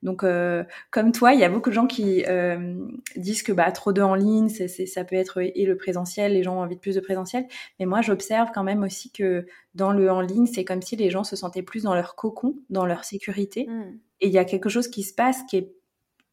Donc, 0.04 0.24
euh, 0.24 0.64
comme 0.90 1.12
toi, 1.12 1.34
il 1.34 1.40
y 1.40 1.44
a 1.44 1.50
beaucoup 1.50 1.70
de 1.70 1.76
gens 1.76 1.86
qui 1.86 2.26
euh, 2.28 2.76
disent 3.16 3.44
que 3.44 3.52
bah, 3.52 3.72
trop 3.72 3.94
de 3.94 4.02
en 4.02 4.16
ligne, 4.16 4.50
ça 4.50 5.04
peut 5.04 5.16
être 5.16 5.40
et 5.42 5.66
le 5.66 5.78
présentiel, 5.78 6.34
les 6.34 6.44
gens 6.44 6.58
ont 6.58 6.62
envie 6.62 6.76
de 6.76 6.82
plus 6.82 6.96
de 6.96 7.02
présentiel. 7.02 7.48
Mais 7.80 7.86
moi, 7.86 8.02
j'observe 8.02 8.50
quand 8.54 8.64
même 8.64 8.84
aussi 8.84 9.12
que 9.12 9.46
dans 9.76 9.92
le 9.92 10.12
en 10.12 10.22
ligne, 10.22 10.48
c'est 10.48 10.66
comme 10.66 10.82
si 10.82 10.96
les 10.96 11.10
gens 11.10 11.24
se 11.24 11.36
sentaient 11.36 11.62
plus 11.62 11.84
dans 11.84 11.94
leur 11.94 12.16
cocon, 12.16 12.56
dans 12.70 12.86
leur 12.86 13.06
sécurité. 13.06 13.68
Mmh. 13.68 14.00
Et 14.22 14.28
il 14.28 14.34
y 14.34 14.40
a 14.40 14.46
quelque 14.46 14.70
chose 14.70 14.88
qui 14.88 15.04
se 15.04 15.14
passe 15.14 15.44
qui 15.44 15.58
est, 15.58 15.76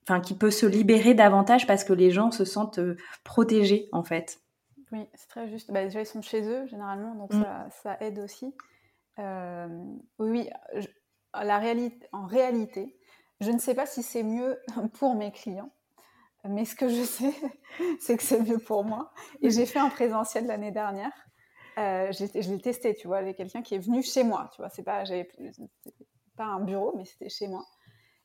enfin, 0.05 0.21
qui 0.21 0.35
peut 0.35 0.51
se 0.51 0.67
libérer 0.67 1.15
davantage 1.15 1.67
parce 1.67 1.85
que 1.85 1.93
les 1.93 2.11
gens 2.11 2.31
se 2.31 2.45
sentent 2.45 2.79
euh, 2.79 2.97
protégés, 3.23 3.89
en 3.93 4.03
fait. 4.03 4.41
Oui, 4.93 5.01
c'est 5.15 5.29
très 5.29 5.49
juste. 5.49 5.71
Bah, 5.71 5.85
déjà, 5.85 6.01
ils 6.01 6.07
sont 6.07 6.23
chez 6.23 6.43
eux, 6.43 6.67
généralement, 6.69 7.15
donc 7.15 7.35
mmh. 7.35 7.43
ça, 7.43 7.69
ça, 7.83 7.97
aide 8.01 8.19
aussi. 8.19 8.55
Oui, 10.19 10.49
la 11.35 11.59
réalité, 11.59 12.07
en 12.13 12.27
réalité, 12.27 12.99
je 13.41 13.51
ne 13.51 13.59
sais 13.59 13.75
pas 13.75 13.87
si 13.87 14.03
c'est 14.03 14.23
mieux 14.23 14.61
pour 14.99 15.15
mes 15.15 15.33
clients, 15.33 15.71
mais 16.45 16.65
ce 16.65 16.75
que 16.75 16.89
je 16.89 17.03
sais, 17.03 17.35
c'est 18.01 18.17
que 18.17 18.23
c'est 18.23 18.41
mieux 18.41 18.59
pour 18.59 18.85
moi. 18.85 19.13
Et 19.43 19.51
j'ai 19.51 19.67
fait 19.67 19.79
un 19.79 19.91
présentiel 19.91 20.47
l'année 20.47 20.73
dernière. 20.73 21.13
Euh, 21.79 22.11
je 22.13 22.51
l'ai 22.51 22.61
testé, 22.61 22.95
tu 22.95 23.07
vois, 23.07 23.19
avec 23.19 23.37
quelqu'un 23.37 23.63
qui 23.63 23.75
est 23.75 23.79
venu 23.79 24.03
chez 24.03 24.25
moi. 24.25 24.51
Tu 24.55 24.61
vois, 24.61 24.69
c'est 24.69 24.83
pas, 24.83 25.05
pas 26.37 26.45
un 26.45 26.61
bureau, 26.61 26.95
mais 26.97 27.05
c'était 27.05 27.29
chez 27.29 27.47
moi. 27.47 27.65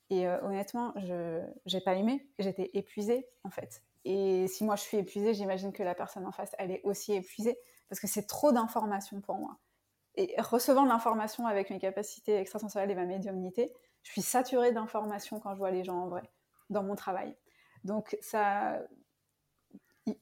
Et 0.10 0.28
euh, 0.28 0.42
honnêtement, 0.44 0.94
je 0.96 1.42
n'ai 1.72 1.82
pas 1.82 1.96
aimé. 1.96 2.28
J'étais 2.40 2.72
épuisée, 2.74 3.28
en 3.44 3.50
fait. 3.50 3.84
Et 4.06 4.48
si 4.48 4.64
moi 4.64 4.76
je 4.76 4.82
suis 4.82 4.98
épuisée, 4.98 5.34
j'imagine 5.34 5.72
que 5.72 5.84
la 5.84 5.96
personne 5.96 6.26
en 6.26 6.32
face, 6.32 6.54
elle 6.58 6.72
est 6.72 6.82
aussi 6.84 7.14
épuisée 7.14 7.58
parce 7.90 8.02
que 8.02 8.08
c'est 8.08 8.28
trop 8.28 8.52
d'informations 8.52 9.22
pour 9.22 9.36
moi. 9.36 9.58
Et 10.16 10.36
recevant 10.40 10.84
de 10.84 10.90
l'information 10.90 11.48
avec 11.48 11.70
mes 11.70 11.80
capacités 11.80 12.38
extrasensorielles 12.38 12.92
et 12.92 12.96
ma 12.96 13.06
médiumnité, 13.06 13.74
je 14.04 14.12
suis 14.12 14.22
saturée 14.22 14.72
d'informations 14.72 15.40
quand 15.40 15.54
je 15.54 15.60
vois 15.60 15.72
les 15.72 15.84
gens 15.84 15.98
en 15.98 16.08
vrai, 16.08 16.30
dans 16.70 16.84
mon 16.84 16.96
travail. 16.96 17.36
Donc 17.84 18.18
ça, 18.22 18.80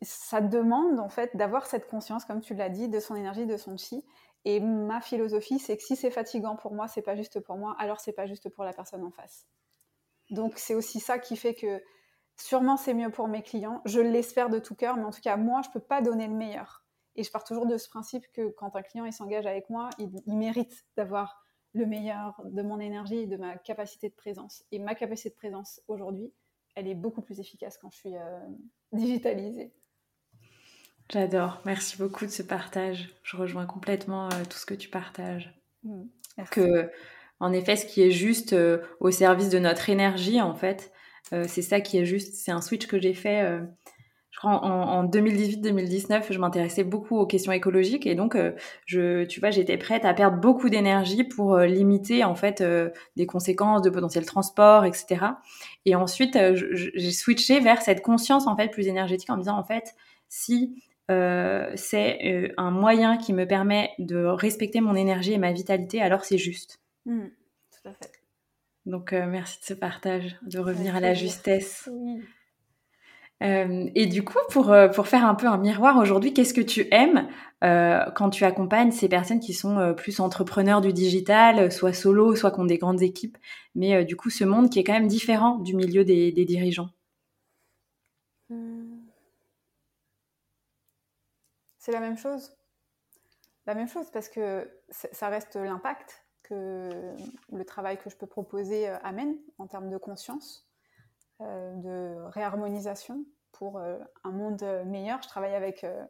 ça 0.01 0.41
demande 0.41 0.99
en 0.99 1.10
fait 1.10 1.36
d'avoir 1.36 1.65
cette 1.65 1.88
conscience, 1.88 2.25
comme 2.25 2.41
tu 2.41 2.54
l'as 2.54 2.69
dit, 2.69 2.88
de 2.88 2.99
son 2.99 3.15
énergie, 3.15 3.45
de 3.45 3.58
son 3.58 3.77
chi. 3.77 4.06
Et 4.45 4.60
ma 4.60 5.01
philosophie, 5.01 5.60
c'est 5.60 5.77
que 5.77 5.84
si 5.84 5.95
c'est 5.95 6.12
fatigant 6.12 6.56
pour 6.56 6.73
moi, 6.73 6.88
c'est 6.88 7.01
pas 7.01 7.15
juste 7.15 7.39
pour 7.39 7.58
moi, 7.58 7.75
alors 7.80 7.99
c'est 7.99 8.13
pas 8.13 8.25
juste 8.25 8.49
pour 8.49 8.63
la 8.63 8.73
personne 8.73 9.04
en 9.04 9.12
face. 9.12 9.45
Donc 10.30 10.54
c'est 10.58 10.75
aussi 10.75 10.99
ça 10.99 11.19
qui 11.19 11.36
fait 11.36 11.54
que 11.54 11.84
sûrement 12.38 12.77
c'est 12.77 12.93
mieux 12.93 13.12
pour 13.12 13.27
mes 13.27 13.43
clients. 13.43 13.82
Je 13.86 13.99
l'espère 13.99 14.49
de 14.49 14.60
tout 14.60 14.75
cœur, 14.75 14.95
mais 14.97 15.04
en 15.04 15.12
tout 15.12 15.21
cas 15.21 15.38
moi, 15.38 15.62
je 15.63 15.69
peux 15.69 15.80
pas 15.80 16.01
donner 16.01 16.27
le 16.27 16.34
meilleur. 16.34 16.81
Et 17.15 17.24
je 17.24 17.32
pars 17.32 17.43
toujours 17.43 17.65
de 17.65 17.78
ce 17.78 17.89
principe 17.89 18.26
que 18.32 18.50
quand 18.50 18.76
un 18.76 18.82
client 18.82 19.06
il 19.06 19.13
s'engage 19.13 19.45
avec 19.45 19.69
moi, 19.69 19.89
il, 20.00 20.10
il 20.26 20.38
mérite 20.38 20.86
d'avoir 20.95 21.45
le 21.74 21.86
meilleur 21.86 22.41
de 22.43 22.62
mon 22.62 22.80
énergie 22.80 23.19
et 23.19 23.28
de 23.28 23.38
ma 23.38 23.58
capacité 23.58 24.10
de 24.10 24.13
présence. 24.15 24.63
Et 24.71 24.80
ma 24.80 24.95
capacité 24.95 25.30
de 25.30 25.36
présence 25.36 25.82
aujourd'hui, 25.88 26.34
elle 26.76 26.88
est 26.88 26.95
beaucoup 26.95 27.21
plus 27.21 27.39
efficace 27.39 27.78
quand 27.78 27.89
je 27.91 27.97
suis 27.97 28.15
euh, 28.15 28.39
digitalisée. 28.91 29.74
J'adore. 31.10 31.62
Merci 31.65 31.97
beaucoup 31.97 32.26
de 32.26 32.32
ce 32.32 32.43
partage. 32.43 33.10
Je 33.24 33.36
rejoins 33.36 33.65
complètement 33.65 34.28
euh, 34.28 34.45
tout 34.50 34.58
ce 34.58 34.65
que 34.65 34.74
tu 34.74 34.89
partages. 34.89 35.54
Mmh, 35.84 36.04
que, 36.52 36.89
en 37.39 37.52
effet, 37.52 37.76
ce 37.76 37.86
qui 37.86 38.02
est 38.02 38.12
juste 38.12 38.54
euh, 38.54 38.82
au 39.00 39.12
service 39.12 39.50
de 39.50 39.60
notre 39.60 39.89
énergie, 39.89 40.41
en 40.41 40.56
fait, 40.56 40.91
c'est 41.47 41.62
ça 41.62 41.80
qui 41.80 41.97
est 41.97 42.04
juste. 42.04 42.34
C'est 42.34 42.52
un 42.52 42.60
switch 42.60 42.88
que 42.88 43.00
j'ai 43.00 43.13
fait 43.13 43.62
je 44.32 44.38
crois 44.38 44.63
en, 44.63 45.06
2018-2019, 45.08 46.32
je 46.32 46.39
m'intéressais 46.39 46.86
beaucoup 46.86 47.17
aux 47.17 47.26
questions 47.26 47.52
écologiques 47.52 48.08
et 48.08 48.15
donc 48.15 48.36
euh, 48.36 48.54
je, 48.86 49.26
tu 49.26 49.41
vois, 49.41 49.52
j'étais 49.52 49.78
prête 49.78 50.06
à 50.06 50.13
perdre 50.13 50.38
beaucoup 50.38 50.70
d'énergie 50.70 51.26
pour 51.26 51.56
euh, 51.56 51.65
limiter 51.65 52.24
en 52.24 52.34
fait 52.34 52.62
euh, 52.62 52.89
des 53.17 53.26
conséquences 53.26 53.82
de 53.82 53.89
potentiel 53.89 54.26
transport, 54.26 54.86
etc. 54.86 55.26
Et 55.86 55.96
ensuite, 55.96 56.39
j'ai 56.54 57.12
switché 57.12 57.60
vers 57.60 57.82
cette 57.82 58.02
conscience 58.02 58.48
en 58.48 58.56
fait 58.56 58.70
plus 58.70 58.88
énergétique 58.88 59.30
en 59.30 59.36
me 59.36 59.41
disant 59.41 59.58
en 59.58 59.65
fait 59.65 59.96
si 60.30 60.82
c'est 61.10 62.54
un 62.56 62.72
moyen 62.72 63.17
qui 63.17 63.34
me 63.34 63.46
permet 63.46 63.91
de 64.00 64.24
respecter 64.24 64.80
mon 64.80 64.96
énergie 64.96 65.34
et 65.34 65.38
ma 65.38 65.52
vitalité, 65.52 66.02
alors 66.02 66.24
c'est 66.24 66.38
juste. 66.38 66.80
Mmh, 67.06 67.26
tout 67.26 67.89
à 67.89 67.94
fait. 67.94 68.12
Donc 68.86 69.12
merci 69.12 69.60
de 69.60 69.65
ce 69.65 69.74
partage, 69.74 70.38
de 70.41 70.60
revenir 70.60 70.96
à 70.96 71.02
la 71.02 71.13
justesse. 71.13 71.89
Oui. 71.91 72.22
Euh, 73.41 73.89
et 73.95 74.06
du 74.06 74.23
coup, 74.23 74.38
pour, 74.49 74.71
euh, 74.71 74.88
pour 74.88 75.08
faire 75.08 75.25
un 75.25 75.36
peu 75.36 75.47
un 75.47 75.58
miroir 75.58 75.97
aujourd'hui, 75.97 76.34
qu'est-ce 76.34 76.54
que 76.54 76.62
tu 76.62 76.88
aimes 76.91 77.27
euh, 77.63 78.06
quand 78.15 78.30
tu 78.30 78.45
accompagnes 78.45 78.91
ces 78.91 79.10
personnes 79.10 79.39
qui 79.39 79.54
sont 79.54 79.93
plus 79.95 80.19
entrepreneurs 80.19 80.82
du 80.82 80.93
digital, 80.93 81.71
soit 81.71 81.93
solo, 81.93 82.36
soit 82.36 82.51
qui 82.51 82.60
ont 82.60 82.65
des 82.65 82.77
grandes 82.77 83.01
équipes, 83.01 83.38
mais 83.75 84.06
du 84.06 84.15
coup, 84.15 84.30
ce 84.30 84.43
monde 84.43 84.69
qui 84.69 84.80
est 84.80 84.84
quand 84.84 84.93
même 84.93 85.08
différent 85.08 85.58
du 85.58 85.75
milieu 85.75 86.04
des, 86.04 86.32
des 86.32 86.45
dirigeants? 86.45 86.89
Hmm. 88.49 88.99
C'est 91.79 91.92
la 91.92 92.00
même 92.00 92.17
chose. 92.17 92.52
La 93.65 93.75
même 93.75 93.87
chose 93.87 94.10
parce 94.12 94.29
que 94.29 94.69
ça 94.89 95.29
reste 95.29 95.56
l'impact 95.56 96.25
que 96.44 96.89
le 97.52 97.65
travail 97.65 97.98
que 97.98 98.10
je 98.10 98.17
peux 98.17 98.27
proposer 98.27 98.87
amène 99.04 99.35
en 99.58 99.67
termes 99.67 99.89
de 99.89 99.98
conscience 99.98 100.71
de 101.42 102.15
réharmonisation 102.27 103.25
pour 103.52 103.77
euh, 103.77 104.00
un 104.23 104.31
monde 104.31 104.63
meilleur. 104.85 105.21
Je 105.21 105.27
travaille 105.27 105.56
avec, 105.56 105.83
euh, 105.83 106.04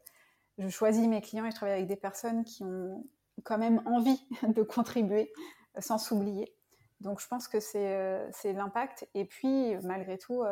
je 0.57 0.67
choisis 0.69 1.07
mes 1.07 1.21
clients 1.21 1.45
et 1.45 1.51
je 1.51 1.55
travaille 1.55 1.75
avec 1.75 1.87
des 1.87 1.95
personnes 1.95 2.43
qui 2.43 2.63
ont 2.63 3.05
quand 3.43 3.57
même 3.57 3.81
envie 3.85 4.25
de 4.47 4.63
contribuer 4.63 5.31
sans 5.79 5.97
s'oublier. 5.97 6.55
Donc 6.99 7.19
je 7.19 7.27
pense 7.27 7.47
que 7.47 7.59
c'est 7.59 8.53
l'impact. 8.53 9.07
Et 9.15 9.25
puis, 9.25 9.75
malgré 9.83 10.19
tout, 10.19 10.43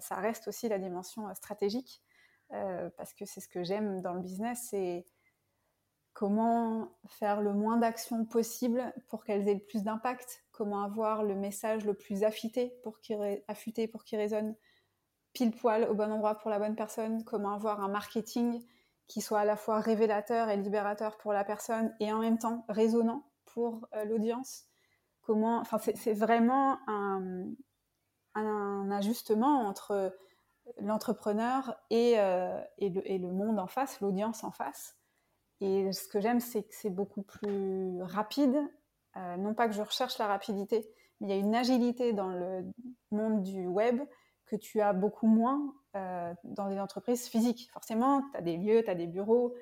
ça 0.00 0.16
reste 0.16 0.48
aussi 0.48 0.68
la 0.68 0.78
dimension 0.78 1.34
stratégique, 1.34 2.02
parce 2.50 3.14
que 3.14 3.24
c'est 3.24 3.40
ce 3.40 3.48
que 3.48 3.64
j'aime 3.64 4.02
dans 4.02 4.12
le 4.12 4.20
business, 4.20 4.66
c'est 4.68 5.06
comment 6.12 6.94
faire 7.06 7.40
le 7.40 7.54
moins 7.54 7.78
d'actions 7.78 8.26
possible 8.26 8.92
pour 9.08 9.24
qu'elles 9.24 9.48
aient 9.48 9.54
le 9.54 9.64
plus 9.64 9.82
d'impact 9.82 10.43
comment 10.54 10.82
avoir 10.82 11.24
le 11.24 11.34
message 11.34 11.84
le 11.84 11.94
plus 11.94 12.22
affûté 12.22 12.78
pour 12.82 13.00
qu'il 13.00 13.18
résonne 14.18 14.54
pile 15.32 15.50
poil 15.50 15.84
au 15.90 15.94
bon 15.94 16.10
endroit 16.10 16.36
pour 16.36 16.48
la 16.48 16.58
bonne 16.58 16.76
personne, 16.76 17.24
comment 17.24 17.52
avoir 17.52 17.82
un 17.82 17.88
marketing 17.88 18.64
qui 19.08 19.20
soit 19.20 19.40
à 19.40 19.44
la 19.44 19.56
fois 19.56 19.80
révélateur 19.80 20.48
et 20.48 20.56
libérateur 20.56 21.18
pour 21.18 21.32
la 21.32 21.44
personne 21.44 21.94
et 22.00 22.12
en 22.12 22.20
même 22.20 22.38
temps 22.38 22.64
résonnant 22.68 23.28
pour 23.44 23.86
euh, 23.94 24.04
l'audience. 24.04 24.64
Comment, 25.22 25.58
enfin, 25.58 25.78
c'est 25.78 26.14
vraiment 26.14 26.78
un, 26.86 27.54
ajustement 28.90 29.66
entre 29.66 30.16
l'entrepreneur 30.78 31.74
et, 31.90 32.18
euh, 32.18 32.60
et, 32.78 32.90
le, 32.90 33.32
monde 33.32 33.58
en 33.58 33.66
face, 33.66 34.00
l'audience 34.00 34.44
en 34.44 34.50
face. 34.50 34.96
Et 35.60 35.90
ce 35.92 36.06
que 36.08 36.20
j'aime, 36.20 36.40
c'est 36.40 36.62
que 36.62 36.74
c'est 36.74 36.90
beaucoup 36.90 37.22
plus 37.22 38.02
rapide. 38.02 38.56
Euh, 39.16 39.36
non 39.36 39.54
pas 39.54 39.68
que 39.68 39.74
je 39.74 39.82
recherche 39.82 40.18
la 40.18 40.26
rapidité, 40.26 40.88
mais 41.20 41.28
il 41.28 41.30
y 41.30 41.32
a 41.32 41.36
une 41.36 41.54
agilité 41.54 42.12
dans 42.12 42.28
le 42.28 42.64
monde 43.10 43.42
du 43.42 43.66
web 43.66 44.00
que 44.46 44.56
tu 44.56 44.80
as 44.80 44.92
beaucoup 44.92 45.26
moins 45.26 45.74
euh, 45.96 46.34
dans 46.44 46.68
des 46.68 46.78
entreprises 46.78 47.28
physiques. 47.28 47.70
Forcément, 47.72 48.22
tu 48.32 48.36
as 48.36 48.42
des 48.42 48.56
lieux, 48.56 48.82
tu 48.82 48.90
as 48.90 48.94
des 48.94 49.06
bureaux, 49.06 49.54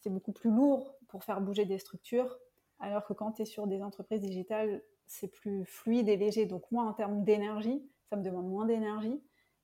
c'est 0.00 0.10
beaucoup 0.10 0.32
plus 0.32 0.50
lourd 0.50 0.94
pour 1.08 1.24
faire 1.24 1.40
bouger 1.40 1.64
des 1.64 1.78
structures, 1.78 2.38
alors 2.80 3.04
que 3.06 3.12
quand 3.14 3.32
tu 3.32 3.42
es 3.42 3.44
sur 3.44 3.66
des 3.66 3.82
entreprises 3.82 4.20
digitales, 4.20 4.82
c'est 5.06 5.28
plus 5.28 5.64
fluide 5.64 6.08
et 6.08 6.16
léger. 6.16 6.46
Donc 6.46 6.70
moi, 6.70 6.84
en 6.84 6.92
termes 6.92 7.24
d'énergie, 7.24 7.82
ça 8.10 8.16
me 8.16 8.22
demande 8.22 8.46
moins 8.46 8.66
d'énergie 8.66 9.22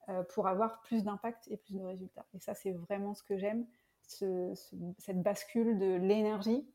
euh, 0.09 0.23
pour 0.23 0.49
avoir 0.49 0.81
plus 0.81 1.05
d'impact 1.05 1.47
et 1.49 1.57
plus 1.57 1.75
de 1.75 1.83
résultats. 1.83 2.27
Et 2.35 2.41
ça, 2.41 2.55
c'est 2.55 2.73
vraiment 2.73 3.15
ce 3.15 3.23
que 3.23 3.37
j'aime, 3.37 3.67
cette 4.07 5.23
bascule 5.23 5.79
de 5.79 5.97
l'énergie 5.97 6.67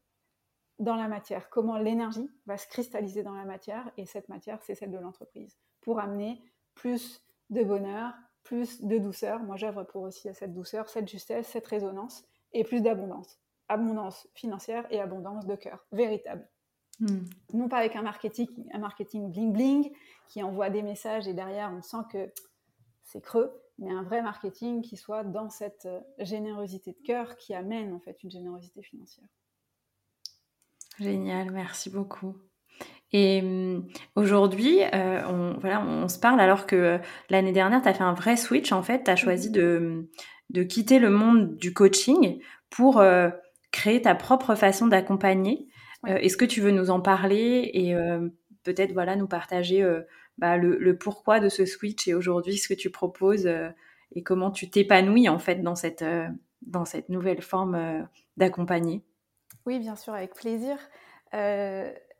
dans 0.79 0.95
la 0.95 1.07
matière. 1.07 1.49
Comment 1.49 1.77
l'énergie 1.77 2.29
va 2.45 2.57
se 2.57 2.67
cristalliser 2.67 3.23
dans 3.23 3.33
la 3.33 3.45
matière, 3.45 3.91
et 3.97 4.05
cette 4.05 4.29
matière, 4.29 4.59
c'est 4.63 4.75
celle 4.75 4.91
de 4.91 4.97
l'entreprise, 4.97 5.57
pour 5.81 5.99
amener 5.99 6.41
plus 6.73 7.21
de 7.49 7.63
bonheur, 7.63 8.13
plus 8.43 8.81
de 8.83 8.97
douceur. 8.97 9.41
Moi, 9.43 9.57
j'œuvre 9.57 9.83
pour 9.83 10.03
aussi 10.03 10.33
cette 10.33 10.53
douceur, 10.53 10.89
cette 10.89 11.07
justesse, 11.07 11.47
cette 11.47 11.67
résonance 11.67 12.23
et 12.53 12.63
plus 12.63 12.81
d'abondance. 12.81 13.39
Abondance 13.67 14.27
financière 14.33 14.87
et 14.89 14.99
abondance 14.99 15.45
de 15.45 15.55
cœur, 15.55 15.85
véritable. 15.91 16.47
Hmm. 16.99 17.25
Non 17.53 17.69
pas 17.69 17.77
avec 17.77 17.95
un 17.95 18.01
marketing, 18.01 18.47
un 18.73 18.79
marketing 18.79 19.31
bling 19.31 19.53
bling 19.53 19.91
qui 20.27 20.43
envoie 20.43 20.69
des 20.69 20.81
messages 20.81 21.27
et 21.27 21.33
derrière 21.33 21.71
on 21.71 21.81
sent 21.81 22.03
que 22.11 22.31
c'est 23.03 23.21
creux, 23.21 23.51
mais 23.77 23.91
un 23.91 24.03
vrai 24.03 24.21
marketing 24.21 24.81
qui 24.81 24.97
soit 24.97 25.23
dans 25.23 25.49
cette 25.49 25.85
euh, 25.85 26.01
générosité 26.19 26.91
de 26.91 27.05
cœur 27.05 27.37
qui 27.37 27.53
amène 27.53 27.93
en 27.93 27.99
fait 27.99 28.21
une 28.23 28.31
générosité 28.31 28.81
financière. 28.81 29.27
Génial, 30.99 31.51
merci 31.51 31.89
beaucoup. 31.89 32.35
Et 33.11 33.41
hum, 33.41 33.87
aujourd'hui, 34.15 34.79
euh, 34.93 35.21
on, 35.27 35.57
voilà, 35.59 35.81
on 35.81 36.07
se 36.07 36.19
parle 36.19 36.39
alors 36.39 36.65
que 36.67 36.75
euh, 36.75 36.97
l'année 37.29 37.51
dernière, 37.51 37.81
tu 37.81 37.87
as 37.87 37.93
fait 37.93 38.03
un 38.03 38.13
vrai 38.13 38.37
switch. 38.37 38.71
En 38.71 38.83
fait, 38.83 39.03
tu 39.03 39.11
as 39.11 39.15
choisi 39.15 39.49
de, 39.49 39.77
hum, 39.77 40.07
de 40.49 40.63
quitter 40.63 40.99
le 40.99 41.09
monde 41.09 41.55
du 41.57 41.73
coaching 41.73 42.39
pour 42.69 42.99
euh, 42.99 43.29
créer 43.71 44.01
ta 44.01 44.15
propre 44.15 44.55
façon 44.55 44.87
d'accompagner. 44.87 45.67
Est-ce 46.07 46.37
que 46.37 46.45
tu 46.45 46.61
veux 46.61 46.71
nous 46.71 46.91
en 46.91 47.01
parler 47.01 47.69
et 47.73 47.93
peut-être 48.63 48.93
voilà, 48.93 49.17
nous 49.17 49.27
partager 49.27 49.85
bah, 50.37 50.55
le, 50.55 50.77
le, 50.77 50.97
pourquoi 50.97 51.41
de 51.41 51.49
ce 51.49 51.65
switch 51.65 52.07
et 52.07 52.13
aujourd'hui 52.13 52.57
ce 52.57 52.69
que 52.69 52.73
tu 52.73 52.89
proposes 52.89 53.49
et 54.15 54.23
comment 54.23 54.49
tu 54.49 54.69
t'épanouis 54.69 55.27
en 55.27 55.39
fait 55.39 55.61
dans 55.61 55.75
cette, 55.75 56.05
dans 56.61 56.85
cette 56.85 57.09
nouvelle 57.09 57.41
forme 57.41 58.07
d'accompagner? 58.37 59.03
Oui, 59.65 59.79
bien 59.79 59.95
sûr, 59.95 60.13
avec 60.13 60.33
plaisir. 60.33 60.77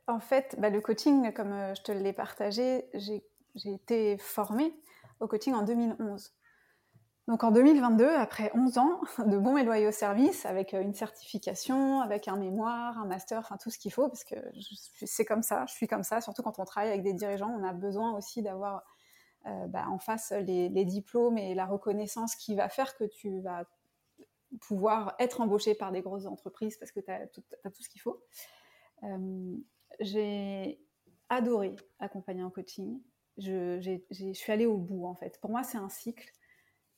En 0.10 0.20
fait, 0.20 0.56
bah, 0.58 0.72
le 0.72 0.82
coaching, 0.82 1.32
comme 1.34 1.54
euh, 1.54 1.76
je 1.76 1.84
te 1.84 1.92
l'ai 1.92 2.14
partagé, 2.14 2.90
j'ai 2.96 3.22
été 3.64 4.18
formée 4.18 4.74
au 5.20 5.28
coaching 5.28 5.54
en 5.54 5.62
2011. 5.62 6.34
Donc 7.28 7.44
en 7.44 7.52
2022, 7.52 8.10
après 8.16 8.52
11 8.56 8.78
ans 8.80 9.02
de 9.20 9.38
bons 9.38 9.58
et 9.58 9.64
loyaux 9.64 9.92
services, 9.92 10.48
avec 10.48 10.74
euh, 10.74 10.82
une 10.82 10.96
certification, 10.96 12.02
avec 12.02 12.28
un 12.28 12.38
mémoire, 12.38 12.98
un 12.98 13.06
master, 13.06 13.38
enfin 13.38 13.58
tout 13.58 13.70
ce 13.70 13.78
qu'il 13.78 13.94
faut, 13.94 14.10
parce 14.10 14.24
que 14.24 14.36
c'est 15.06 15.26
comme 15.26 15.44
ça, 15.44 15.64
je 15.68 15.74
suis 15.74 15.88
comme 15.88 16.02
ça, 16.02 16.22
surtout 16.22 16.42
quand 16.42 16.58
on 16.58 16.66
travaille 16.66 16.90
avec 16.90 17.04
des 17.04 17.14
dirigeants, 17.14 17.56
on 17.56 17.64
a 17.64 17.74
besoin 17.74 18.18
aussi 18.18 18.42
d'avoir 18.42 18.84
euh, 19.46 19.68
bah, 19.68 19.86
en 19.92 20.00
face 20.00 20.32
les, 20.32 20.86
diplômes 20.86 21.38
et 21.38 21.54
la 21.54 21.68
reconnaissance 21.68 22.36
qui 22.36 22.56
va 22.56 22.68
faire 22.68 22.98
que 22.98 23.04
tu 23.04 23.42
vas 23.42 23.66
pouvoir 24.62 25.16
être 25.20 25.42
embauché 25.42 25.76
par 25.76 25.92
des 25.92 26.02
grosses 26.02 26.26
entreprises 26.26 26.78
parce 26.78 26.92
que 26.92 27.00
tu 27.00 27.12
as, 27.12 27.28
tout 27.28 27.84
ce 27.84 27.90
qu'il 27.90 28.02
faut 28.02 28.24
j'ai 30.00 30.80
adoré 31.30 31.76
accompagner 32.00 32.44
en 32.44 32.50
coaching. 32.50 33.02
Je, 33.38 34.00
suis 34.34 34.52
allée 34.52 34.66
au 34.66 34.78
bout, 34.78 35.06
en 35.06 35.16
fait. 35.16 35.40
Pour 35.42 35.52
moi, 35.52 35.64
c'est 35.64 35.78
un 35.78 35.90
cycle 35.90 36.30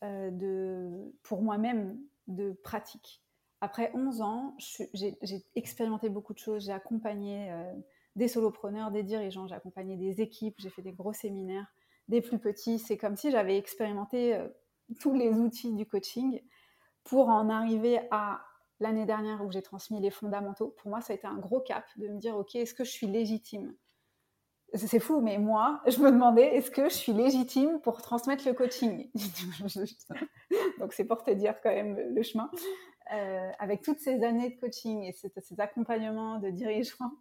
euh, 0.03 0.31
de, 0.31 1.13
pour 1.23 1.41
moi-même 1.41 1.99
de 2.27 2.53
pratique. 2.63 3.23
Après 3.61 3.91
11 3.93 4.21
ans, 4.21 4.57
j'ai 4.93 5.45
expérimenté 5.55 6.09
beaucoup 6.09 6.33
de 6.33 6.39
choses. 6.39 6.65
J'ai 6.65 6.71
accompagné 6.71 7.51
euh, 7.51 7.73
des 8.15 8.27
solopreneurs, 8.27 8.89
des 8.91 9.03
dirigeants, 9.03 9.47
j'ai 9.47 9.55
accompagné 9.55 9.97
des 9.97 10.21
équipes, 10.21 10.55
j'ai 10.57 10.71
fait 10.71 10.81
des 10.81 10.93
gros 10.93 11.13
séminaires, 11.13 11.71
des 12.07 12.21
plus 12.21 12.39
petits. 12.39 12.79
C'est 12.79 12.97
comme 12.97 13.15
si 13.15 13.29
j'avais 13.29 13.57
expérimenté 13.57 14.33
euh, 14.33 14.47
tous 14.99 15.13
les 15.13 15.29
outils 15.29 15.73
du 15.73 15.85
coaching 15.85 16.41
pour 17.03 17.29
en 17.29 17.49
arriver 17.49 17.99
à 18.11 18.41
l'année 18.79 19.05
dernière 19.05 19.43
où 19.43 19.51
j'ai 19.51 19.61
transmis 19.61 19.99
les 20.01 20.11
fondamentaux, 20.11 20.75
pour 20.77 20.89
moi, 20.89 21.01
ça 21.01 21.13
a 21.13 21.15
été 21.15 21.27
un 21.27 21.37
gros 21.37 21.59
cap 21.59 21.85
de 21.97 22.07
me 22.07 22.17
dire, 22.17 22.35
OK, 22.35 22.55
est-ce 22.55 22.73
que 22.73 22.83
je 22.83 22.91
suis 22.91 23.07
légitime? 23.07 23.75
C'est 24.73 24.99
fou, 24.99 25.19
mais 25.19 25.37
moi, 25.37 25.81
je 25.85 25.99
me 25.99 26.11
demandais, 26.11 26.55
est-ce 26.55 26.71
que 26.71 26.87
je 26.87 26.93
suis 26.93 27.11
légitime 27.11 27.81
pour 27.81 28.01
transmettre 28.01 28.47
le 28.47 28.53
coaching? 28.53 29.11
Donc, 30.79 30.93
c'est 30.93 31.03
pour 31.03 31.23
te 31.23 31.31
dire 31.31 31.59
quand 31.61 31.71
même 31.71 31.97
le 32.15 32.23
chemin. 32.23 32.49
Euh, 33.13 33.51
avec 33.59 33.81
toutes 33.81 33.99
ces 33.99 34.23
années 34.23 34.51
de 34.51 34.59
coaching 34.59 35.03
et 35.03 35.11
ces, 35.11 35.59
accompagnements 35.59 36.39
de 36.39 36.49
dirigeants, 36.49 37.11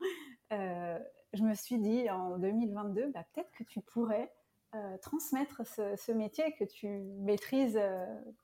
euh, 0.53 0.99
je 1.33 1.43
me 1.43 1.55
suis 1.55 1.78
dit 1.78 2.09
en 2.09 2.39
2022, 2.39 3.09
bah, 3.09 3.24
peut-être 3.35 3.51
que 3.51 3.64
tu 3.64 3.81
pourrais 3.81 4.33
euh, 4.76 4.97
transmettre 4.99 5.62
ce, 5.66 6.12
métier 6.12 6.55
que 6.57 6.64
tu 6.64 6.87
maîtrises 6.89 7.81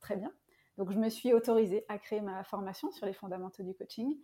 très 0.01 0.17
bien 0.17 0.33
donc, 0.79 0.93
je 0.93 0.99
me 0.99 1.09
suis 1.09 1.33
autorisée 1.33 1.85
à 1.89 1.99
créer 1.99 2.21
ma 2.21 2.45
formation 2.45 2.91
sur 2.91 3.07
les 3.07 3.15
fondamentaux 3.15 3.63
du 3.63 3.75
coaching, 3.75 4.15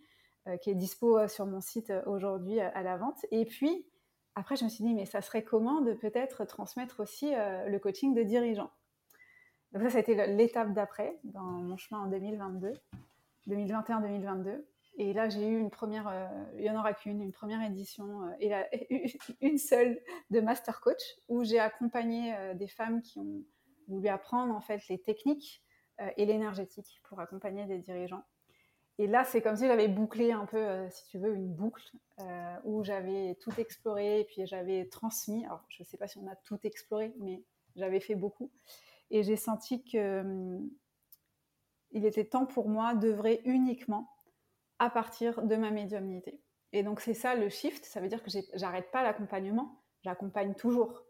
euh, 0.47 0.57
qui 0.57 0.69
est 0.69 0.75
dispo 0.75 1.17
euh, 1.17 1.27
sur 1.27 1.45
mon 1.45 1.61
site 1.61 1.89
euh, 1.89 2.03
aujourd'hui 2.05 2.59
à 2.59 2.83
la 2.83 2.97
vente. 2.97 3.25
Et 3.31 3.45
puis, 3.45 3.87
après, 4.35 4.55
je 4.55 4.63
me 4.63 4.69
suis 4.69 4.83
dit, 4.83 4.93
mais 4.93 5.05
ça 5.05 5.21
serait 5.21 5.43
comment 5.43 5.81
de 5.81 5.93
peut-être 5.93 6.45
transmettre 6.45 6.99
aussi 6.99 7.31
le 7.31 7.77
coaching 7.77 8.15
de 8.15 8.23
dirigeants? 8.23 8.71
Donc, 9.71 9.83
ça, 9.83 9.91
ça 9.91 9.97
a 9.97 10.01
été 10.01 10.15
l'étape 10.27 10.73
d'après, 10.73 11.19
dans 11.23 11.43
mon 11.43 11.77
chemin 11.77 12.01
en 12.01 12.07
2022, 12.07 12.73
2021-2022. 13.47 14.63
Et 14.97 15.13
là, 15.13 15.29
j'ai 15.29 15.47
eu 15.47 15.59
une 15.59 15.69
première, 15.69 16.11
il 16.55 16.61
n'y 16.61 16.69
en 16.71 16.79
aura 16.79 16.93
qu'une, 16.93 17.21
une 17.21 17.31
première 17.31 17.61
édition, 17.61 18.23
et 18.39 18.53
une 19.41 19.59
seule 19.59 19.99
de 20.31 20.41
Master 20.41 20.81
Coach, 20.81 21.01
où 21.27 21.43
j'ai 21.43 21.59
accompagné 21.59 22.35
des 22.55 22.67
femmes 22.67 23.03
qui 23.03 23.19
ont 23.19 23.43
voulu 23.87 24.07
apprendre 24.07 24.55
en 24.55 24.61
fait 24.61 24.81
les 24.87 24.97
techniques 24.97 25.62
et 26.17 26.25
l'énergétique 26.25 27.01
pour 27.03 27.19
accompagner 27.19 27.65
des 27.65 27.77
dirigeants. 27.77 28.23
Et 28.99 29.07
là, 29.07 29.23
c'est 29.23 29.41
comme 29.41 29.55
si 29.55 29.65
j'avais 29.65 29.87
bouclé 29.87 30.31
un 30.31 30.45
peu, 30.45 30.57
euh, 30.57 30.89
si 30.89 31.07
tu 31.07 31.17
veux, 31.17 31.33
une 31.33 31.51
boucle 31.51 31.91
euh, 32.19 32.55
où 32.63 32.83
j'avais 32.83 33.35
tout 33.41 33.51
exploré 33.57 34.19
et 34.19 34.23
puis 34.23 34.45
j'avais 34.45 34.85
transmis. 34.87 35.45
Alors, 35.45 35.63
je 35.69 35.81
ne 35.81 35.85
sais 35.85 35.97
pas 35.97 36.07
si 36.07 36.19
on 36.19 36.27
a 36.27 36.35
tout 36.35 36.59
exploré, 36.63 37.11
mais 37.19 37.43
j'avais 37.75 37.99
fait 37.99 38.15
beaucoup. 38.15 38.51
Et 39.09 39.23
j'ai 39.23 39.35
senti 39.35 39.83
que 39.83 40.21
hum, 40.21 40.69
il 41.91 42.05
était 42.05 42.25
temps 42.25 42.45
pour 42.45 42.69
moi 42.69 42.93
d'œuvrer 42.93 43.41
uniquement 43.45 44.09
à 44.77 44.89
partir 44.89 45.41
de 45.41 45.55
ma 45.55 45.71
médiumnité. 45.71 46.39
Et 46.71 46.83
donc, 46.83 46.99
c'est 46.99 47.13
ça 47.13 47.35
le 47.35 47.49
shift. 47.49 47.85
Ça 47.85 47.99
veut 47.99 48.07
dire 48.07 48.21
que 48.21 48.29
j'arrête 48.53 48.91
pas 48.91 49.01
l'accompagnement, 49.01 49.81
j'accompagne 50.03 50.53
toujours. 50.53 51.03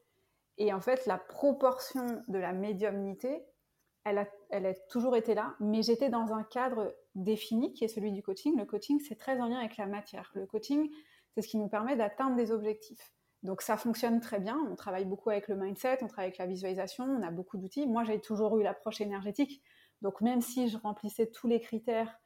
Et 0.57 0.71
en 0.71 0.79
fait, 0.79 1.05
la 1.05 1.17
proportion 1.17 2.23
de 2.27 2.37
la 2.37 2.53
médiumnité 2.53 3.43
elle 4.05 4.17
a, 4.17 4.73
toujours 4.89 5.15
été 5.15 5.33
là, 5.33 5.55
mais 5.59 5.81
j'étais 5.81 6.09
dans 6.09 6.33
un 6.33 6.43
cadre 6.43 6.95
défini 7.15 7.73
qui 7.73 7.85
est 7.85 7.87
celui 7.87 8.11
du 8.11 8.21
coaching. 8.21 8.57
Le 8.57 8.65
coaching, 8.65 8.99
c'est 8.99 9.15
très 9.15 9.39
en 9.39 9.47
lien 9.47 9.59
avec 9.59 9.77
la 9.77 9.85
matière. 9.85 10.31
Le 10.35 10.45
coaching, 10.45 10.89
c'est 11.33 11.41
ce 11.41 11.47
qui 11.47 11.57
nous 11.57 11.69
permet 11.69 11.95
d'atteindre 11.95 12.35
des 12.35 12.51
objectifs. 12.51 13.13
Donc 13.43 13.61
ça 13.61 13.77
fonctionne 13.77 14.19
très 14.19 14.39
bien. 14.39 14.57
On 14.69 14.75
travaille 14.75 15.05
beaucoup 15.05 15.29
avec 15.29 15.47
le 15.47 15.55
mindset, 15.55 15.99
on 16.01 16.07
travaille 16.07 16.27
avec 16.27 16.37
la 16.37 16.47
visualisation, 16.47 17.05
on 17.05 17.21
a 17.21 17.31
beaucoup 17.31 17.57
d'outils. 17.57 17.87
Moi, 17.87 18.03
j'ai 18.03 18.19
toujours 18.19 18.57
eu 18.57 18.63
l'approche 18.63 19.01
énergétique. 19.01 19.61
Donc 20.01 20.21
même 20.21 20.41
si 20.41 20.67
je 20.67 20.77
remplissais 20.77 21.27
tous 21.27 21.47
les 21.47 21.59
critères 21.59 22.19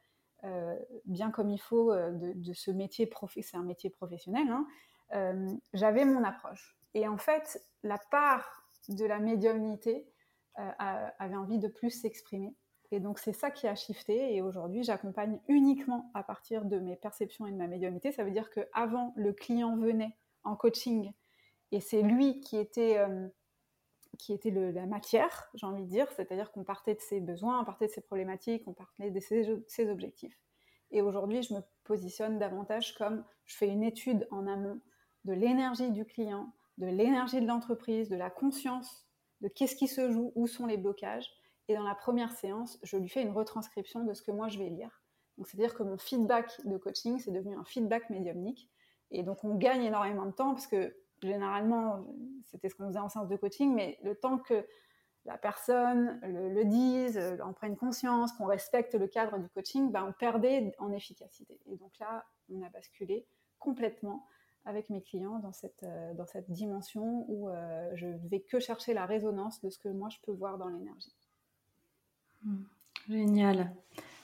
euh, 0.44 0.76
bien 1.04 1.30
comme 1.30 1.50
il 1.50 1.60
faut 1.60 1.92
euh, 1.92 2.12
de, 2.12 2.52
ce 2.52 2.70
métier, 2.70 3.10
c'est 3.42 3.56
un 3.56 3.64
métier 3.64 3.90
professionnel, 3.90 4.48
hein, 4.48 4.66
euh, 5.14 5.48
j'avais 5.72 6.04
mon 6.04 6.22
approche. 6.22 6.78
Et 6.94 7.08
en 7.08 7.18
fait, 7.18 7.60
la 7.82 7.98
part 8.10 8.64
de 8.88 9.04
la 9.04 9.18
médiumnité, 9.18 10.08
avait 10.58 11.36
envie 11.36 11.58
de 11.58 11.68
plus 11.68 11.90
s'exprimer. 11.90 12.54
Et 12.90 13.00
donc 13.00 13.18
c'est 13.18 13.32
ça 13.32 13.50
qui 13.50 13.66
a 13.66 13.74
shifté. 13.74 14.34
Et 14.34 14.42
aujourd'hui, 14.42 14.82
j'accompagne 14.82 15.38
uniquement 15.48 16.10
à 16.14 16.22
partir 16.22 16.64
de 16.64 16.78
mes 16.78 16.96
perceptions 16.96 17.46
et 17.46 17.52
de 17.52 17.56
ma 17.56 17.66
médiumnité. 17.66 18.12
Ça 18.12 18.24
veut 18.24 18.30
dire 18.30 18.50
qu'avant, 18.50 19.12
le 19.16 19.32
client 19.32 19.76
venait 19.76 20.16
en 20.44 20.56
coaching 20.56 21.12
Et 21.72 21.80
c'est 21.80 22.02
lui 22.02 22.40
qui 22.40 22.56
était, 22.56 22.98
qui 24.18 24.32
était 24.32 24.50
la 24.50 24.86
matière, 24.86 25.48
j'ai 25.54 25.66
envie 25.66 25.84
de 25.84 25.88
dire, 25.88 26.10
c'est-à-dire 26.12 26.50
qu'on 26.52 26.64
partait 26.64 26.94
de 26.94 27.00
ses 27.00 27.20
besoins, 27.20 27.60
on 27.60 27.64
partait 27.64 27.86
de 27.86 27.92
ses 27.92 28.00
problématiques, 28.00 28.64
on 28.66 28.72
partait 28.72 29.10
de 29.10 29.20
ses, 29.20 29.90
objectifs. 29.90 30.38
Et 30.90 31.02
aujourd'hui, 31.02 31.42
je 31.42 31.54
me 31.54 31.60
positionne 31.84 32.38
davantage 32.38 32.94
comme 32.94 33.24
je 33.44 33.56
fais 33.56 33.68
une 33.68 33.82
étude 33.82 34.26
en 34.30 34.46
amont 34.46 34.80
de 35.24 35.32
l'énergie 35.32 35.90
du 35.90 36.04
client, 36.04 36.52
de 36.78 36.86
l'énergie 36.86 37.40
de 37.40 37.46
l'entreprise, 37.46 38.08
de 38.08 38.16
la 38.16 38.30
conscience, 38.30 39.07
de 39.40 39.48
qu'est-ce 39.48 39.76
qui 39.76 39.88
se 39.88 40.10
joue, 40.10 40.32
où 40.34 40.46
sont 40.46 40.66
les 40.66 40.76
blocages. 40.76 41.30
Et 41.68 41.74
dans 41.74 41.84
la 41.84 41.94
première 41.94 42.32
séance, 42.32 42.78
je 42.82 42.96
lui 42.96 43.08
fais 43.08 43.22
une 43.22 43.30
retranscription 43.30 44.04
de 44.04 44.14
ce 44.14 44.22
que 44.22 44.30
moi 44.30 44.48
je 44.48 44.58
vais 44.58 44.70
lire. 44.70 45.02
Donc, 45.36 45.46
c'est-à-dire 45.46 45.74
que 45.74 45.82
mon 45.82 45.98
feedback 45.98 46.52
de 46.64 46.76
coaching, 46.76 47.18
c'est 47.20 47.30
devenu 47.30 47.56
un 47.56 47.64
feedback 47.64 48.10
médiumnique. 48.10 48.68
Et 49.10 49.22
donc, 49.22 49.44
on 49.44 49.54
gagne 49.54 49.84
énormément 49.84 50.26
de 50.26 50.32
temps 50.32 50.52
parce 50.52 50.66
que 50.66 50.96
généralement, 51.22 52.06
c'était 52.46 52.68
ce 52.68 52.74
qu'on 52.74 52.88
faisait 52.88 52.98
en 52.98 53.08
séance 53.08 53.28
de 53.28 53.36
coaching, 53.36 53.72
mais 53.74 53.98
le 54.02 54.14
temps 54.14 54.38
que 54.38 54.66
la 55.24 55.38
personne 55.38 56.18
le, 56.22 56.64
dise, 56.64 57.20
en 57.44 57.52
prenne 57.52 57.76
conscience, 57.76 58.32
qu'on 58.32 58.46
respecte 58.46 58.94
le 58.94 59.06
cadre 59.06 59.38
du 59.38 59.48
coaching, 59.50 59.90
ben, 59.90 60.04
on 60.04 60.12
perdait 60.12 60.72
en 60.78 60.92
efficacité. 60.92 61.60
Et 61.66 61.76
donc 61.76 61.98
là, 61.98 62.24
on 62.50 62.62
a 62.62 62.68
basculé 62.70 63.26
complètement 63.58 64.26
avec 64.68 64.90
mes 64.90 65.00
clients 65.00 65.38
dans 65.38 65.52
cette, 65.52 65.82
euh, 65.82 66.12
dans 66.14 66.26
cette 66.26 66.50
dimension 66.50 67.24
où 67.28 67.48
euh, 67.48 67.90
je 67.94 68.06
ne 68.06 68.28
vais 68.28 68.40
que 68.40 68.60
chercher 68.60 68.92
la 68.92 69.06
résonance 69.06 69.62
de 69.62 69.70
ce 69.70 69.78
que 69.78 69.88
moi 69.88 70.10
je 70.10 70.18
peux 70.22 70.32
voir 70.32 70.58
dans 70.58 70.68
l'énergie. 70.68 71.14
Hmm. 72.44 72.64
Génial. 73.08 73.72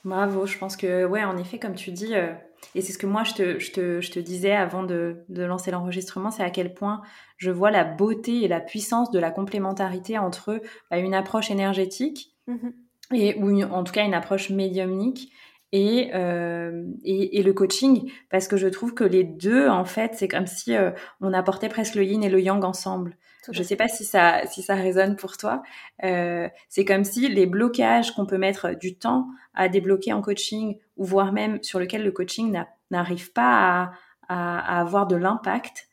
Bravo. 0.03 0.45
Je 0.45 0.59
pense 0.59 0.77
que, 0.77 1.03
ouais, 1.05 1.23
en 1.23 1.35
effet, 1.37 1.57
comme 1.57 1.73
tu 1.73 1.91
dis, 1.91 2.13
euh, 2.13 2.31
et 2.75 2.81
c'est 2.81 2.93
ce 2.93 2.99
que 2.99 3.07
moi 3.07 3.23
je 3.23 3.33
te, 3.33 3.59
je 3.59 3.71
te, 3.71 4.01
je 4.01 4.11
te 4.11 4.19
disais 4.19 4.51
avant 4.51 4.83
de, 4.83 5.25
de 5.29 5.41
lancer 5.41 5.71
l'enregistrement, 5.71 6.29
c'est 6.29 6.43
à 6.43 6.51
quel 6.51 6.75
point 6.75 7.01
je 7.37 7.49
vois 7.49 7.71
la 7.71 7.83
beauté 7.83 8.43
et 8.43 8.47
la 8.47 8.59
puissance 8.61 9.09
de 9.09 9.17
la 9.17 9.31
complémentarité 9.31 10.19
entre 10.19 10.61
bah, 10.91 10.99
une 10.99 11.15
approche 11.15 11.49
énergétique 11.49 12.35
mm-hmm. 12.47 13.15
et 13.15 13.35
ou 13.41 13.63
en 13.63 13.83
tout 13.83 13.93
cas 13.93 14.05
une 14.05 14.13
approche 14.13 14.51
médiumnique 14.51 15.31
et, 15.71 16.11
euh, 16.13 16.83
et, 17.03 17.39
et, 17.39 17.43
le 17.43 17.53
coaching 17.53 18.11
parce 18.29 18.47
que 18.47 18.57
je 18.57 18.67
trouve 18.67 18.93
que 18.93 19.03
les 19.03 19.23
deux 19.23 19.67
en 19.67 19.85
fait 19.85 20.11
c'est 20.13 20.27
comme 20.27 20.47
si 20.47 20.75
euh, 20.75 20.91
on 21.21 21.33
apportait 21.33 21.69
presque 21.69 21.95
le 21.95 22.03
yin 22.03 22.23
et 22.23 22.29
le 22.29 22.39
yang 22.39 22.63
ensemble. 22.63 23.17
Je 23.51 23.61
sais 23.61 23.75
pas 23.75 23.87
si 23.87 24.05
ça 24.05 24.41
si 24.47 24.63
ça 24.63 24.75
résonne 24.75 25.15
pour 25.15 25.37
toi 25.37 25.63
euh, 26.03 26.47
c'est 26.69 26.85
comme 26.85 27.03
si 27.03 27.27
les 27.27 27.45
blocages 27.45 28.11
qu'on 28.13 28.25
peut 28.25 28.37
mettre 28.37 28.75
du 28.75 28.97
temps 28.97 29.27
à 29.53 29.69
débloquer 29.69 30.13
en 30.13 30.21
coaching 30.21 30.77
ou 30.97 31.05
voire 31.05 31.31
même 31.31 31.61
sur 31.61 31.79
lequel 31.79 32.03
le 32.03 32.11
coaching 32.11 32.63
n'arrive 32.91 33.31
pas 33.33 33.51
à, 33.83 33.91
à, 34.29 34.79
avoir 34.79 35.07
de 35.07 35.15
l'impact 35.15 35.87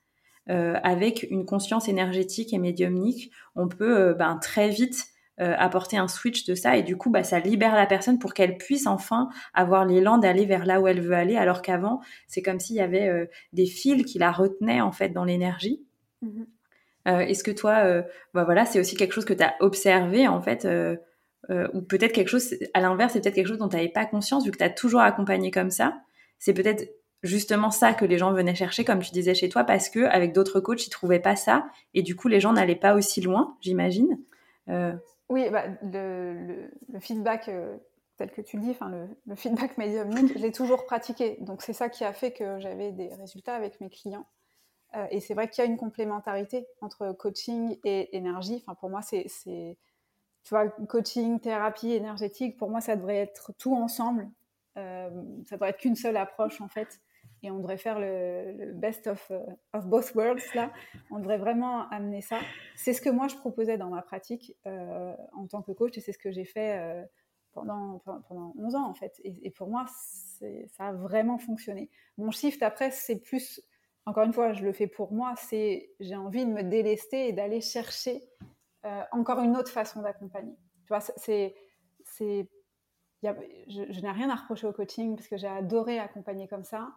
euh, 0.51 0.75
avec 0.83 1.27
une 1.31 1.47
conscience 1.47 1.89
énergétique 1.89 2.53
et 2.53 2.59
médiumnique 2.59 3.31
on 3.55 3.69
peut 3.69 3.99
euh, 3.99 4.15
ben, 4.15 4.37
très 4.37 4.69
vite 4.69 5.12
euh, 5.43 5.55
apporter 5.59 5.97
un 5.97 6.07
switch 6.07 6.45
de 6.45 6.55
ça. 6.55 6.77
Et 6.77 6.85
du 6.85 6.97
coup 6.97 7.11
bah 7.11 7.25
ça 7.25 7.41
libère 7.41 7.75
la 7.75 7.87
personne 7.87 8.19
pour 8.19 8.33
qu'elle 8.33 8.57
puisse 8.57 8.87
enfin 8.87 9.29
avoir 9.55 9.85
l'élan 9.85 10.19
d'aller 10.19 10.47
vers 10.47 10.65
là 10.65 10.81
où 10.81 10.87
elle 10.87 11.01
veut 11.01 11.15
aller. 11.15 11.37
Alors 11.37 11.63
qu'avant 11.63 12.01
c'est 12.29 12.43
comme 12.43 12.61
s'il 12.61 12.77
y 12.77 12.81
avait 12.81 13.09
euh, 13.09 13.27
des 13.53 13.67
fils 13.67 14.05
qui 14.05 14.19
la 14.19 14.31
retenaient 14.31 14.81
en 14.81 14.93
fait 14.93 15.09
dans 15.09 15.25
l'énergie. 15.25 15.83
Mm-hmm. 16.23 16.47
euh, 17.09 17.19
est-ce 17.21 17.43
que 17.43 17.51
toi 17.51 18.03
bah 18.33 18.45
voilà 18.45 18.65
c'est 18.65 18.79
aussi 18.79 18.95
quelque 18.95 19.13
chose 19.13 19.25
que 19.25 19.35
tu 19.35 19.43
as 19.43 19.55
observé 19.59 20.29
en 20.29 20.41
fait 20.41 20.69
ou 21.49 21.83
peut-être 21.83 22.13
quelque 22.13 22.29
chose 22.29 22.55
à 22.75 22.81
l'inverse 22.81 23.15
c'est 23.15 23.21
peut-être 23.21 23.35
quelque 23.35 23.49
chose 23.49 23.59
dont 23.59 23.69
tu 23.69 23.75
n'avais 23.75 23.89
pas 23.89 24.07
conscience 24.07 24.45
vu 24.45 24.53
que 24.53 24.59
tu 24.59 24.65
as 24.65 24.71
toujours 24.71 25.01
accompagné 25.01 25.51
comme 25.51 25.71
ça. 25.71 26.01
C'est 26.39 26.55
peut-être 26.55 26.89
justement 27.25 27.71
ça 27.71 27.95
que 27.95 28.05
les 28.05 28.19
gens 28.19 28.33
venaient 28.33 28.55
chercher, 28.55 28.85
comme 28.85 29.01
tu 29.01 29.11
disais 29.11 29.35
chez 29.35 29.49
toi, 29.49 29.65
parce 29.65 29.89
que 29.89 30.01
avec 30.07 30.33
d'autres 30.33 30.61
coachs, 30.61 30.87
ils 30.87 30.91
trouvaient 30.91 31.21
pas 31.21 31.37
ça, 31.37 31.67
et 31.95 32.03
du 32.03 32.17
coup, 32.17 32.29
les 32.29 32.41
gens 32.41 32.53
n'allaient 32.53 32.75
pas 32.75 32.95
aussi 32.95 33.21
loin, 33.21 33.57
j'imagine. 33.61 34.19
Oui, 35.33 35.49
bah, 35.49 35.65
le, 35.83 36.69
feedback, 37.01 37.49
euh, 37.49 37.79
tel 38.19 38.31
que 38.31 38.43
tu 38.43 38.59
le 38.59 38.65
dis, 38.65 38.71
enfin, 38.73 38.93
le, 39.25 39.35
feedback 39.35 39.79
médiumnique, 39.79 40.31
je 40.35 40.39
l'ai 40.39 40.53
toujours 40.53 40.85
pratiqué. 40.85 41.39
Donc, 41.41 41.63
c'est 41.63 41.73
ça 41.73 41.89
qui 41.89 42.05
a 42.05 42.13
fait 42.13 42.33
que 42.33 42.61
j'avais 42.61 42.93
des 42.93 43.09
résultats 43.15 43.55
avec 43.55 43.81
mes 43.81 43.89
clients. 43.89 44.27
Euh, 44.95 45.07
et 45.11 45.21
c'est 45.21 45.33
vrai 45.33 45.49
qu'il 45.49 45.65
y 45.65 45.67
a 45.67 45.71
une 45.71 45.79
complémentarité 45.79 46.67
entre 46.83 47.13
coaching 47.13 47.79
et 47.83 48.15
énergie. 48.15 48.63
Enfin, 48.67 48.75
pour 48.75 48.91
moi, 48.91 49.01
c'est, 49.01 49.27
tu 49.47 50.51
vois, 50.51 50.69
coaching, 50.69 51.41
thérapie, 51.41 51.93
énergétique, 51.93 52.59
pour 52.59 52.69
moi, 52.69 52.83
ça 52.83 52.95
devrait 52.95 53.17
être 53.17 53.55
tout 53.57 53.75
ensemble. 53.75 54.29
Euh, 54.77 55.09
ça 55.47 55.57
devrait 55.57 55.71
être 55.71 55.79
qu'une 55.79 55.97
seule 55.97 56.19
approche, 56.19 56.61
en 56.61 56.69
fait 56.69 57.01
et 57.43 57.51
on 57.51 57.59
devrait 57.59 57.79
faire 57.79 57.99
le, 57.99 58.73
best 58.73 59.07
of, 59.09 59.31
euh, 59.31 59.41
of, 59.73 59.87
both 59.87 60.15
worlds 60.15 60.43
là. 60.55 60.73
On 61.11 61.19
devrait 61.19 61.39
vraiment 61.39 61.89
amener 61.91 62.21
ça. 62.21 62.39
C'est 62.77 62.93
ce 62.93 63.03
que 63.03 63.11
moi 63.11 63.29
je 63.29 63.37
proposais 63.37 63.77
dans 63.77 63.91
ma 63.91 64.03
pratique 64.03 64.57
euh, 64.67 65.15
en 65.33 65.47
tant 65.47 65.63
que 65.63 65.73
coach 65.73 65.99
et 65.99 66.01
c'est 66.01 66.13
ce 66.13 66.19
que 66.19 66.31
j'ai 66.31 66.45
fait 66.45 66.79
euh, 66.79 67.03
pendant, 67.53 68.01
pendant 68.29 68.55
11 68.59 68.75
ans 68.77 68.89
en 68.89 68.95
fait. 68.95 69.21
Et, 69.25 69.51
pour 69.51 69.69
moi, 69.69 69.87
ça 70.69 70.87
a 70.87 70.93
vraiment 70.93 71.39
fonctionné. 71.39 71.91
Mon 72.17 72.31
shift 72.31 72.63
après, 72.63 72.91
c'est 72.93 73.19
plus, 73.19 73.61
encore 74.07 74.25
une 74.25 74.33
fois, 74.33 74.53
je 74.53 74.65
le 74.65 74.73
fais 74.73 74.87
pour 74.87 75.13
moi, 75.13 75.35
c'est 75.37 75.91
j'ai 76.01 76.17
envie 76.17 76.47
de 76.47 76.51
me 76.51 76.63
délester 76.63 77.29
et 77.29 77.33
d'aller 77.33 77.61
chercher 77.61 78.25
encore 79.13 79.41
une 79.41 79.57
autre 79.57 79.71
façon 79.71 80.01
d'accompagner. 80.01 80.57
Tu 80.87 80.89
vois, 80.89 81.01
c'est, 81.01 81.55
je, 82.19 82.45
je 83.23 84.01
n'ai 84.01 84.11
rien 84.11 84.31
à 84.31 84.35
reprocher 84.35 84.67
au 84.67 84.73
coaching 84.73 85.15
parce 85.15 85.29
que 85.29 85.37
j'ai 85.37 85.47
adoré 85.47 85.99
accompagner 85.99 86.49
comme 86.49 86.65
ça 86.65 86.93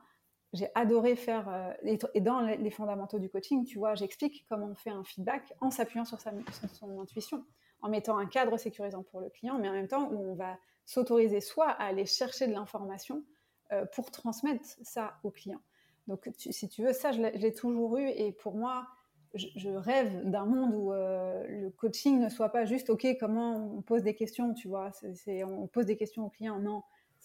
j'ai 0.55 0.69
adoré 0.73 1.15
faire, 1.15 1.47
euh, 1.49 1.97
et 2.13 2.21
dans 2.21 2.41
les 2.41 2.71
fondamentaux 2.71 3.19
du 3.19 3.29
coaching, 3.29 3.65
tu 3.65 3.77
vois, 3.77 3.95
j'explique 3.95 4.45
comment 4.49 4.67
on 4.67 4.75
fait 4.75 4.89
un 4.89 5.03
feedback 5.03 5.53
en 5.61 5.69
s'appuyant 5.69 6.05
sur, 6.05 6.19
son 6.19 6.99
intuition, 6.99 7.43
en 7.81 7.89
mettant 7.89 8.17
un 8.17 8.25
cadre 8.25 8.57
sécurisant 8.57 9.03
pour 9.03 9.21
le 9.21 9.29
client, 9.29 9.57
mais 9.59 9.69
en 9.69 9.73
même 9.73 9.87
temps 9.87 10.09
où 10.11 10.31
on 10.31 10.35
va 10.35 10.57
s'autoriser 10.85 11.41
soit 11.41 11.69
à 11.69 11.85
aller 11.85 12.05
chercher 12.05 12.47
de 12.47 12.53
l'information 12.53 13.23
euh, 13.71 13.85
pour 13.93 14.11
transmettre 14.11 14.63
ça 14.81 15.15
au 15.23 15.31
client. 15.31 15.61
Donc, 16.07 16.29
si 16.37 16.69
tu 16.69 16.83
veux, 16.83 16.93
ça, 16.93 17.11
je 17.11 17.21
l'ai 17.21 17.53
toujours 17.53 17.97
eu, 17.97 18.07
et 18.07 18.31
pour 18.31 18.55
moi, 18.55 18.87
je, 19.33 19.69
rêve 19.69 20.29
d'un 20.29 20.45
monde 20.45 20.73
où 20.75 20.93
euh, 20.93 21.43
le 21.47 21.69
coaching 21.71 22.19
ne 22.19 22.29
soit 22.29 22.49
pas 22.49 22.65
juste, 22.65 22.89
OK, 22.89 23.05
comment 23.19 23.75
on 23.77 23.81
pose 23.81 24.03
des 24.03 24.15
questions, 24.15 24.53
tu 24.53 24.67
vois, 24.67 24.91
on 25.27 25.67
pose 25.67 25.87
des 25.87 25.97
questions 25.97 26.25
au 26.25 26.29
client, 26.29 26.59
non 26.59 26.83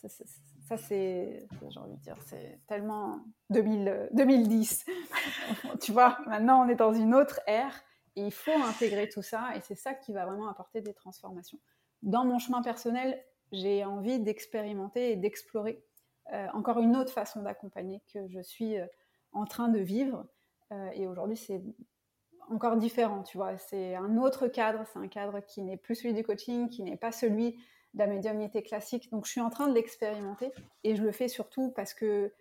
ça, 0.09 0.77
c'est, 0.77 1.47
j'ai 1.69 1.81
envie 1.81 1.97
de 1.97 2.01
dire, 2.01 2.17
c'est 2.27 2.61
tellement 2.67 3.21
2010. 3.51 4.87
tu 5.81 5.93
vois, 5.93 6.19
maintenant, 6.27 6.65
on 6.65 6.69
est 6.69 6.77
dans 6.77 6.93
une 6.93 7.15
autre 7.15 7.41
ère 7.47 7.83
et 8.17 8.23
il 8.23 8.33
faut 8.33 8.53
intégrer 8.53 9.09
tout 9.09 9.23
ça 9.23 9.51
et 9.55 9.61
c'est 9.61 9.75
ça 9.75 9.95
qui 9.95 10.13
va 10.13 10.27
vraiment 10.27 10.49
apporter 10.49 10.81
des 10.81 10.95
transformations. 10.95 11.59
Dans 12.03 12.25
mon 12.25 12.39
chemin 12.39 12.63
personnel, 12.63 13.23
j'ai 13.53 13.85
envie 13.85 14.21
d'expérimenter 14.21 15.13
et 15.13 15.17
d'explorer 15.17 15.85
euh, 16.33 16.47
encore 16.55 16.79
une 16.79 16.97
autre 16.97 17.13
façon 17.13 17.43
d'accompagner 17.43 18.03
que 18.13 18.29
je 18.29 18.41
suis 18.41 18.79
euh, 18.79 18.87
en 19.33 19.45
train 19.45 19.69
de 19.69 19.81
vivre. 19.81 20.27
Euh, 20.73 20.91
et 20.95 21.09
aujourd'hui, 21.09 21.37
c'est 21.37 21.63
encore 22.49 22.77
différent, 22.77 23.23
tu 23.23 23.37
vois. 23.37 23.57
C'est 23.57 23.97
un 23.97 24.17
autre 24.17 24.47
cadre, 24.47 24.85
c'est 24.93 24.99
un 24.99 25.09
cadre 25.09 25.41
qui 25.41 25.63
n'est 25.63 25.77
plus 25.77 25.97
celui 25.97 26.15
du 26.15 26.23
coaching, 26.23 26.69
qui 26.69 26.83
n'est 26.83 26.97
pas 26.97 27.13
celui 27.13 27.59
de 27.95 27.99
la 27.99 28.07
médiumnité 28.07 28.63
classique. 28.63 29.11
Donc 29.11 29.27
je 29.27 29.31
suis 29.31 29.41
en 29.41 29.51
train 29.51 29.69
de 29.69 29.75
l'expérimenter 29.75 30.53
et 30.85 30.97
je 30.97 31.03
le 31.03 31.13
fais 31.13 31.29
surtout 31.29 31.71
parce 31.71 31.95
que 31.95 32.33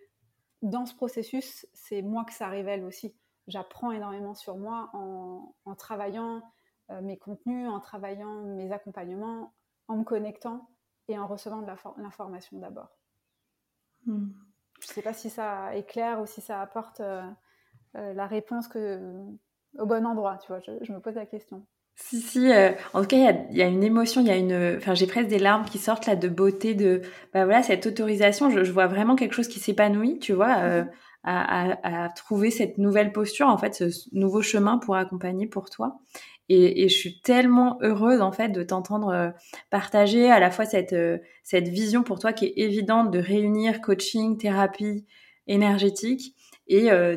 dans 0.62 0.86
ce 0.86 0.94
processus, 0.94 1.66
c'est 1.72 2.02
moi 2.02 2.24
que 2.24 2.32
ça 2.32 2.48
révèle 2.48 2.84
aussi. 2.84 3.16
J'apprends 3.46 3.92
énormément 3.92 4.34
sur 4.34 4.56
moi 4.56 4.90
en, 4.92 5.74
travaillant 5.76 6.42
euh, 6.90 7.00
mes 7.00 7.16
contenus, 7.16 7.68
en 7.68 7.80
travaillant 7.80 8.42
mes 8.42 8.70
accompagnements, 8.70 9.54
en 9.88 9.96
me 9.96 10.04
connectant 10.04 10.68
et 11.08 11.18
en 11.18 11.26
recevant 11.26 11.62
de 11.62 11.66
l'information 11.96 12.58
d'abord. 12.58 12.90
Hmm. 14.06 14.28
Je 14.80 14.88
ne 14.88 14.92
sais 14.92 15.02
pas 15.02 15.12
si 15.12 15.30
ça 15.30 15.74
est 15.74 15.84
clair 15.84 16.20
ou 16.20 16.26
si 16.26 16.40
ça 16.40 16.60
apporte 16.60 17.00
euh, 17.00 17.28
euh, 17.96 18.14
la 18.14 18.26
réponse 18.26 18.68
que, 18.68 19.14
au 19.78 19.86
bon 19.86 20.06
endroit, 20.06 20.38
tu 20.38 20.48
vois, 20.48 20.60
je 20.60 20.92
me 20.92 21.00
pose 21.00 21.14
la 21.14 21.26
question. 21.26 21.66
Si, 21.96 22.20
si, 22.20 22.50
euh, 22.50 22.70
en 22.94 23.02
tout 23.02 23.08
cas, 23.08 23.32
il 23.50 23.56
y 23.56 23.62
a, 23.62 23.66
une 23.66 23.84
émotion, 23.84 24.20
il 24.20 24.26
y 24.26 24.30
a 24.30 24.36
une. 24.36 24.76
Enfin, 24.78 24.94
j'ai 24.94 25.06
presque 25.06 25.28
des 25.28 25.38
larmes 25.38 25.64
qui 25.64 25.78
sortent 25.78 26.06
là 26.06 26.16
de 26.16 26.28
beauté, 26.28 26.74
de. 26.74 27.02
Bah 27.32 27.44
voilà, 27.44 27.62
cette 27.62 27.86
autorisation, 27.86 28.50
je, 28.50 28.70
vois 28.72 28.86
vraiment 28.86 29.16
quelque 29.16 29.34
chose 29.34 29.48
qui 29.48 29.60
s'épanouit, 29.60 30.18
tu 30.18 30.32
vois, 30.32 30.58
euh, 30.60 30.82
mhm. 30.82 30.90
à, 31.24 32.08
trouver 32.16 32.50
cette 32.50 32.78
nouvelle 32.78 33.12
posture, 33.12 33.48
en 33.48 33.58
fait, 33.58 33.74
ce 33.74 34.08
nouveau 34.12 34.42
chemin 34.42 34.78
pour 34.78 34.96
accompagner 34.96 35.46
pour 35.46 35.70
toi. 35.70 36.00
Et, 36.48 36.88
je 36.88 36.96
suis 36.96 37.20
tellement 37.20 37.78
heureuse, 37.82 38.20
en 38.22 38.32
fait, 38.32 38.48
de 38.48 38.62
t'entendre 38.62 39.08
euh, 39.10 39.30
partager 39.70 40.30
à 40.30 40.40
la 40.40 40.50
fois 40.50 40.64
cette, 40.64 40.96
cette 41.44 41.68
vision 41.68 42.02
pour 42.02 42.18
toi 42.18 42.32
qui 42.32 42.46
est 42.46 42.54
évidente 42.56 43.12
de 43.12 43.20
réunir 43.20 43.80
coaching, 43.80 44.36
thérapie 44.36 45.06
énergétique 45.46 46.34
et 46.70 46.92
euh, 46.92 47.16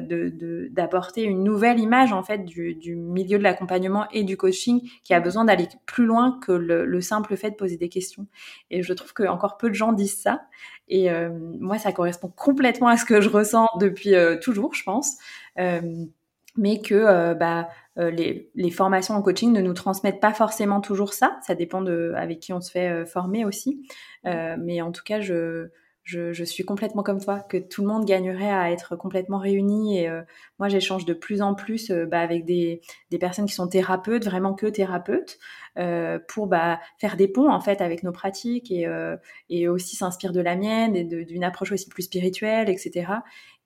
d'apporter 0.71 1.21
une 1.21 1.43
nouvelle 1.43 1.79
image 1.79 2.11
en 2.11 2.23
fait 2.23 2.39
du, 2.39 2.95
milieu 2.95 3.37
de 3.37 3.43
l'accompagnement 3.43 4.07
et 4.11 4.23
du 4.23 4.35
coaching 4.35 4.81
qui 5.03 5.13
a 5.13 5.19
besoin 5.19 5.45
d'aller 5.45 5.67
plus 5.85 6.05
loin 6.05 6.39
que 6.41 6.51
le, 6.51 7.01
simple 7.01 7.37
fait 7.37 7.51
de 7.51 7.55
poser 7.55 7.77
des 7.77 7.87
questions. 7.87 8.25
Et 8.71 8.81
je 8.81 8.91
trouve 8.93 9.13
que 9.13 9.23
encore 9.23 9.57
peu 9.57 9.69
de 9.69 9.75
gens 9.75 9.93
disent 9.93 10.19
ça. 10.19 10.41
Et 10.87 11.11
euh, 11.11 11.29
moi, 11.59 11.77
ça 11.77 11.91
correspond 11.91 12.29
complètement 12.29 12.87
à 12.87 12.97
ce 12.97 13.05
que 13.05 13.21
je 13.21 13.29
ressens 13.29 13.67
depuis 13.79 14.15
euh, 14.15 14.37
toujours, 14.37 14.73
je 14.73 14.83
pense. 14.83 15.17
mais 15.55 16.81
que 16.81 17.33
bah, 17.35 17.67
les, 17.95 18.49
les, 18.55 18.71
formations 18.71 19.13
en 19.13 19.21
coaching 19.21 19.53
ne 19.53 19.61
nous 19.61 19.73
transmettent 19.73 20.19
pas 20.19 20.33
forcément 20.33 20.81
toujours 20.81 21.13
ça. 21.13 21.37
Ça 21.45 21.53
dépend 21.53 21.81
de 21.81 22.13
avec 22.15 22.39
qui 22.39 22.53
on 22.53 22.61
se 22.61 22.71
fait 22.71 23.05
former 23.05 23.45
aussi. 23.45 23.87
mais 24.23 24.81
en 24.81 24.91
tout 24.91 25.03
cas, 25.03 25.19
je, 25.19 25.69
je, 26.03 26.33
je, 26.33 26.43
suis 26.43 26.65
complètement 26.65 27.01
comme 27.01 27.21
toi, 27.21 27.39
que 27.39 27.57
tout 27.57 27.81
le 27.81 27.87
monde 27.87 28.05
gagnerait 28.05 28.51
à 28.51 28.71
être 28.71 28.97
complètement 28.97 29.37
réuni. 29.37 29.99
Et 29.99 30.09
euh, 30.09 30.21
moi, 30.59 30.67
j'échange 30.67 31.05
de 31.05 31.13
plus 31.13 31.41
en 31.41 31.55
plus 31.55 31.91
euh, 31.91 32.05
bah, 32.05 32.19
avec 32.19 32.43
des, 32.43 32.81
des, 33.09 33.17
personnes 33.17 33.45
qui 33.45 33.53
sont 33.53 33.67
thérapeutes, 33.67 34.25
vraiment 34.25 34.53
que 34.53 34.67
thérapeutes, 34.67 35.39
euh, 35.77 36.19
pour 36.27 36.47
bah, 36.47 36.81
faire 36.99 37.15
des 37.15 37.29
ponts 37.29 37.49
en 37.49 37.61
fait 37.61 37.79
avec 37.79 38.03
nos 38.03 38.11
pratiques 38.11 38.69
et, 38.69 38.85
euh, 38.85 39.15
et 39.49 39.69
aussi 39.69 39.95
s'inspire 39.95 40.33
de 40.33 40.41
la 40.41 40.57
mienne 40.57 40.95
et 40.95 41.05
d'une 41.05 41.43
approche 41.43 41.71
aussi 41.71 41.87
plus 41.87 42.03
spirituelle, 42.03 42.69
etc. 42.69 43.13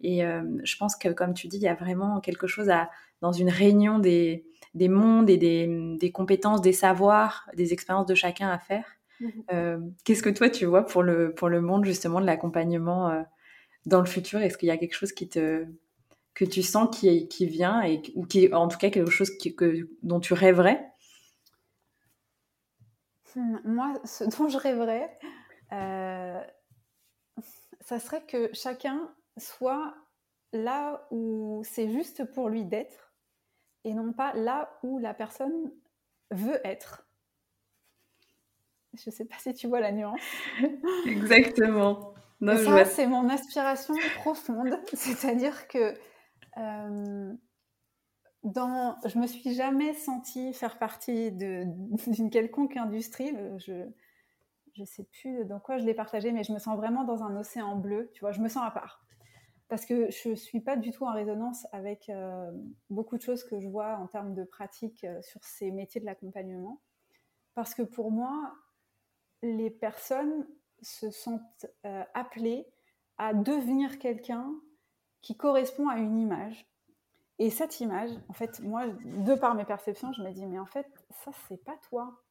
Et 0.02 0.22
je 0.22 0.78
pense 0.78 0.96
que, 0.96 1.10
comme 1.10 1.34
tu 1.34 1.48
dis, 1.48 1.58
il 1.58 1.64
y 1.64 1.68
a 1.68 1.74
vraiment 1.74 2.20
quelque 2.20 2.46
chose 2.46 2.70
à, 2.70 2.92
dans 3.22 3.32
une 3.32 3.50
réunion 3.50 3.98
des, 3.98 4.46
des 4.76 4.90
mondes 4.90 5.30
et 5.30 5.38
des, 5.38 5.98
des 6.00 6.12
compétences, 6.12 6.62
des 6.62 6.74
savoirs, 6.74 7.50
des 7.56 7.74
expériences 7.74 8.06
de 8.06 8.14
chacun 8.14 8.50
à 8.50 8.60
faire. 8.60 8.97
Euh, 9.52 9.80
qu'est-ce 10.04 10.22
que 10.22 10.30
toi 10.30 10.50
tu 10.50 10.66
vois 10.66 10.86
pour 10.86 11.02
le, 11.02 11.62
monde 11.62 11.86
justement 11.86 12.22
de 12.22 12.26
l'accompagnement 12.26 13.10
euh, 13.10 13.24
dans 13.86 14.00
le 14.00 14.06
futur? 14.06 14.42
Est-ce 14.42 14.58
qu'il 14.58 14.68
y 14.68 14.72
a 14.72 14.78
quelque 14.78 14.94
chose 14.94 15.12
que 15.14 16.46
tu 16.46 16.62
sens 16.62 16.96
qui, 16.96 17.46
vient 17.48 17.82
ou 18.16 18.26
qui 18.26 18.54
en 18.54 18.68
tout 18.68 18.78
cas 18.78 18.90
quelque 18.90 19.10
chose 19.10 19.32
dont 20.04 20.20
tu 20.20 20.34
rêverais? 20.34 20.92
Hmm, 23.38 23.58
Moi, 23.64 23.94
ce 24.04 24.24
dont 24.38 24.50
je 24.50 24.58
rêverais, 24.58 25.18
euh, 25.72 26.42
ça 27.82 28.00
serait 28.00 28.26
que 28.26 28.50
chacun 28.54 29.14
soit 29.38 29.96
là 30.54 31.08
où 31.12 31.62
c'est 31.64 31.90
juste 31.92 32.24
pour 32.34 32.50
lui 32.50 32.66
d'être 32.66 33.14
et 33.84 33.94
non 33.94 34.12
pas 34.12 34.34
là 34.34 34.78
où 34.84 34.98
la 34.98 35.14
personne 35.14 35.72
veut 36.32 36.60
être. 36.66 37.07
Je 39.04 39.10
ne 39.10 39.16
sais 39.16 39.26
pas 39.26 39.36
si 39.40 39.54
tu 39.54 39.68
vois 39.68 39.80
la 39.80 39.92
nuance. 39.92 40.20
Exactement. 41.06 42.14
ça, 42.42 42.86
c'est 42.86 43.08
mon 43.08 43.30
aspiration 43.30 43.94
profonde. 44.18 44.80
C'est-à-dire 44.94 45.68
que 45.68 45.94
euh, 46.58 47.34
dans, 48.44 48.96
je 49.06 49.20
me 49.20 49.28
suis 49.28 49.54
jamais 49.54 49.94
sentie 49.94 50.54
faire 50.54 50.78
partie 50.78 51.32
d'une 51.32 52.30
quelconque 52.30 52.78
industrie. 52.78 53.34
Je 53.58 53.84
ne 54.78 54.86
sais 54.86 55.04
plus 55.04 55.46
dans 55.46 55.60
quoi 55.60 55.78
je 55.78 55.86
l'ai 55.86 55.94
partagé, 55.94 56.32
mais 56.32 56.44
je 56.44 56.54
me 56.54 56.60
sens 56.60 56.78
vraiment 56.78 57.04
dans 57.04 57.24
un 57.24 57.36
océan 57.38 57.76
bleu. 57.76 58.10
Tu 58.14 58.22
vois, 58.22 58.32
je 58.32 58.42
me 58.42 58.50
sens 58.50 58.64
à 58.66 58.72
part. 58.72 59.04
Parce 59.70 59.86
que 59.86 60.10
je 60.10 60.30
ne 60.30 60.36
suis 60.36 60.62
pas 60.62 60.78
du 60.78 60.92
tout 60.92 61.04
en 61.06 61.14
résonance 61.14 61.68
avec 61.74 62.10
euh, 62.10 62.52
beaucoup 62.90 63.18
de 63.18 63.22
choses 63.22 63.44
que 63.44 63.60
je 63.60 63.68
vois 63.68 63.98
en 63.98 64.08
termes 64.08 64.34
de 64.34 64.46
pratique 64.46 65.04
euh, 65.04 65.22
sur 65.22 65.44
ces 65.44 65.72
métiers 65.72 66.00
de 66.00 66.06
l'accompagnement. 66.06 66.82
Parce 67.54 67.76
que 67.76 67.82
pour 67.82 68.12
moi, 68.12 68.54
les 69.42 69.70
personnes 69.70 70.48
se 70.82 71.10
sentent 71.10 71.66
euh, 71.86 72.04
appelées 72.14 72.68
à 73.18 73.34
devenir 73.34 74.00
quelqu'un 74.00 74.54
qui 75.22 75.36
correspond 75.36 75.90
à 75.90 75.98
une 75.98 76.18
image. 76.18 76.68
Et 77.40 77.50
cette 77.50 77.80
image, 77.82 78.12
en 78.30 78.34
fait, 78.34 78.60
moi, 78.62 78.88
de 78.88 79.36
par 79.36 79.56
mes 79.56 79.66
perceptions, 79.66 80.12
je 80.14 80.22
me 80.22 80.32
dis, 80.32 80.46
mais 80.46 80.60
en 80.60 80.66
fait, 80.66 80.88
ça, 81.24 81.32
c'est 81.48 81.64
pas 81.64 81.78
toi. 81.90 82.24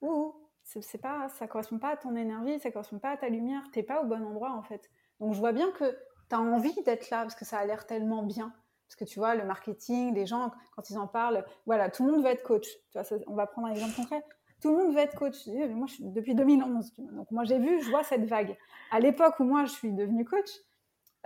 Ou 0.00 0.34
c'est 0.62 1.00
pas, 1.00 1.28
ça 1.28 1.46
correspond 1.46 1.78
pas 1.78 1.90
à 1.90 1.96
ton 1.96 2.16
énergie, 2.16 2.58
ça 2.60 2.70
correspond 2.70 2.98
pas 2.98 3.10
à 3.10 3.16
ta 3.16 3.28
lumière, 3.28 3.62
t'es 3.72 3.82
pas 3.82 4.02
au 4.02 4.06
bon 4.06 4.24
endroit, 4.24 4.52
en 4.52 4.62
fait. 4.62 4.90
Donc, 5.20 5.34
je 5.34 5.38
vois 5.38 5.52
bien 5.52 5.70
que 5.72 5.96
tu 6.28 6.34
as 6.34 6.40
envie 6.40 6.74
d'être 6.84 7.10
là, 7.10 7.22
parce 7.22 7.34
que 7.34 7.44
ça 7.44 7.58
a 7.58 7.64
l'air 7.66 7.86
tellement 7.86 8.22
bien. 8.22 8.52
Parce 8.88 8.96
que 8.96 9.04
tu 9.04 9.18
vois, 9.18 9.34
le 9.34 9.44
marketing, 9.44 10.14
les 10.14 10.26
gens, 10.26 10.52
quand 10.74 10.90
ils 10.90 10.98
en 10.98 11.08
parlent, 11.08 11.44
voilà, 11.66 11.90
tout 11.90 12.06
le 12.06 12.12
monde 12.12 12.22
veut 12.22 12.30
être 12.30 12.44
coach. 12.44 12.68
Tu 12.92 12.98
vois, 12.98 13.18
on 13.26 13.34
va 13.34 13.46
prendre 13.46 13.68
un 13.68 13.72
exemple 13.72 13.96
concret 13.96 14.22
tout 14.66 14.76
le 14.76 14.84
monde 14.84 14.94
veut 14.94 15.00
être 15.00 15.14
coach. 15.14 15.46
Moi, 15.46 15.86
je 15.86 15.94
suis 15.94 16.04
depuis 16.04 16.34
2011. 16.34 16.92
Donc, 17.12 17.30
moi, 17.30 17.44
j'ai 17.44 17.58
vu, 17.58 17.80
je 17.80 17.88
vois 17.88 18.02
cette 18.02 18.24
vague. 18.24 18.56
À 18.90 18.98
l'époque 18.98 19.38
où 19.38 19.44
moi, 19.44 19.64
je 19.64 19.70
suis 19.70 19.92
devenue 19.92 20.24
coach, 20.24 20.50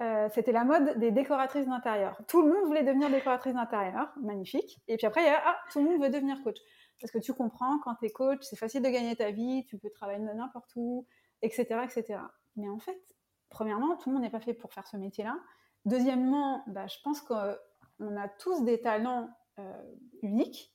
euh, 0.02 0.28
c'était 0.34 0.52
la 0.52 0.64
mode 0.64 0.98
des 0.98 1.10
décoratrices 1.10 1.66
d'intérieur. 1.66 2.20
Tout 2.28 2.42
le 2.42 2.52
monde 2.52 2.66
voulait 2.66 2.82
devenir 2.82 3.10
décoratrice 3.10 3.54
d'intérieur, 3.54 4.12
magnifique. 4.20 4.78
Et 4.88 4.98
puis 4.98 5.06
après, 5.06 5.22
il 5.22 5.26
y 5.26 5.30
a 5.30 5.40
ah, 5.42 5.56
tout 5.72 5.82
le 5.82 5.86
monde 5.86 6.02
veut 6.02 6.10
devenir 6.10 6.42
coach. 6.42 6.58
Parce 7.00 7.10
que 7.10 7.18
tu 7.18 7.32
comprends, 7.32 7.78
quand 7.78 7.94
tu 7.94 8.06
es 8.06 8.10
coach, 8.10 8.40
c'est 8.42 8.56
facile 8.56 8.82
de 8.82 8.90
gagner 8.90 9.16
ta 9.16 9.30
vie, 9.30 9.64
tu 9.64 9.78
peux 9.78 9.88
travailler 9.88 10.18
n'importe 10.18 10.70
où, 10.76 11.06
etc., 11.40 11.64
etc. 11.84 12.20
Mais 12.56 12.68
en 12.68 12.78
fait, 12.78 13.00
premièrement, 13.48 13.96
tout 13.96 14.10
le 14.10 14.16
monde 14.16 14.22
n'est 14.22 14.30
pas 14.30 14.40
fait 14.40 14.52
pour 14.52 14.74
faire 14.74 14.86
ce 14.86 14.98
métier-là. 14.98 15.38
Deuxièmement, 15.86 16.62
bah, 16.66 16.86
je 16.88 16.98
pense 17.02 17.22
qu'on 17.22 18.16
a 18.16 18.28
tous 18.38 18.64
des 18.64 18.82
talents 18.82 19.30
euh, 19.58 19.82
uniques 20.22 20.74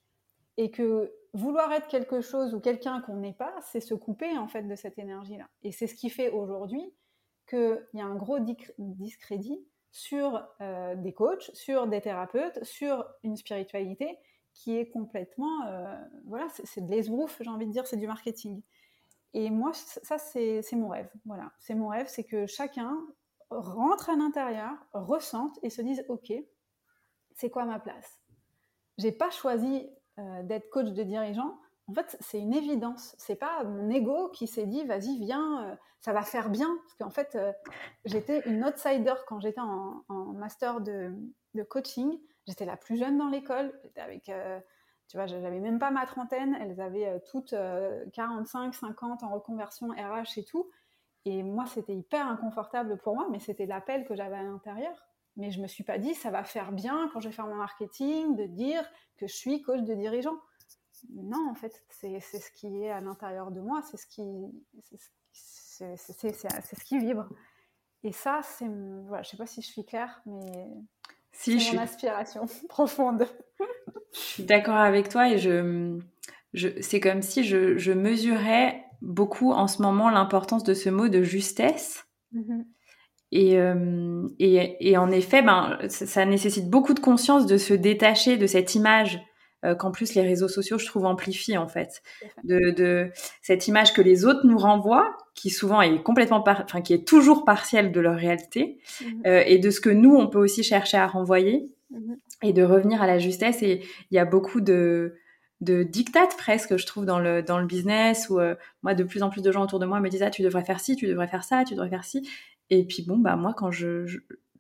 et 0.58 0.72
que 0.72 1.14
vouloir 1.34 1.72
être 1.74 1.88
quelque 1.88 2.22
chose 2.22 2.53
ou 2.53 2.60
quelqu'un 2.60 3.01
qu'on 3.01 3.18
n'est 3.18 3.34
pas, 3.34 3.53
c'est 3.62 3.82
se 3.82 3.93
couper 3.93 4.38
en 4.38 4.47
fait 4.47 4.64
de 4.64 4.76
cette 4.76 4.97
énergie-là. 4.97 5.49
Et 5.64 5.72
c'est 5.72 5.88
ce 5.88 5.95
qui 5.95 6.10
fait 6.10 6.30
aujourd'hui 6.30 6.93
qu'il 7.47 7.88
y 7.93 8.01
a 8.01 8.06
un 8.06 8.16
gros 8.16 8.39
discrédit 8.78 9.66
sur 9.91 10.45
euh, 10.62 10.95
des 10.95 11.14
coachs, 11.14 11.51
sur 11.53 11.88
des 11.88 12.01
thérapeutes, 12.01 12.64
sur 12.64 13.06
une 13.24 13.38
spiritualité 13.38 14.18
qui 14.53 14.78
est 14.78 14.89
complètement, 14.89 15.66
euh, 15.68 15.95
voilà, 16.26 16.47
c'est 16.49 16.82
de 16.82 16.89
l'esbrouf, 16.89 17.38
j'ai 17.41 17.49
envie 17.49 17.68
de 17.68 17.72
dire, 17.72 17.86
c'est 17.86 17.97
du 17.97 18.08
marketing. 18.08 18.62
Et 19.34 19.49
moi, 19.49 19.74
ça, 19.74 20.18
c'est 20.18 20.64
mon 20.74 20.88
rêve. 20.88 21.10
Voilà, 21.26 21.51
c'est 21.60 21.76
mon 21.76 21.89
rêve, 21.89 22.08
c'est 22.08 22.24
que 22.24 22.47
chacun 22.47 22.97
rentre 23.49 24.10
à 24.10 24.16
l'intérieur, 24.16 24.74
ressente 24.93 25.60
et 25.62 25.70
se 25.70 25.82
dise, 25.82 26.06
ok, 26.08 26.34
c'est 27.34 27.49
quoi 27.49 27.66
ma 27.66 27.80
place? 27.80 28.22
J'ai 28.97 29.12
pas 29.12 29.30
choisi 29.30 29.89
euh, 30.20 30.43
d'être 30.43 30.70
coach 30.70 30.91
de 30.91 31.03
dirigeant, 31.03 31.57
en 31.88 31.93
fait, 31.93 32.18
c'est 32.20 32.39
une 32.39 32.53
évidence. 32.53 33.16
C'est 33.18 33.36
pas 33.36 33.63
mon 33.63 33.89
ego 33.89 34.30
qui 34.30 34.47
s'est 34.47 34.66
dit, 34.66 34.84
vas-y, 34.86 35.20
viens, 35.20 35.66
euh, 35.66 35.76
ça 35.99 36.13
va 36.13 36.24
faire 36.24 36.49
bien. 36.49 36.70
Parce 36.84 36.93
qu'en 36.95 37.09
fait, 37.09 37.36
euh, 37.36 37.51
j'étais 38.05 38.41
une 38.47 38.63
outsider 38.63 39.13
quand 39.28 39.39
j'étais 39.39 39.61
en, 39.61 40.03
master 40.09 40.82
de, 40.82 41.13
coaching. 41.70 42.20
J'étais 42.47 42.66
la 42.66 42.78
plus 42.78 42.97
jeune 42.97 43.18
dans 43.18 43.30
l'école. 43.30 43.74
avec, 43.97 44.32
tu 45.07 45.18
vois, 45.18 45.28
j'avais 45.28 45.59
même 45.59 45.80
pas 45.80 45.91
ma 45.91 46.05
trentaine. 46.05 46.57
Elles 46.59 46.82
avaient 46.82 47.22
toutes 47.32 47.55
45, 48.13 48.74
50 48.74 49.24
en 49.24 49.30
reconversion 49.30 49.89
RH 49.89 50.38
et 50.38 50.43
tout. 50.43 50.70
Et 51.26 51.43
moi, 51.43 51.66
c'était 51.66 51.95
hyper 51.95 52.28
inconfortable 52.28 52.97
pour 52.97 53.16
moi, 53.16 53.28
mais 53.32 53.39
c'était 53.39 53.66
l'appel 53.66 54.05
que 54.05 54.16
j'avais 54.16 54.38
à 54.38 54.43
l'intérieur. 54.43 55.05
Mais 55.38 55.52
je 55.52 55.62
me 55.62 55.68
suis 55.68 55.84
pas 55.84 55.98
dit, 55.98 56.14
ça 56.14 56.32
va 56.32 56.44
faire 56.44 56.72
bien 56.72 57.10
quand 57.12 57.20
je 57.20 57.28
vais 57.30 57.36
faire 57.36 57.48
mon 57.48 57.56
marketing, 57.56 58.36
de 58.36 58.46
dire 58.46 58.84
que 59.18 59.28
je 59.28 59.34
suis 59.34 59.62
coach 59.62 59.82
de 59.82 59.94
dirigeant. 59.94 60.38
Non, 61.14 61.50
en 61.50 61.56
fait, 61.56 61.86
c'est 61.90 62.20
ce 62.20 62.52
qui 62.52 62.84
est 62.84 62.90
à 62.90 63.02
l'intérieur 63.02 63.52
de 63.52 63.60
moi, 63.60 63.82
c'est 63.90 63.98
ce 63.98 64.08
qui, 64.08 64.24
c'est 65.34 65.98
ce 65.98 66.84
qui 66.84 67.00
vibre. 67.00 67.28
Et 68.04 68.12
ça, 68.12 68.42
c'est, 68.44 68.68
voilà, 69.08 69.24
je 69.24 69.30
sais 69.30 69.38
pas 69.38 69.48
si 69.48 69.62
je 69.62 69.68
suis 69.68 69.84
claire, 69.84 70.22
mais 70.26 70.68
si, 71.32 71.60
c'est 71.60 71.76
mon 71.76 71.82
aspiration 71.82 72.46
profonde. 72.70 73.28
je 74.14 74.20
suis 74.20 74.44
d'accord 74.44 74.76
avec 74.76 75.10
toi 75.10 75.30
et 75.30 75.38
je, 75.38 76.00
je 76.54 76.70
c'est 76.82 77.00
comme 77.00 77.22
si 77.22 77.44
je, 77.44 77.78
je, 77.78 77.92
mesurais 77.92 78.86
beaucoup 79.02 79.52
en 79.52 79.68
ce 79.68 79.82
moment 79.82 80.10
l'importance 80.10 80.64
de 80.64 80.74
ce 80.74 80.90
mot 80.90 81.10
de 81.10 81.24
justesse. 81.24 82.06
Mm-hmm. 83.32 83.55
Euh, 83.55 84.28
et, 84.39 84.89
et, 84.91 84.97
en 84.97 85.11
effet, 85.11 85.41
ben, 85.41 85.78
ça, 85.89 86.26
nécessite 86.26 86.69
beaucoup 86.69 86.93
de 86.93 86.99
conscience 86.99 87.45
de 87.45 87.57
se 87.57 87.73
détacher 87.73 88.38
de 88.38 88.47
cette 88.47 88.76
image 88.76 89.19
euh, 89.65 89.73
qu'en 89.73 89.91
plus 89.91 90.13
les 90.13 90.21
réseaux 90.21 90.47
sociaux, 90.47 90.78
je 90.78 90.86
trouve, 90.86 91.05
amplifient 91.05 91.57
en 91.57 91.67
fait. 91.67 92.01
De, 92.43 92.71
de, 92.71 93.11
cette 93.41 93.67
image 93.67 93.93
que 93.93 94.01
les 94.01 94.26
autres 94.26 94.45
nous 94.45 94.57
renvoient, 94.57 95.17
qui 95.34 95.49
souvent 95.49 95.82
est 95.82 96.03
complètement, 96.03 96.43
enfin, 96.45 96.82
qui 96.82 96.93
est 96.93 97.07
toujours 97.07 97.45
partielle 97.45 97.91
de 97.91 97.99
leur 97.99 98.15
réalité, 98.15 98.80
mhm. 99.01 99.21
euh, 99.26 99.43
et 99.45 99.57
de 99.57 99.69
ce 99.71 99.82
que 99.82 99.89
nous, 99.89 100.15
on 100.15 100.28
peut 100.28 100.39
aussi 100.39 100.63
chercher 100.63 100.97
à 100.97 101.07
renvoyer, 101.07 101.65
mhm. 101.89 102.17
et 102.43 102.53
de 102.53 102.63
revenir 102.63 103.01
à 103.01 103.07
la 103.07 103.17
justesse. 103.17 103.63
Et 103.63 103.82
il 104.11 104.15
y 104.15 104.19
a 104.19 104.26
beaucoup 104.26 104.61
de 104.61 105.15
de 105.61 105.84
dictat 105.84 106.28
presque, 106.38 106.76
je 106.76 106.86
trouve, 106.86 107.05
dans 107.05 107.17
le, 107.17 107.41
dans 107.41 107.57
le 107.57 107.65
business, 107.65 108.30
où 108.30 108.39
moi, 108.84 108.93
de 108.93 109.03
plus 109.05 109.23
en 109.23 109.30
plus 109.30 109.41
de 109.41 109.51
gens 109.53 109.63
autour 109.63 109.80
de 109.80 109.86
moi 109.86 110.01
me 110.01 110.09
disent, 110.09 110.21
ah, 110.21 110.30
tu 110.30 110.43
devrais 110.43 110.65
faire 110.65 110.82
ci, 110.82 110.97
tu 110.97 111.07
devrais 111.07 111.30
faire 111.30 111.45
ça, 111.45 111.63
tu 111.63 111.76
devrais 111.76 111.89
faire 111.89 112.03
ci. 112.03 112.30
Et 112.70 112.86
puis 112.86 113.03
bon, 113.03 113.18
bah 113.18 113.36
moi 113.36 113.53
quand 113.55 113.72
je, 113.72 114.05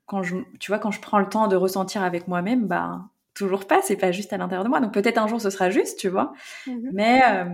quand 0.05 0.23
je, 0.23 0.37
tu 0.59 0.71
vois, 0.71 0.79
quand 0.79 0.91
je 0.91 1.01
prends 1.01 1.19
le 1.19 1.27
temps 1.29 1.47
de 1.47 1.55
ressentir 1.55 2.03
avec 2.03 2.27
moi-même, 2.27 2.67
bah 2.67 3.01
toujours 3.33 3.65
pas, 3.67 3.81
c'est 3.81 3.97
pas 3.97 4.11
juste 4.11 4.31
à 4.33 4.37
l'intérieur 4.37 4.63
de 4.63 4.69
moi. 4.69 4.79
Donc 4.79 4.93
peut-être 4.93 5.17
un 5.17 5.27
jour 5.27 5.41
ce 5.41 5.49
sera 5.49 5.69
juste, 5.69 5.99
tu 5.99 6.09
vois. 6.09 6.33
Mmh 6.67 6.89
mais 6.93 7.21
euh, 7.25 7.45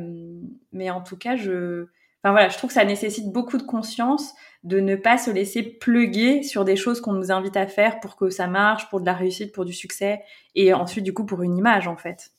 mais 0.72 0.89
en 0.89 1.02
tout 1.02 1.18
cas, 1.18 1.36
je, 1.36 1.86
enfin 2.24 2.32
voilà, 2.32 2.49
je 2.49 2.58
trouve 2.58 2.70
que 2.70 2.74
ça 2.74 2.86
nécessite 2.86 3.32
beaucoup 3.32 3.58
de 3.58 3.64
conscience 3.64 4.34
de 4.64 4.80
ne 4.80 4.95
pas 4.95 5.18
se 5.18 5.32
laisser 5.32 5.64
pluguer 5.64 6.43
sur 6.43 6.66
des 6.66 6.76
choses 6.76 7.02
qu'on 7.02 7.14
nous 7.14 7.32
invite 7.32 7.58
à 7.58 7.66
faire 7.68 7.99
pour 7.99 8.16
que 8.16 8.30
ça 8.30 8.47
marche, 8.47 8.89
pour 8.89 9.02
de 9.02 9.06
la 9.06 9.14
réussite, 9.14 9.54
pour 9.54 9.66
du 9.66 9.74
succès, 9.74 10.22
et 10.56 10.74
ensuite 10.74 11.04
du 11.04 11.14
coup 11.14 11.26
pour 11.26 11.41
une 11.41 11.58
image 11.58 11.88
en 11.88 11.97
fait. 11.97 12.32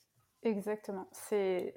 Exactement. 0.44 1.06
C'est 1.12 1.72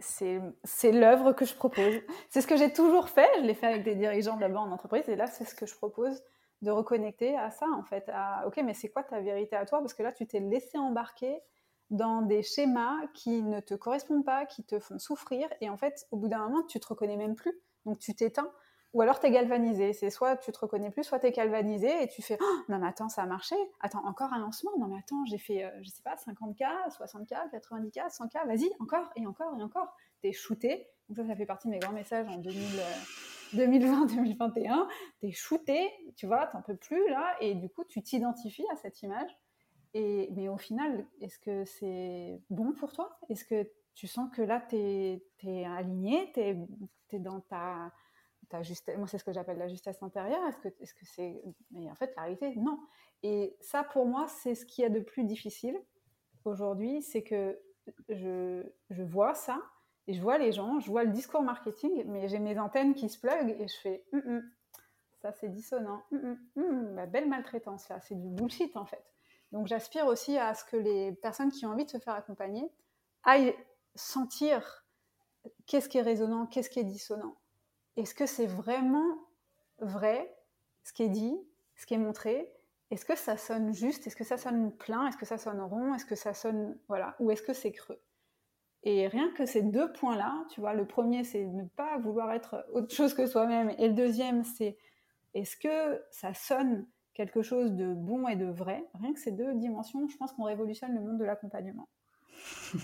l'œuvre 0.91 1.33
que 1.33 1.45
je 1.45 1.53
propose. 1.53 1.93
C'est 2.29 2.41
ce 2.41 2.47
que 2.47 2.57
j'ai 2.57 2.73
toujours 2.73 3.09
fait. 3.09 3.29
Je 3.37 3.41
l'ai 3.41 3.53
fait 3.53 3.67
avec 3.67 3.83
des 3.83 3.95
dirigeants 3.95 4.37
d'abord 4.37 4.63
en 4.63 4.71
entreprise. 4.71 5.07
Et 5.07 5.15
là, 5.15 5.27
c'est 5.27 5.45
ce 5.45 5.53
que 5.53 5.67
je 5.67 5.75
propose 5.75 6.23
de 6.63 6.71
reconnecter 6.71 7.37
à 7.37 7.51
ça, 7.51 7.67
en 7.67 7.83
fait. 7.83 8.09
À, 8.11 8.47
OK, 8.47 8.59
mais 8.65 8.73
c'est 8.73 8.89
quoi 8.89 9.03
ta 9.03 9.19
vérité 9.21 9.55
à 9.55 9.65
toi? 9.65 9.79
Parce 9.81 9.93
que 9.93 10.01
là, 10.01 10.11
tu 10.11 10.25
t'es 10.25 10.39
laissé 10.39 10.79
embarquer 10.79 11.39
dans 11.91 12.23
des 12.23 12.41
schémas 12.41 13.05
qui 13.13 13.43
ne 13.43 13.59
te 13.59 13.75
correspondent 13.75 14.25
pas, 14.25 14.47
qui 14.47 14.63
te 14.63 14.79
font 14.79 14.97
souffrir. 14.97 15.47
Et 15.61 15.69
en 15.69 15.77
fait, 15.77 16.07
au 16.09 16.17
bout 16.17 16.27
d'un 16.27 16.39
moment, 16.39 16.63
tu 16.63 16.79
te 16.79 16.87
reconnais 16.87 17.17
même 17.17 17.35
plus. 17.35 17.53
Donc 17.85 17.99
tu 17.99 18.15
t'éteins. 18.15 18.51
Ou 18.95 19.01
alors 19.01 19.19
tu 19.19 19.27
es 19.27 19.31
galvanisé. 19.31 19.91
C'est 19.91 20.09
soit 20.09 20.37
tu 20.37 20.53
te 20.53 20.57
reconnais 20.57 20.89
plus, 20.89 21.03
soit 21.03 21.19
tu 21.19 21.27
es 21.27 21.31
galvanisé 21.31 22.01
et 22.01 22.07
tu 22.07 22.21
fais 22.21 22.37
oh, 22.39 22.45
Non, 22.69 22.79
mais 22.79 22.87
attends, 22.87 23.09
ça 23.09 23.23
a 23.23 23.25
marché. 23.25 23.57
Attends, 23.81 24.05
encore 24.05 24.31
un 24.31 24.39
lancement. 24.39 24.71
Non, 24.79 24.87
mais 24.87 24.97
attends, 24.97 25.25
j'ai 25.25 25.37
fait, 25.37 25.69
je 25.81 25.89
sais 25.89 26.01
pas, 26.01 26.15
50K, 26.15 26.95
60K, 26.97 27.51
90K, 27.51 28.09
100K. 28.09 28.47
Vas-y, 28.47 28.71
encore 28.79 29.11
et 29.17 29.27
encore 29.27 29.53
et 29.59 29.61
encore. 29.61 29.93
Tu 30.21 30.29
es 30.29 30.31
shooté. 30.31 30.87
Donc 31.09 31.17
ça, 31.17 31.27
ça 31.27 31.35
fait 31.35 31.45
partie 31.45 31.67
de 31.67 31.73
mes 31.73 31.79
grands 31.79 31.91
messages 31.91 32.25
en 32.29 32.39
2020-2021. 32.39 34.87
Tu 35.19 35.27
es 35.27 35.31
shooté, 35.33 35.91
tu 36.15 36.25
vois, 36.25 36.47
tu 36.47 36.55
peux 36.65 36.77
plus 36.77 37.09
là. 37.09 37.35
Et 37.41 37.53
du 37.53 37.69
coup, 37.69 37.83
tu 37.83 38.01
t'identifies 38.01 38.65
à 38.71 38.77
cette 38.77 39.01
image. 39.01 39.29
Et, 39.93 40.29
mais 40.37 40.47
au 40.47 40.57
final, 40.57 41.05
est-ce 41.19 41.37
que 41.39 41.65
c'est 41.65 42.41
bon 42.49 42.71
pour 42.71 42.93
toi? 42.93 43.19
Est-ce 43.27 43.43
que 43.43 43.69
tu 43.93 44.07
sens 44.07 44.29
que 44.33 44.41
là, 44.41 44.65
tu 44.69 44.77
es, 44.77 45.21
aligné, 45.65 46.31
tu 46.33 46.39
es, 46.39 46.57
dans 47.19 47.41
ta, 47.41 47.91
Moi, 48.97 49.07
c'est 49.07 49.17
ce 49.17 49.23
que 49.23 49.33
j'appelle 49.33 49.57
la 49.57 49.67
justesse 49.67 50.01
intérieure. 50.01 50.41
Est-ce 50.47 50.93
que 50.93 51.05
c'est. 51.05 51.31
-ce 51.31 51.41
c'est 51.43 51.43
mais 51.71 51.89
en 51.89 51.95
fait, 51.95 52.13
la 52.15 52.23
réalité, 52.23 52.55
non. 52.55 52.79
Et 53.23 53.55
ça, 53.61 53.83
pour 53.83 54.05
moi, 54.05 54.27
c'est 54.27 54.55
ce 54.55 54.65
qu'il 54.65 54.83
y 54.83 54.85
a 54.85 54.89
de 54.89 54.99
plus 54.99 55.23
difficile 55.23 55.79
aujourd'hui 56.45 57.01
c'est 57.01 57.23
que 57.23 57.59
je, 58.09 58.63
je, 58.89 59.03
vois 59.03 59.33
ça, 59.33 59.61
et 60.07 60.13
je 60.13 60.21
vois 60.21 60.37
les 60.37 60.51
gens, 60.51 60.79
je 60.79 60.89
vois 60.89 61.03
le 61.03 61.11
discours 61.11 61.41
marketing, 61.41 62.03
mais 62.07 62.27
j'ai 62.27 62.39
mes 62.39 62.57
antennes 62.57 62.93
qui 62.93 63.09
se 63.09 63.19
pluguent 63.19 63.55
et 63.59 63.67
je 63.67 63.77
fais 63.81 64.05
hum, 64.13 64.21
hum, 64.25 64.51
ça 65.21 65.31
c'est 65.33 65.49
dissonant, 65.49 66.03
hum, 66.55 67.05
belle 67.11 67.27
maltraitance 67.27 67.89
là, 67.89 67.99
c'est 68.01 68.15
du 68.15 68.29
bullshit 68.29 68.75
en 68.77 68.85
fait. 68.85 69.03
Donc 69.51 69.67
j'aspire 69.67 70.07
aussi 70.07 70.37
à 70.37 70.53
ce 70.53 70.63
que 70.65 70.77
les 70.77 71.11
personnes 71.13 71.51
qui 71.51 71.65
ont 71.65 71.69
envie 71.69 71.85
de 71.85 71.89
se 71.89 71.99
faire 71.99 72.15
accompagner 72.15 72.67
aillent 73.23 73.55
sentir 73.95 74.85
qu'est-ce 75.67 75.87
qui 75.87 75.97
est 75.97 76.03
résonnant, 76.03 76.47
qu'est-ce 76.47 76.69
qui 76.69 76.79
est 76.79 76.83
dissonant. 76.83 77.35
Est-ce 77.97 78.13
que 78.13 78.25
c'est 78.25 78.47
vraiment 78.47 79.17
vrai 79.79 80.35
ce 80.83 80.93
qui 80.93 81.03
est 81.03 81.09
dit, 81.09 81.37
ce 81.75 81.85
qui 81.85 81.93
est 81.93 81.99
montré? 81.99 82.51
Est-ce 82.91 83.05
que 83.05 83.15
ça 83.15 83.37
sonne 83.37 83.73
juste? 83.73 84.05
Est-ce 84.07 84.15
que 84.15 84.23
ça 84.23 84.37
sonne 84.37 84.71
plein? 84.75 85.07
Est-ce 85.07 85.17
que 85.17 85.25
ça 85.25 85.37
sonne 85.37 85.61
rond? 85.61 85.93
Est-ce 85.95 86.05
que 86.05 86.15
ça 86.15 86.33
sonne 86.33 86.77
voilà 86.87 87.15
Ou 87.19 87.31
est-ce 87.31 87.41
que 87.41 87.53
c'est 87.53 87.71
creux? 87.71 88.01
Et 88.83 89.07
rien 89.07 89.31
que 89.31 89.47
ces 89.47 89.63
deux 89.63 89.91
points-là, 89.93 90.45
tu 90.51 90.59
vois, 90.59 90.73
le 90.73 90.85
premier 90.85 91.23
c'est 91.23 91.43
ne 91.43 91.63
pas 91.63 91.97
vouloir 91.97 92.31
être 92.31 92.65
autre 92.71 92.93
chose 92.93 93.15
que 93.15 93.25
soi-même, 93.25 93.71
et 93.79 93.87
le 93.87 93.95
deuxième 93.95 94.43
c'est 94.43 94.77
est-ce 95.33 95.57
que 95.57 96.01
ça 96.11 96.35
sonne 96.35 96.85
quelque 97.15 97.41
chose 97.41 97.71
de 97.73 97.93
bon 97.93 98.27
et 98.27 98.35
de 98.35 98.45
vrai, 98.45 98.85
rien 98.93 99.13
que 99.13 99.19
ces 99.19 99.31
deux 99.31 99.55
dimensions, 99.55 100.07
je 100.07 100.17
pense 100.17 100.33
qu'on 100.33 100.43
révolutionne 100.43 100.93
le 100.93 101.01
monde 101.01 101.17
de 101.17 101.23
l'accompagnement. 101.23 101.89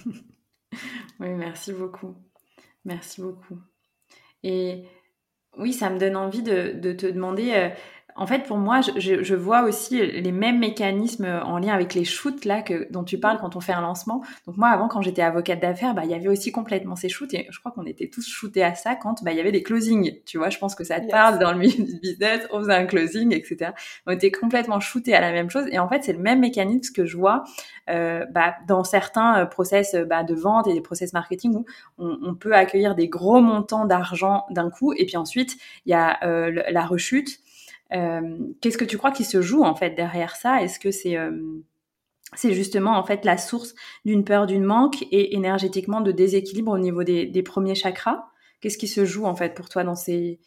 oui, 1.19 1.29
merci 1.35 1.71
beaucoup. 1.71 2.15
Merci 2.83 3.21
beaucoup. 3.21 3.59
Et 4.41 4.85
oui, 5.57 5.73
ça 5.73 5.89
me 5.89 5.99
donne 5.99 6.15
envie 6.15 6.43
de, 6.43 6.93
te 6.93 7.05
demander, 7.05 7.51
euh, 7.53 7.69
en 8.15 8.27
fait, 8.27 8.43
pour 8.43 8.57
moi, 8.57 8.81
je, 8.81 9.35
vois 9.35 9.63
aussi 9.63 10.05
les 10.05 10.31
mêmes 10.31 10.59
mécanismes 10.59 11.41
en 11.43 11.57
lien 11.57 11.73
avec 11.73 11.93
les 11.93 12.03
shoots 12.03 12.45
là 12.45 12.61
que 12.61 12.91
dont 12.91 13.03
tu 13.03 13.19
parles 13.19 13.39
quand 13.39 13.55
on 13.55 13.61
fait 13.61 13.73
un 13.73 13.81
lancement. 13.81 14.23
Donc 14.45 14.57
moi, 14.57 14.69
avant, 14.69 14.87
quand 14.87 15.01
j'étais 15.01 15.21
avocate 15.21 15.59
d'affaires, 15.61 15.93
bah 15.93 16.03
il 16.05 16.11
y 16.11 16.13
avait 16.13 16.27
aussi 16.27 16.51
complètement 16.51 16.95
ces 16.95 17.09
shoots 17.09 17.33
et 17.33 17.47
je 17.49 17.59
crois 17.59 17.71
qu'on 17.71 17.85
était 17.85 18.09
tous 18.09 18.27
shootés 18.27 18.63
à 18.63 18.75
ça 18.75 18.95
quand 18.95 19.23
bah 19.23 19.31
il 19.31 19.37
y 19.37 19.39
avait 19.39 19.51
des 19.51 19.63
closings. 19.63 20.19
Tu 20.25 20.37
vois, 20.37 20.49
je 20.49 20.57
pense 20.57 20.75
que 20.75 20.83
ça 20.83 20.99
te 20.99 21.09
parle 21.09 21.39
dans 21.39 21.51
le 21.51 21.59
milieu 21.59 21.83
du 21.83 21.99
business. 21.99 22.47
On 22.51 22.59
faisait 22.59 22.75
un 22.75 22.85
closing, 22.85 23.33
etc. 23.33 23.71
On 24.05 24.11
était 24.11 24.31
complètement 24.31 24.79
shootés 24.79 25.15
à 25.15 25.21
la 25.21 25.31
même 25.31 25.49
chose 25.49 25.65
et 25.71 25.79
en 25.79 25.87
fait, 25.87 26.03
c'est 26.03 26.13
le 26.13 26.19
même 26.19 26.39
mécanisme 26.39 26.93
que 26.93 27.05
je 27.05 27.17
vois 27.17 27.43
euh, 27.89 28.25
bah, 28.31 28.55
dans 28.67 28.83
certains 28.83 29.39
euh, 29.39 29.45
process 29.45 29.95
bah, 30.07 30.23
de 30.23 30.35
vente 30.35 30.67
et 30.67 30.73
des 30.73 30.81
process 30.81 31.13
marketing 31.13 31.55
où 31.55 31.65
on, 31.97 32.17
on 32.23 32.35
peut 32.35 32.53
accueillir 32.53 32.95
des 32.95 33.07
gros 33.07 33.41
montants 33.41 33.85
d'argent 33.85 34.45
d'un 34.49 34.69
coup 34.69 34.93
et 34.93 35.05
puis 35.05 35.17
ensuite 35.17 35.57
il 35.85 35.91
y 35.91 35.93
a 35.93 36.19
euh, 36.23 36.63
la 36.69 36.85
rechute 36.85 37.39
qu'est-ce 37.91 38.77
que 38.77 38.85
tu 38.85 38.97
crois 38.97 39.11
qui 39.11 39.23
se 39.23 39.41
joue 39.41 39.63
en 39.63 39.75
fait 39.75 39.91
derrière 39.91 40.35
ça? 40.35 40.61
Est-ce 40.61 40.79
que 40.79 40.91
c'est 40.91 41.17
euh, 41.17 41.31
c'est 42.35 42.53
justement 42.53 42.97
en 42.97 43.03
fait 43.03 43.25
la 43.25 43.37
source 43.37 43.75
d'une 44.05 44.23
peur, 44.23 44.45
d'une 44.47 44.63
manque 44.63 45.03
et 45.11 45.35
énergétiquement 45.35 46.01
de 46.01 46.11
déséquilibre 46.11 46.71
au 46.71 46.77
niveau 46.77 47.03
des, 47.03 47.25
des 47.25 47.43
premiers 47.43 47.75
chakras? 47.75 48.25
Qu'est-ce 48.61 48.77
qui 48.77 48.87
se 48.87 49.05
joue 49.05 49.25
en 49.25 49.35
fait 49.35 49.53
pour 49.53 49.69
toi 49.69 49.83
dans 49.83 49.95
ces, 49.95 50.39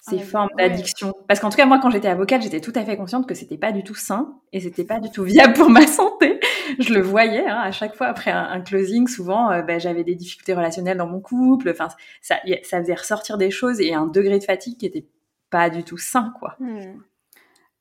ces 0.00 0.18
ah, 0.18 0.24
formes 0.24 0.50
d'addiction? 0.58 1.14
Parce 1.28 1.40
qu'en 1.40 1.50
tout 1.50 1.56
cas, 1.56 1.66
moi, 1.66 1.78
quand 1.80 1.90
j'étais 1.90 2.08
avocate, 2.08 2.42
j'étais 2.42 2.60
tout 2.60 2.72
à 2.74 2.84
fait 2.84 2.96
consciente 2.96 3.26
que 3.28 3.34
c'était 3.34 3.56
pas 3.56 3.72
du 3.72 3.84
tout 3.84 3.94
sain 3.94 4.34
et 4.52 4.60
c'était 4.60 4.84
pas 4.84 4.98
du 4.98 5.10
tout 5.10 5.22
viable 5.22 5.54
pour 5.54 5.70
ma 5.70 5.86
santé. 5.86 6.40
Je 6.78 6.92
le 6.92 7.00
voyais 7.00 7.46
hein, 7.46 7.60
à 7.62 7.70
chaque 7.70 7.94
fois 7.94 8.08
après 8.08 8.32
un, 8.32 8.60
closing. 8.60 9.06
Souvent, 9.06 9.50
euh, 9.50 9.62
ben, 9.62 9.80
j'avais 9.80 10.04
des 10.04 10.16
difficultés 10.16 10.52
relationnelles 10.52 10.98
dans 10.98 11.06
mon 11.06 11.20
couple. 11.20 11.70
Enfin, 11.70 11.88
ça, 12.20 12.36
ça 12.64 12.80
faisait 12.80 12.94
ressortir 12.94 13.38
des 13.38 13.50
choses 13.50 13.80
et 13.80 13.94
un 13.94 14.06
degré 14.06 14.38
de 14.38 14.44
fatigue 14.44 14.76
qui 14.78 14.86
était 14.86 15.06
pas 15.50 15.70
du 15.70 15.84
tout 15.84 15.98
sain, 15.98 16.32
quoi. 16.38 16.56
Hmm. 16.58 17.00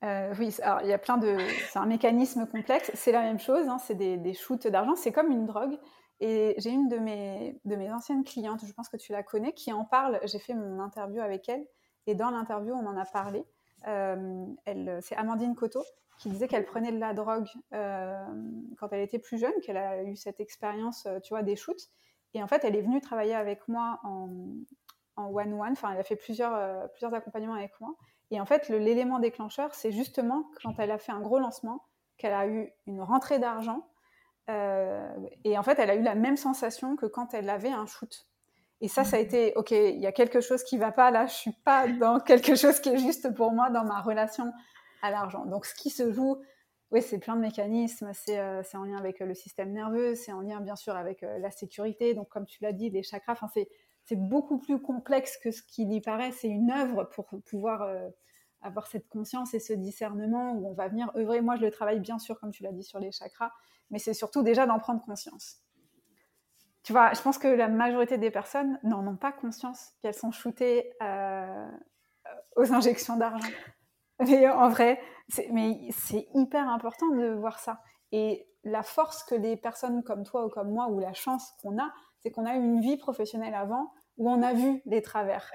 Euh, 0.04 0.34
oui, 0.38 0.56
alors 0.62 0.82
il 0.82 0.90
y 0.90 0.94
a 0.94 0.98
plein 0.98 1.18
de. 1.18 1.38
C'est 1.70 1.80
un 1.80 1.86
mécanisme 1.86 2.46
complexe. 2.48 2.92
C'est 2.94 3.12
la 3.12 3.22
même 3.22 3.40
chose. 3.40 3.68
Hein, 3.68 3.80
c'est 3.80 3.96
des, 3.96 4.34
shoots 4.34 4.68
d'argent. 4.68 4.96
C'est 4.96 5.12
comme 5.12 5.32
une 5.32 5.46
drogue. 5.46 5.78
Et 6.20 6.56
j'ai 6.58 6.72
une 6.72 6.88
de 6.88 6.98
mes, 6.98 7.60
de 7.66 7.76
mes 7.76 7.92
anciennes 7.92 8.24
clientes, 8.24 8.66
je 8.66 8.74
pense 8.74 8.90
que 8.90 8.98
tu 8.98 9.12
la 9.12 9.22
connais, 9.22 9.54
qui 9.54 9.72
en 9.72 9.86
parle. 9.86 10.20
J'ai 10.24 10.40
fait 10.40 10.56
mon 10.56 10.80
interview 10.80 11.22
avec 11.22 11.48
elle. 11.48 11.66
Et 12.08 12.16
dans 12.16 12.32
l'interview, 12.32 12.74
on 12.74 12.86
en 12.88 12.98
a 12.98 13.06
parlé. 13.06 13.46
Euh, 13.88 14.46
elle, 14.66 15.00
c'est 15.02 15.16
Amandine 15.16 15.56
Coteau 15.56 15.84
qui 16.18 16.30
disait 16.30 16.48
qu'elle 16.48 16.66
prenait 16.66 16.92
de 16.92 16.98
la 16.98 17.14
drogue 17.14 17.48
euh, 17.74 18.26
quand 18.80 18.88
elle 18.92 19.02
était 19.02 19.20
plus 19.20 19.38
jeune, 19.38 19.54
qu'elle 19.62 19.78
a 19.78 20.02
eu 20.02 20.16
cette 20.16 20.40
expérience, 20.40 21.08
tu 21.24 21.30
vois, 21.30 21.44
des 21.44 21.56
shoots. 21.56 21.92
Et 22.34 22.42
en 22.42 22.48
fait, 22.48 22.64
elle 22.64 22.76
est 22.76 22.82
venue 22.82 23.02
travailler 23.02 23.36
avec 23.36 23.68
moi 23.68 24.00
en, 24.04 24.30
en 25.18 25.30
one-one. 25.30 25.74
Enfin, 25.74 25.92
elle 25.92 26.00
a 26.00 26.04
fait 26.04 26.16
plusieurs, 26.16 26.56
euh, 26.56 26.88
plusieurs 26.88 27.14
accompagnements 27.14 27.56
avec 27.56 27.74
moi. 27.82 27.96
Et 28.32 28.40
en 28.40 28.46
fait, 28.46 28.70
l'élément 28.70 29.20
déclencheur, 29.20 29.74
c'est 29.74 29.92
justement 29.92 30.50
quand 30.62 30.74
elle 30.80 30.92
a 30.92 30.98
fait 30.98 31.12
un 31.12 31.22
gros 31.22 31.40
lancement, 31.40 31.84
qu'elle 32.18 32.34
a 32.34 32.48
eu 32.48 32.72
une 32.86 33.02
rentrée 33.02 33.40
d'argent. 33.40 33.88
Euh, 34.50 35.10
et 35.44 35.58
en 35.58 35.64
fait, 35.64 35.80
elle 35.80 35.90
a 35.90 35.96
eu 35.96 36.02
la 36.02 36.16
même 36.16 36.38
sensation 36.38 36.96
que 36.96 37.06
quand 37.06 37.34
elle 37.34 37.50
avait 37.50 37.70
un 37.70 37.86
shoot. 37.86 38.28
Et 38.80 38.88
ça, 38.88 39.04
ça 39.04 39.18
a 39.18 39.20
été, 39.20 39.54
OK, 39.56 39.72
il 39.72 40.00
y 40.00 40.08
a 40.08 40.12
quelque 40.12 40.40
chose 40.40 40.64
qui 40.64 40.78
va 40.78 40.92
pas 40.92 41.10
là, 41.10 41.26
je 41.26 41.34
suis 41.34 41.54
pas 41.66 41.88
dans 41.88 42.20
quelque 42.20 42.56
chose 42.56 42.80
qui 42.80 42.90
est 42.90 42.98
juste 42.98 43.34
pour 43.34 43.52
moi 43.52 43.70
dans 43.70 43.84
ma 43.84 44.02
relation 44.02 44.52
à 45.02 45.10
l'argent. 45.10 45.46
Donc, 45.46 45.66
ce 45.66 45.74
qui 45.74 45.90
se 45.90 46.12
joue, 46.12 46.38
oui, 46.92 47.02
c'est 47.02 47.18
plein 47.18 47.36
de 47.36 47.42
mécanismes, 47.42 48.12
c'est 48.14 48.40
euh, 48.40 48.62
en 48.76 48.84
lien 48.84 48.98
avec 48.98 49.20
le 49.20 49.34
système 49.34 49.74
nerveux, 49.74 50.16
c'est 50.16 50.32
en 50.32 50.42
lien 50.42 50.62
bien 50.62 50.76
sûr 50.76 50.96
avec 50.96 51.22
la 51.22 51.52
sécurité. 51.52 52.14
Donc, 52.14 52.30
comme 52.30 52.46
tu 52.46 52.64
l'as 52.64 52.72
dit, 52.72 52.90
les 52.90 53.04
chakras, 53.04 53.34
enfin, 53.34 53.48
c'est 53.54 53.68
c'est 54.08 54.16
beaucoup 54.16 54.58
plus 54.58 54.80
complexe 54.80 55.38
que 55.38 55.52
ce 55.52 55.62
qu'il 55.62 55.92
y 55.92 56.00
paraît. 56.00 56.32
C'est 56.32 56.48
une 56.48 56.72
œuvre 56.72 57.04
pour 57.04 57.28
pouvoir 57.46 57.82
euh, 57.82 58.08
avoir 58.62 58.88
cette 58.88 59.08
conscience 59.10 59.54
et 59.54 59.60
ce 59.60 59.74
discernement 59.74 60.54
où 60.54 60.70
on 60.70 60.74
va 60.74 60.88
venir 60.88 61.12
œuvrer. 61.18 61.42
Moi, 61.42 61.58
je 61.58 61.62
le 61.62 61.72
travaille 61.72 62.00
bien 62.00 62.18
sûr, 62.18 62.40
comme 62.40 62.52
tu 62.52 62.64
l'as 62.64 62.72
dit, 62.72 62.84
sur 62.84 63.00
les 63.00 63.12
chakras, 63.12 63.52
mais 63.92 64.00
c'est 64.00 64.14
surtout 64.14 64.44
déjà 64.44 64.66
d'en 64.66 64.80
prendre 64.80 65.04
conscience. 65.04 65.58
Tu 66.84 66.94
vois, 66.94 67.14
je 67.14 67.22
pense 67.22 67.38
que 67.38 67.50
la 67.50 67.68
majorité 67.68 68.18
des 68.18 68.32
personnes 68.32 68.80
n'en 68.84 69.06
ont 69.06 69.18
pas 69.18 69.34
conscience 69.34 69.92
qu'elles 70.02 70.14
sont 70.14 70.32
shootées 70.32 70.94
euh, 71.04 71.70
aux 72.56 72.72
injections 72.72 73.18
d'argent. 73.18 73.50
Mais 74.20 74.48
en 74.50 74.70
vrai, 74.70 75.02
c'est 75.28 76.30
hyper 76.34 76.70
important 76.70 77.10
de 77.10 77.34
voir 77.34 77.60
ça. 77.60 77.82
Et 78.14 78.48
la 78.64 78.84
force 78.84 79.26
que 79.26 79.36
les 79.36 79.58
personnes 79.58 80.02
comme 80.02 80.24
toi 80.24 80.46
ou 80.46 80.50
comme 80.50 80.72
moi, 80.72 80.88
ou 80.88 81.00
la 81.00 81.14
chance 81.14 81.52
qu'on 81.62 81.78
a, 81.78 81.92
c'est 82.20 82.32
qu'on 82.32 82.46
a 82.46 82.56
eu 82.56 82.64
une 82.64 82.82
vie 82.82 82.98
professionnelle 82.98 83.54
avant 83.54 83.92
où 84.18 84.30
on 84.30 84.42
a 84.42 84.54
vu 84.54 84.82
les 84.86 85.02
travers. 85.02 85.52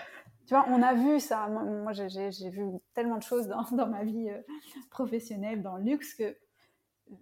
Tu 0.47 0.55
vois, 0.55 0.67
on 0.69 0.83
a 0.83 0.95
vu 0.95 1.21
ça. 1.21 1.49
Moi, 1.49 1.93
j'ai 1.93 2.51
vu 2.51 2.65
tellement 2.95 3.17
de 3.17 3.23
choses 3.23 3.47
dans, 3.49 3.63
dans 3.77 3.87
ma 3.87 4.05
vie 4.05 4.29
euh, 4.29 4.41
professionnelle, 4.91 5.63
dans 5.63 5.77
le 5.77 5.85
luxe, 5.85 6.15
que 6.15 6.25
euh, 6.25 7.15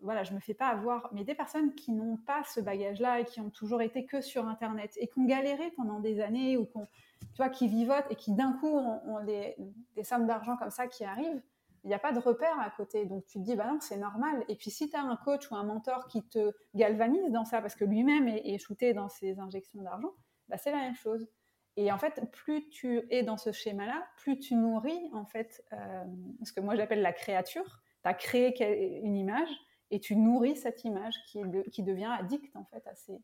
voilà, 0.00 0.24
je 0.24 0.34
me 0.34 0.40
fais 0.40 0.54
pas 0.54 0.68
avoir. 0.68 1.08
Mais 1.12 1.24
des 1.24 1.34
personnes 1.34 1.74
qui 1.74 1.92
n'ont 1.92 2.16
pas 2.16 2.42
ce 2.44 2.60
bagage-là 2.60 3.20
et 3.20 3.24
qui 3.24 3.40
ont 3.40 3.50
toujours 3.50 3.82
été 3.82 4.04
que 4.04 4.20
sur 4.20 4.46
Internet 4.46 4.92
et 4.98 5.08
qui 5.08 5.18
ont 5.18 5.24
galéré 5.24 5.70
pendant 5.76 6.00
des 6.00 6.20
années 6.20 6.56
ou 6.56 6.66
tu 6.66 7.36
vois, 7.36 7.48
qui 7.48 7.68
vivotent 7.68 8.10
et 8.10 8.16
qui 8.16 8.32
d'un 8.32 8.52
coup 8.54 8.68
ont, 8.68 9.24
des, 9.24 9.56
des, 9.94 10.04
sommes 10.04 10.26
d'argent 10.26 10.56
comme 10.56 10.70
ça 10.70 10.86
qui 10.86 11.04
arrivent, 11.04 11.42
il 11.86 11.90
n'y 11.90 11.94
a 11.94 12.00
pas 12.00 12.10
de 12.10 12.18
repère 12.18 12.58
à 12.58 12.68
côté. 12.70 13.06
Donc 13.06 13.24
tu 13.26 13.38
te 13.38 13.44
dis, 13.44 13.54
bah 13.54 13.68
non, 13.70 13.78
c'est 13.80 13.96
normal. 13.96 14.44
Et 14.48 14.56
puis 14.56 14.72
si 14.72 14.90
tu 14.90 14.96
as 14.96 15.02
un 15.02 15.14
coach 15.14 15.48
ou 15.52 15.54
un 15.54 15.62
mentor 15.62 16.08
qui 16.08 16.26
te 16.26 16.52
galvanise 16.74 17.30
dans 17.30 17.44
ça, 17.44 17.60
parce 17.60 17.76
que 17.76 17.84
lui-même 17.84 18.26
est, 18.26 18.58
shooté 18.58 18.92
dans 18.92 19.08
ses 19.08 19.38
injections 19.38 19.80
d'argent, 19.82 20.10
bah 20.48 20.58
c'est 20.58 20.72
la 20.72 20.78
même 20.78 20.96
chose. 20.96 21.28
Et 21.76 21.92
en 21.92 21.98
fait, 21.98 22.28
plus 22.32 22.68
tu 22.70 23.06
es 23.10 23.22
dans 23.22 23.36
ce 23.36 23.52
schéma-là, 23.52 24.04
plus 24.16 24.40
tu 24.40 24.56
nourris, 24.56 25.10
en 25.12 25.26
fait, 25.26 25.64
euh, 25.72 26.04
ce 26.42 26.52
que 26.52 26.60
moi 26.60 26.74
j'appelle 26.74 27.02
la 27.02 27.12
créature. 27.12 27.82
Tu 28.02 28.08
as 28.08 28.14
créé 28.14 29.00
une 29.04 29.16
image 29.16 29.50
et 29.92 30.00
tu 30.00 30.16
nourris 30.16 30.56
cette 30.56 30.82
image 30.82 31.14
qui, 31.28 31.44
devient 31.84 32.12
addict, 32.18 32.56
en 32.56 32.64
fait, 32.64 32.84
à 32.88 32.96
ces, 32.96 33.22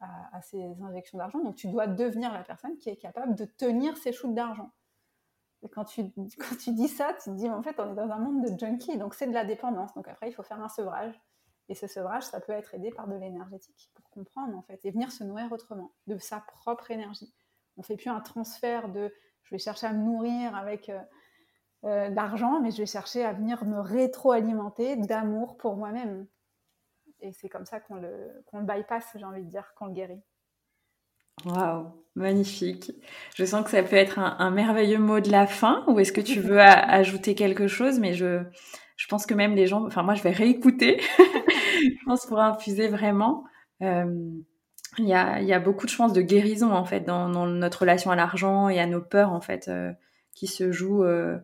à 0.00 0.42
ces 0.42 0.82
injections 0.82 1.18
d'argent. 1.18 1.38
Donc 1.38 1.54
tu 1.54 1.68
dois 1.68 1.86
devenir 1.86 2.32
la 2.32 2.42
personne 2.42 2.76
qui 2.76 2.90
est 2.90 2.96
capable 2.96 3.36
de 3.36 3.44
tenir 3.44 3.96
ces 3.98 4.12
shoots 4.12 4.34
d'argent 4.34 4.72
quand 5.68 5.84
tu, 5.84 6.04
quand 6.38 6.56
tu 6.56 6.72
dis 6.72 6.88
ça, 6.88 7.14
tu 7.14 7.30
te 7.30 7.36
dis, 7.36 7.48
en 7.48 7.62
fait, 7.62 7.78
on 7.78 7.92
est 7.92 7.94
dans 7.94 8.10
un 8.10 8.18
monde 8.18 8.44
de 8.44 8.58
junkies, 8.58 8.98
donc 8.98 9.14
c'est 9.14 9.26
de 9.26 9.34
la 9.34 9.44
dépendance. 9.44 9.94
Donc 9.94 10.08
après, 10.08 10.28
il 10.28 10.32
faut 10.32 10.42
faire 10.42 10.62
un 10.62 10.68
sevrage. 10.68 11.20
Et 11.68 11.74
ce 11.74 11.86
sevrage, 11.86 12.24
ça 12.24 12.40
peut 12.40 12.52
être 12.52 12.74
aidé 12.74 12.90
par 12.90 13.08
de 13.08 13.14
l'énergétique 13.14 13.90
pour 13.94 14.08
comprendre 14.10 14.56
en 14.56 14.62
fait 14.62 14.84
et 14.84 14.90
venir 14.90 15.10
se 15.10 15.24
nourrir 15.24 15.50
autrement, 15.50 15.92
de 16.06 16.18
sa 16.18 16.40
propre 16.40 16.90
énergie. 16.90 17.32
On 17.78 17.82
fait 17.82 17.96
plus 17.96 18.10
un 18.10 18.20
transfert 18.20 18.90
de 18.90 19.12
je 19.44 19.54
vais 19.54 19.58
chercher 19.58 19.86
à 19.86 19.92
me 19.92 20.02
nourrir 20.02 20.54
avec 20.56 20.88
euh, 20.88 21.00
euh, 21.84 22.08
l'argent, 22.10 22.60
mais 22.60 22.70
je 22.70 22.78
vais 22.78 22.86
chercher 22.86 23.24
à 23.24 23.32
venir 23.32 23.64
me 23.64 23.78
rétroalimenter 23.78 24.96
d'amour 24.96 25.56
pour 25.56 25.76
moi-même. 25.76 26.26
Et 27.20 27.32
c'est 27.32 27.48
comme 27.48 27.66
ça 27.66 27.80
qu'on 27.80 27.96
le, 27.96 28.42
qu'on 28.46 28.62
bypass, 28.62 29.04
j'ai 29.14 29.24
envie 29.24 29.42
de 29.42 29.48
dire, 29.48 29.72
qu'on 29.74 29.86
le 29.86 29.92
guérit. 29.92 30.22
Waouh, 31.44 31.86
magnifique. 32.14 32.92
Je 33.34 33.44
sens 33.44 33.64
que 33.64 33.70
ça 33.70 33.82
peut 33.82 33.96
être 33.96 34.18
un, 34.18 34.50
merveilleux 34.50 34.98
mot 34.98 35.20
de 35.20 35.30
la 35.30 35.46
fin, 35.46 35.84
ou 35.88 35.98
est-ce 35.98 36.12
que 36.12 36.20
tu 36.20 36.40
veux 36.40 36.60
ajouter 36.60 37.34
quelque 37.34 37.66
chose? 37.66 37.98
Mais 37.98 38.14
je, 38.14 38.42
je 38.96 39.06
pense 39.08 39.26
que 39.26 39.34
même 39.34 39.54
les 39.54 39.66
gens, 39.66 39.84
enfin 39.86 40.02
moi 40.02 40.14
je 40.14 40.22
vais 40.22 40.30
réécouter, 40.30 41.00
je 41.18 42.04
pense 42.06 42.26
pour 42.26 42.40
infuser 42.40 42.88
vraiment. 42.88 43.44
Euh, 43.82 44.04
il 44.98 45.08
y, 45.08 45.14
a, 45.14 45.42
y, 45.42 45.52
a, 45.52 45.58
beaucoup 45.58 45.86
de 45.86 45.90
chances 45.90 46.12
de 46.12 46.20
guérison 46.20 46.70
en 46.70 46.84
fait 46.84 47.00
dans, 47.00 47.28
dans 47.28 47.46
notre 47.46 47.80
relation 47.80 48.12
à 48.12 48.16
l'argent 48.16 48.68
et 48.68 48.78
à 48.78 48.86
nos 48.86 49.00
peurs 49.00 49.32
en 49.32 49.40
fait 49.40 49.66
euh, 49.66 49.92
qui 50.36 50.46
se 50.46 50.70
jouent 50.70 51.02
euh, 51.02 51.36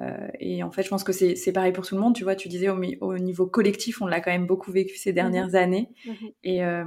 euh, 0.00 0.28
et 0.40 0.62
en 0.62 0.70
fait, 0.70 0.82
je 0.82 0.88
pense 0.88 1.04
que 1.04 1.12
c'est 1.12 1.52
pareil 1.52 1.72
pour 1.72 1.86
tout 1.86 1.94
le 1.94 2.00
monde. 2.00 2.14
Tu 2.14 2.24
vois, 2.24 2.34
tu 2.34 2.48
disais 2.48 2.68
au, 2.68 3.18
niveau 3.18 3.46
collectif, 3.46 4.00
on 4.02 4.06
l'a 4.06 4.20
quand 4.20 4.30
même 4.30 4.46
beaucoup 4.46 4.72
vécu 4.72 4.96
ces 4.96 5.12
dernières 5.12 5.48
mhm. 5.48 5.54
années. 5.54 5.94
Mhm. 6.06 6.30
Et, 6.44 6.64
euh, 6.64 6.84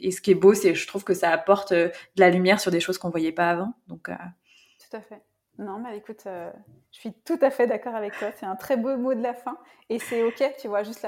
et, 0.00 0.10
ce 0.10 0.20
qui 0.20 0.32
est 0.32 0.34
beau, 0.34 0.54
c'est 0.54 0.74
je 0.74 0.86
trouve 0.86 1.04
que 1.04 1.14
ça 1.14 1.30
apporte 1.30 1.72
euh, 1.72 1.88
de 1.88 2.20
la 2.20 2.30
lumière 2.30 2.60
sur 2.60 2.70
des 2.70 2.80
choses 2.80 2.98
qu'on 2.98 3.10
voyait 3.10 3.32
pas 3.32 3.50
avant. 3.50 3.74
Donc, 3.86 4.08
Tout 4.08 4.96
à 4.96 5.00
fait. 5.00 5.22
Non, 5.58 5.78
mais 5.78 5.96
écoute, 5.96 6.22
je 6.24 6.98
suis 6.98 7.12
tout 7.24 7.38
à 7.42 7.50
fait 7.50 7.66
d'accord 7.66 7.94
avec 7.96 8.16
toi. 8.16 8.30
C'est 8.38 8.46
un 8.46 8.54
très 8.54 8.76
beau 8.76 8.96
mot 8.96 9.14
de 9.14 9.22
la 9.22 9.34
fin. 9.34 9.58
Et 9.88 9.98
c'est 9.98 10.22
OK, 10.22 10.42
tu 10.60 10.68
vois, 10.68 10.84
juste 10.84 11.06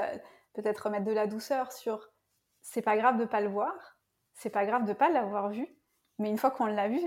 peut-être 0.53 0.79
remettre 0.79 1.05
de 1.05 1.13
la 1.13 1.27
douceur 1.27 1.71
sur 1.71 2.09
c'est 2.61 2.81
pas 2.81 2.97
grave 2.97 3.17
de 3.17 3.25
pas 3.25 3.39
le 3.39 3.47
voir, 3.47 3.73
c'est 4.33 4.49
pas 4.49 4.65
grave 4.65 4.85
de 4.85 4.93
pas 4.93 5.09
l'avoir 5.09 5.49
vu, 5.49 5.67
mais 6.19 6.29
une 6.29 6.37
fois 6.37 6.51
qu'on 6.51 6.65
l'a 6.65 6.89
vu, 6.89 6.99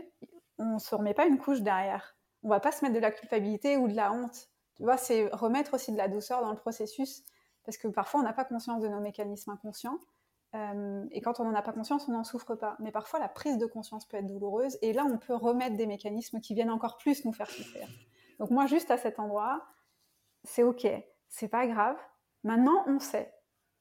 on 0.58 0.78
se 0.78 0.94
remet 0.94 1.14
pas 1.14 1.26
une 1.26 1.38
couche 1.38 1.60
derrière 1.60 2.13
on 2.44 2.48
va 2.48 2.60
pas 2.60 2.72
se 2.72 2.84
mettre 2.84 2.94
de 2.94 3.00
la 3.00 3.10
culpabilité 3.10 3.76
ou 3.76 3.88
de 3.88 3.94
la 3.94 4.12
honte. 4.12 4.48
Tu 4.76 4.84
vois, 4.84 4.96
c'est 4.96 5.28
remettre 5.32 5.74
aussi 5.74 5.92
de 5.92 5.96
la 5.96 6.08
douceur 6.08 6.42
dans 6.42 6.50
le 6.50 6.56
processus, 6.56 7.24
parce 7.64 7.78
que 7.78 7.88
parfois 7.88 8.20
on 8.20 8.22
n'a 8.22 8.32
pas 8.32 8.44
conscience 8.44 8.82
de 8.82 8.88
nos 8.88 9.00
mécanismes 9.00 9.50
inconscients. 9.50 9.98
Euh, 10.54 11.04
et 11.10 11.20
quand 11.20 11.40
on 11.40 11.44
n'en 11.44 11.54
a 11.54 11.62
pas 11.62 11.72
conscience, 11.72 12.08
on 12.08 12.12
n'en 12.12 12.22
souffre 12.22 12.54
pas. 12.54 12.76
Mais 12.78 12.92
parfois, 12.92 13.18
la 13.18 13.28
prise 13.28 13.58
de 13.58 13.66
conscience 13.66 14.06
peut 14.06 14.18
être 14.18 14.26
douloureuse. 14.26 14.78
Et 14.82 14.92
là, 14.92 15.04
on 15.04 15.18
peut 15.18 15.34
remettre 15.34 15.76
des 15.76 15.86
mécanismes 15.86 16.40
qui 16.40 16.54
viennent 16.54 16.70
encore 16.70 16.96
plus 16.96 17.24
nous 17.24 17.32
faire 17.32 17.50
souffrir. 17.50 17.88
Donc 18.38 18.50
moi, 18.50 18.66
juste 18.66 18.90
à 18.90 18.96
cet 18.96 19.18
endroit, 19.18 19.64
c'est 20.44 20.62
OK, 20.62 20.86
c'est 21.28 21.48
pas 21.48 21.66
grave. 21.66 21.96
Maintenant, 22.44 22.84
on 22.86 23.00
sait. 23.00 23.34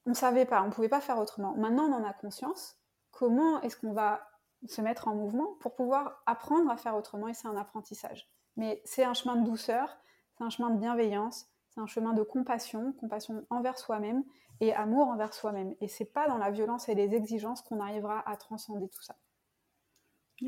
On 0.06 0.14
savait 0.14 0.46
pas, 0.46 0.62
on 0.62 0.70
pouvait 0.70 0.88
pas 0.88 1.00
faire 1.00 1.18
autrement. 1.18 1.54
Maintenant, 1.56 1.84
on 1.84 1.92
en 1.92 2.04
a 2.04 2.12
conscience. 2.12 2.76
Comment 3.10 3.60
est-ce 3.62 3.76
qu'on 3.76 3.92
va 3.92 4.26
se 4.66 4.80
mettre 4.80 5.08
en 5.08 5.14
mouvement 5.14 5.54
pour 5.60 5.74
pouvoir 5.74 6.22
apprendre 6.26 6.70
à 6.70 6.76
faire 6.76 6.96
autrement 6.96 7.28
Et 7.28 7.34
c'est 7.34 7.48
un 7.48 7.56
apprentissage. 7.56 8.28
Mais 8.56 8.80
c'est 8.84 9.04
un 9.04 9.14
chemin 9.14 9.36
de 9.36 9.44
douceur, 9.44 9.96
c'est 10.36 10.44
un 10.44 10.50
chemin 10.50 10.70
de 10.70 10.78
bienveillance, 10.78 11.46
c'est 11.70 11.80
un 11.80 11.86
chemin 11.86 12.12
de 12.12 12.22
compassion, 12.22 12.92
compassion 13.00 13.44
envers 13.50 13.78
soi-même 13.78 14.22
et 14.60 14.72
amour 14.74 15.08
envers 15.08 15.34
soi-même. 15.34 15.74
Et 15.80 15.88
c'est 15.88 16.04
pas 16.04 16.28
dans 16.28 16.38
la 16.38 16.50
violence 16.50 16.88
et 16.88 16.94
les 16.94 17.14
exigences 17.14 17.62
qu'on 17.62 17.80
arrivera 17.80 18.22
à 18.28 18.36
transcender 18.36 18.88
tout 18.88 19.02
ça. 19.02 19.16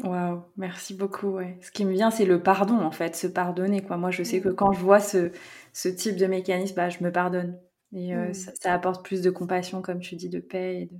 Waouh, 0.03 0.43
merci 0.57 0.95
beaucoup. 0.95 1.39
Ce 1.61 1.71
qui 1.71 1.85
me 1.85 1.93
vient, 1.93 2.11
c'est 2.11 2.25
le 2.25 2.43
pardon, 2.43 2.81
en 2.81 2.91
fait, 2.91 3.15
se 3.17 3.27
pardonner. 3.27 3.83
Quoi. 3.83 3.97
Moi, 3.97 4.11
je 4.11 4.23
sais 4.23 4.41
que 4.41 4.49
mm. 4.49 4.55
quand 4.55 4.73
je 4.73 4.81
vois 4.81 5.01
ce, 5.01 5.31
ce 5.73 5.89
type 5.89 6.17
de 6.17 6.27
mécanisme, 6.27 6.75
bah, 6.75 6.89
je 6.89 7.03
me 7.03 7.13
pardonne. 7.13 7.59
Et 7.93 8.15
euh, 8.15 8.31
mm. 8.31 8.35
ça, 8.35 8.53
ça, 8.61 8.73
apporte 8.75 9.05
plus 9.05 9.23
de 9.23 9.31
compassion, 9.31 9.83
comme 9.83 10.01
tu 10.01 10.17
dis, 10.17 10.29
de 10.29 10.41
paix 10.41 10.83
et 10.83 10.87
de, 10.87 10.97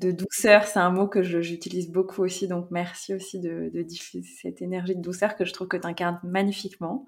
de 0.00 0.10
douceur, 0.12 0.64
c'est 0.64 0.78
un 0.78 0.90
mot 0.90 1.06
que 1.06 1.22
j'utilise 1.22 1.90
beaucoup 1.90 2.22
aussi, 2.22 2.48
donc 2.48 2.68
merci 2.70 3.14
aussi 3.14 3.38
de, 3.38 3.70
diffuser 3.82 4.28
cette 4.40 4.62
énergie 4.62 4.96
de 4.96 5.02
douceur 5.02 5.36
que 5.36 5.44
je 5.44 5.52
trouve 5.52 5.68
que 5.68 5.76
tu 5.76 5.86
incarnes 5.86 6.18
magnifiquement. 6.24 7.06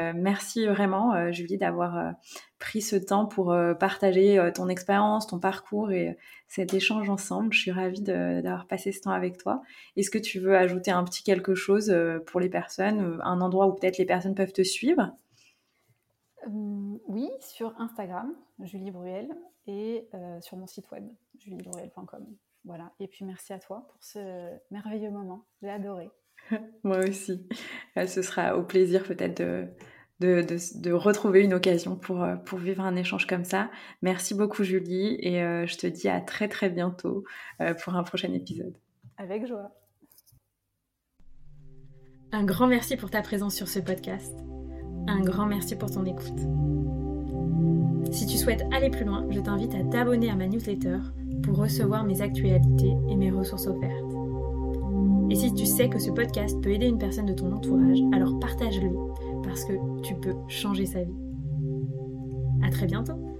Euh, 0.00 0.12
merci 0.14 0.66
vraiment, 0.66 1.14
euh, 1.14 1.30
Julie, 1.30 1.56
d'avoir 1.56 1.96
euh, 1.96 2.10
pris 2.58 2.82
ce 2.82 2.96
temps 2.96 3.26
pour 3.26 3.56
partager 3.78 4.50
ton 4.54 4.68
expérience, 4.68 5.28
ton 5.28 5.38
parcours 5.38 5.92
et 5.92 6.16
cet 6.48 6.74
échange 6.74 7.08
ensemble. 7.08 7.52
Je 7.52 7.60
suis 7.60 7.70
ravie 7.70 8.02
d'avoir 8.02 8.66
passé 8.66 8.90
ce 8.90 9.02
temps 9.02 9.12
avec 9.12 9.38
toi. 9.38 9.62
Est-ce 9.96 10.10
que 10.10 10.18
tu 10.18 10.40
veux 10.40 10.56
ajouter 10.56 10.90
un 10.90 11.04
petit 11.04 11.22
quelque 11.22 11.54
chose 11.54 11.94
pour 12.26 12.40
les 12.40 12.48
personnes, 12.48 13.20
un 13.22 13.40
endroit 13.40 13.68
où 13.68 13.74
peut-être 13.74 13.98
les 13.98 14.06
personnes 14.06 14.34
peuvent 14.34 14.52
te 14.52 14.62
suivre? 14.62 15.12
Oui, 16.48 17.28
sur 17.40 17.74
Instagram, 17.78 18.32
Julie 18.60 18.90
Bruel, 18.90 19.28
et 19.66 20.08
sur 20.40 20.56
mon 20.56 20.66
site 20.66 20.90
web 20.90 21.08
juliedrouel.com. 21.38 22.26
Voilà. 22.64 22.92
Et 22.98 23.06
puis 23.06 23.24
merci 23.24 23.52
à 23.52 23.58
toi 23.58 23.86
pour 23.88 24.02
ce 24.02 24.50
merveilleux 24.70 25.10
moment. 25.10 25.46
J'ai 25.62 25.70
adoré. 25.70 26.10
Moi 26.84 26.98
aussi. 26.98 27.46
Euh, 27.96 28.06
ce 28.06 28.22
sera 28.22 28.56
au 28.56 28.62
plaisir 28.62 29.04
peut-être 29.04 29.38
de, 29.38 29.68
de, 30.20 30.44
de, 30.80 30.92
retrouver 30.92 31.42
une 31.42 31.54
occasion 31.54 31.96
pour, 31.96 32.22
euh, 32.22 32.36
pour 32.36 32.58
vivre 32.58 32.82
un 32.82 32.96
échange 32.96 33.26
comme 33.26 33.44
ça. 33.44 33.70
Merci 34.02 34.34
beaucoup 34.34 34.64
Julie 34.64 35.16
et 35.20 35.42
euh, 35.42 35.66
je 35.66 35.76
te 35.76 35.86
dis 35.86 36.08
à 36.08 36.20
très 36.20 36.48
très 36.48 36.70
bientôt 36.70 37.24
pour 37.82 37.94
un 37.94 38.02
prochain 38.02 38.32
épisode. 38.32 38.76
Avec 39.18 39.46
joie. 39.46 39.72
Un 42.32 42.44
grand 42.44 42.66
merci 42.66 42.96
pour 42.96 43.10
ta 43.10 43.22
présence 43.22 43.54
sur 43.54 43.68
ce 43.68 43.78
podcast. 43.78 44.34
Un 45.06 45.20
grand 45.20 45.46
merci 45.46 45.76
pour 45.76 45.90
ton 45.90 46.04
écoute. 46.04 47.05
Si 48.10 48.26
tu 48.26 48.36
souhaites 48.36 48.64
aller 48.72 48.90
plus 48.90 49.04
loin, 49.04 49.26
je 49.30 49.40
t'invite 49.40 49.74
à 49.74 49.82
t'abonner 49.84 50.30
à 50.30 50.36
ma 50.36 50.46
newsletter 50.46 50.98
pour 51.42 51.58
recevoir 51.58 52.04
mes 52.04 52.22
actualités 52.22 52.94
et 53.08 53.16
mes 53.16 53.30
ressources 53.30 53.66
offertes. 53.66 54.14
Et 55.30 55.34
si 55.34 55.52
tu 55.54 55.66
sais 55.66 55.88
que 55.88 55.98
ce 55.98 56.10
podcast 56.10 56.60
peut 56.62 56.70
aider 56.70 56.86
une 56.86 56.98
personne 56.98 57.26
de 57.26 57.32
ton 57.32 57.52
entourage, 57.52 57.98
alors 58.12 58.38
partage-le 58.38 58.90
parce 59.42 59.64
que 59.64 59.72
tu 60.02 60.14
peux 60.14 60.34
changer 60.48 60.86
sa 60.86 61.02
vie. 61.02 61.16
À 62.62 62.70
très 62.70 62.86
bientôt! 62.86 63.35